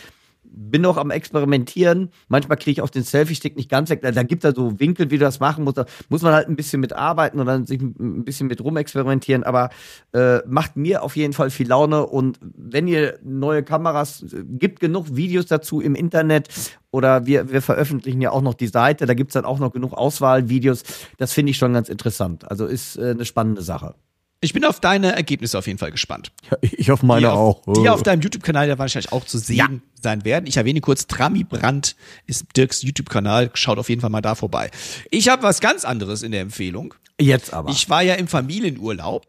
[0.56, 2.10] bin noch am Experimentieren.
[2.28, 4.02] Manchmal kriege ich auch den Selfie-Stick nicht ganz weg.
[4.02, 5.78] Da, gibt es so Winkel, wie du das machen musst.
[5.78, 9.44] Da muss man halt ein bisschen mit arbeiten und dann sich ein bisschen mit rumexperimentieren.
[9.44, 9.70] Aber
[10.14, 12.06] äh, macht mir auf jeden Fall viel Laune.
[12.06, 16.50] Und wenn ihr neue Kameras, äh, gibt genug Videos dazu im Internet.
[16.92, 19.06] Oder wir, wir veröffentlichen ja auch noch die Seite.
[19.08, 20.84] Da gibt's dann auch noch genug Auswahlvideos.
[21.18, 22.50] Das finde ich schon ganz interessant.
[22.50, 23.96] Also ist äh, eine spannende Sache.
[24.44, 26.32] Ich bin auf deine Ergebnisse auf jeden Fall gespannt.
[26.61, 29.70] Ich auf meine die auf, Die auf deinem YouTube-Kanal ja wahrscheinlich auch zu sehen Ja.
[30.02, 30.45] sein werden.
[30.48, 31.95] Ich erwähne kurz, Trami Brandt
[32.28, 33.52] ist Dirks YouTube-Kanal.
[33.53, 34.70] Schaut auf jeden Fall mal da vorbei.
[35.11, 36.94] Ich habe was ganz anderes in der Empfehlung.
[37.20, 37.70] Jetzt aber.
[37.72, 39.26] Ich war ja im Familienurlaub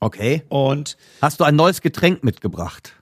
[0.00, 0.42] okay.
[0.48, 2.92] und Hast du ein neues Getränk mitgebracht?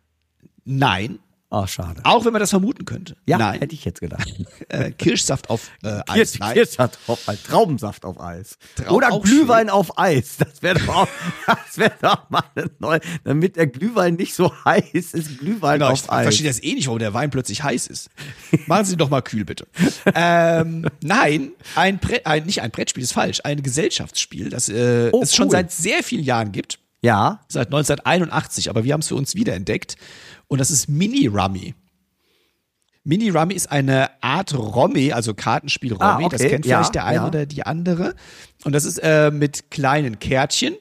[0.66, 1.18] nein,
[1.54, 2.00] Ah, schade.
[2.04, 3.16] auch wenn man das vermuten könnte.
[3.26, 4.28] Ja, nein, hätte ich jetzt gedacht.
[4.68, 6.32] äh, Kirschsaft auf äh, Eis.
[6.32, 6.52] Kirsch.
[6.52, 8.58] Kirschsaft auf Eis, Traubensaft auf Eis.
[8.76, 10.36] Trau- Oder Glühwein auf Eis.
[10.38, 11.08] Das wäre doch, auch-
[11.46, 15.92] das wäre doch mal eine neue, damit der Glühwein nicht so heiß ist, Glühwein Genau,
[15.92, 16.24] ich auf Eis.
[16.24, 18.10] verstehe das eh nicht, warum der Wein plötzlich heiß ist.
[18.66, 19.66] Machen Sie ihn doch mal kühl, bitte.
[20.14, 25.22] ähm, nein, ein, Brett, ein nicht ein Brettspiel ist falsch, ein Gesellschaftsspiel, das äh, Oh,
[25.22, 25.52] es schon cool.
[25.52, 29.96] seit sehr vielen Jahren gibt, Ja, seit 1981, aber wir haben es für uns wiederentdeckt
[30.48, 31.74] und das ist Mini Rummy.
[33.04, 36.28] Mini Rummy ist eine Art Rommi, also Kartenspiel Rommi, Ah, okay.
[36.38, 37.26] das kennt Ja, vielleicht der eine ja.
[37.26, 38.14] oder die andere.
[38.64, 40.74] Und das ist äh, mit kleinen Kärtchen,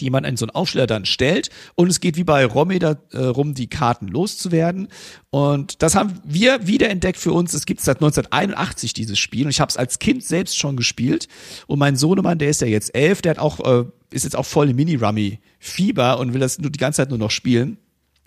[0.00, 1.50] die man in so einen Aufsteller dann stellt.
[1.74, 4.88] Und es geht wie bei Rommi darum, die Karten loszuwerden.
[5.30, 7.54] Und das haben wir wiederentdeckt für uns.
[7.54, 9.44] Es gibt seit 1981 dieses Spiel.
[9.44, 11.28] Und ich habe es als Kind selbst schon gespielt.
[11.66, 14.46] Und mein Sohnemann, der ist ja jetzt elf, der hat auch, äh, ist jetzt auch
[14.46, 17.78] voll im Mini-Rummy-Fieber und will das nur die ganze Zeit nur noch spielen.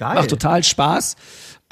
[0.01, 0.15] Geil.
[0.15, 1.15] Macht total Spaß.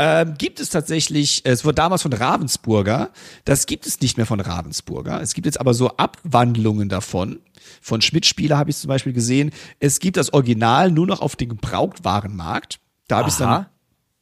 [0.01, 3.09] Ähm, gibt es tatsächlich, es wurde damals von Ravensburger,
[3.43, 5.21] das gibt es nicht mehr von Ravensburger.
[5.21, 7.39] Es gibt jetzt aber so Abwandlungen davon.
[7.81, 9.51] Von Schmidt-Spieler habe ich zum Beispiel gesehen.
[9.81, 12.79] Es gibt das Original nur noch auf dem Gebrauchtwarenmarkt.
[13.09, 13.69] Da habe ich dann Aha.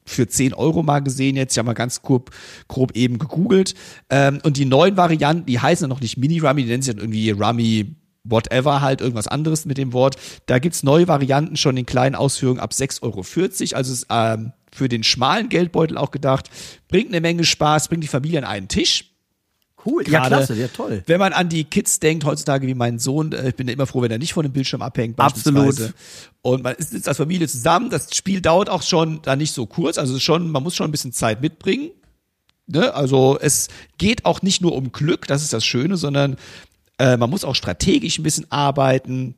[0.04, 1.54] für 10 Euro mal gesehen jetzt.
[1.54, 2.32] Ich habe mal ganz grob,
[2.68, 3.76] grob eben gegoogelt.
[4.10, 7.04] Ähm, und die neuen Varianten, die heißen dann noch nicht Mini-Rummy, die nennen sich dann
[7.04, 10.16] irgendwie Rummy whatever, halt irgendwas anderes mit dem Wort.
[10.48, 13.78] Da gibt's neue Varianten schon in kleinen Ausführungen ab 6,40 Euro.
[13.78, 16.50] Also ist ähm, für den schmalen Geldbeutel auch gedacht.
[16.88, 19.12] Bringt eine Menge Spaß, bringt die Familie an einen Tisch.
[19.86, 20.04] cool.
[20.04, 21.04] Ja, Gerade klasse, ja toll.
[21.06, 23.88] Wenn man an die Kids denkt, heutzutage wie mein Sohn, äh, ich bin ja immer
[23.88, 25.94] froh, wenn er nicht von dem Bildschirm abhängt, Absolut.
[26.42, 27.90] Und man ist jetzt als Familie zusammen.
[27.90, 29.98] Das Spiel dauert auch schon da nicht so kurz.
[29.98, 31.92] Also schon, man muss schon ein bisschen Zeit mitbringen.
[32.68, 32.94] Ne?
[32.94, 36.36] Also es geht auch nicht nur um Glück, das ist das Schöne, sondern
[37.00, 39.36] äh, man muss auch strategisch ein bisschen arbeiten,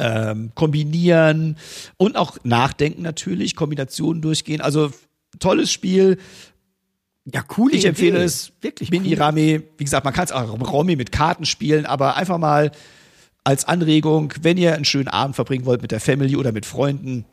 [0.00, 1.56] ähm, kombinieren
[1.96, 4.60] und auch nachdenken natürlich, Kombinationen durchgehen.
[4.60, 4.90] Also
[5.38, 6.18] tolles Spiel.
[7.26, 7.74] Ja, cool.
[7.74, 8.52] Ich empfehle es.
[8.60, 9.18] Wirklich Mini cool.
[9.18, 9.62] Rami.
[9.76, 12.72] Wie gesagt, man kann es auch Romy mit Karten spielen, aber einfach mal
[13.44, 17.24] als Anregung, wenn ihr einen schönen Abend verbringen wollt mit der Family oder mit Freunden,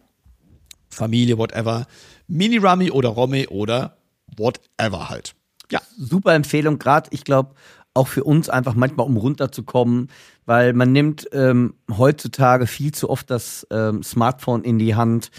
[0.89, 1.87] Familie, whatever.
[2.27, 3.97] Mini Rummy oder Romy oder
[4.37, 5.33] whatever halt.
[5.69, 5.81] Ja.
[5.97, 7.53] super Empfehlung, gerade ich glaube
[7.97, 10.09] auch für uns einfach manchmal, um runterzukommen,
[10.45, 15.31] weil man nimmt ähm, heutzutage viel zu oft das ähm, Smartphone in die Hand.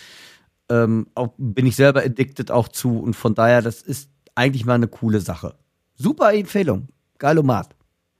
[0.68, 4.74] Ähm, auch, bin ich selber addicted auch zu und von daher, das ist eigentlich mal
[4.74, 5.54] eine coole Sache.
[5.94, 6.88] Super Empfehlung.
[7.18, 7.74] Geilomat.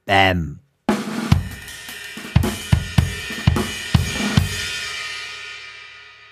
[0.05, 0.59] Bam.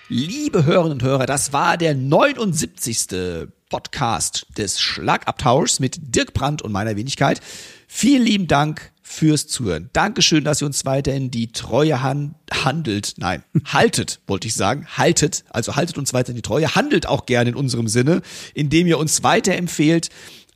[0.09, 3.49] Liebe Hörerinnen und Hörer, das war der 79.
[3.69, 7.41] Podcast des Schlagabtauschs mit Dirk Brandt und meiner Wenigkeit.
[7.89, 9.89] Vielen lieben Dank fürs Zuhören.
[9.91, 13.15] Dankeschön, dass ihr uns weiterhin die Treue han handelt.
[13.17, 14.87] Nein, haltet, wollte ich sagen.
[14.95, 16.73] Haltet, also haltet uns weiterhin die Treue.
[16.73, 18.21] Handelt auch gerne in unserem Sinne,
[18.53, 20.07] indem ihr uns weiterempfehlt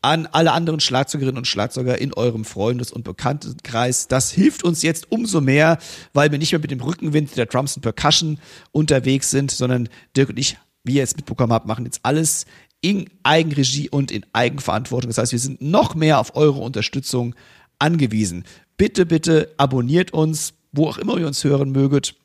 [0.02, 4.08] an alle anderen Schlagzeugerinnen und Schlagzeuger in eurem Freundes- und Bekanntenkreis.
[4.08, 5.78] Das hilft uns jetzt umso mehr,
[6.14, 8.40] weil wir nicht mehr mit dem Rückenwind der Drums und Percussion
[8.72, 12.46] unterwegs sind, sondern Dirk und ich, wie ihr jetzt mitbekommen habt, machen jetzt alles
[12.82, 15.10] in Eigenregie und in Eigenverantwortung.
[15.10, 17.36] Das heißt, wir sind noch mehr auf eure Unterstützung
[17.78, 18.44] angewiesen.
[18.78, 22.16] Bitte, bitte abonniert uns, wo auch immer ihr uns hören möget.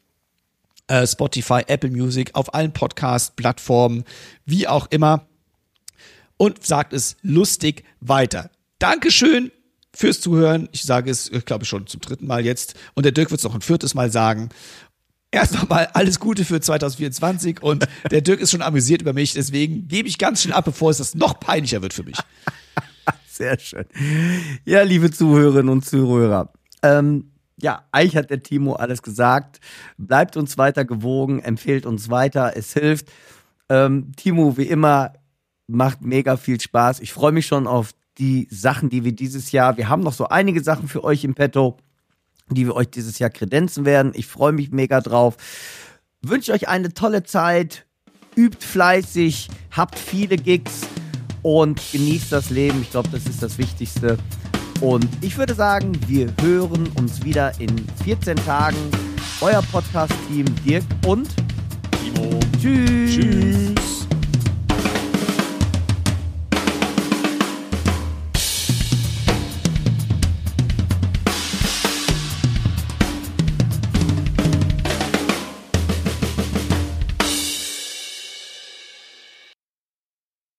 [0.89, 4.05] Äh, Spotify, Apple Music, auf allen Podcast-Plattformen,
[4.47, 5.27] wie auch immer.
[6.39, 8.51] Und sagt es lustig weiter.
[8.79, 9.51] Dankeschön
[9.95, 10.69] fürs Zuhören.
[10.73, 12.75] Ich sage es, ich glaube schon zum dritten Mal jetzt.
[12.95, 14.51] Und der Dirk wird es noch ein viertes Mal sagen.
[15.31, 19.89] Erst nochmal alles Gute für 2024 und der Dirk ist schon amüsiert über mich, deswegen
[19.89, 22.17] gebe ich ganz schnell ab, bevor es das noch peinlicher wird für mich.
[23.29, 23.85] Sehr schön.
[24.65, 26.53] Ja, liebe Zuhörerinnen und Zuhörer.
[26.83, 29.61] Ähm, ja, eigentlich hat der Timo alles gesagt.
[29.99, 33.09] Bleibt uns weiter gewogen, empfehlt uns weiter, es hilft.
[33.69, 35.13] Ähm, Timo, wie immer,
[35.67, 37.01] macht mega viel Spaß.
[37.01, 40.29] Ich freue mich schon auf die Sachen, die wir dieses Jahr, wir haben noch so
[40.29, 41.77] einige Sachen für euch im Petto,
[42.51, 44.13] die wir euch dieses Jahr kredenzen werden.
[44.15, 45.37] Ich freue mich mega drauf.
[46.23, 47.87] Wünsche euch eine tolle Zeit,
[48.37, 50.83] übt fleißig, habt viele Gigs
[51.43, 52.83] und genießt das Leben.
[52.83, 54.17] Ich glaube, das ist das Wichtigste.
[54.81, 57.71] Und ich würde sagen, wir hören uns wieder in
[58.05, 58.77] 14 Tagen.
[59.41, 61.29] Euer Podcast-Team Dirk und
[62.03, 62.41] Timo.
[62.61, 63.15] Tschüss.
[63.15, 63.96] Tschüss.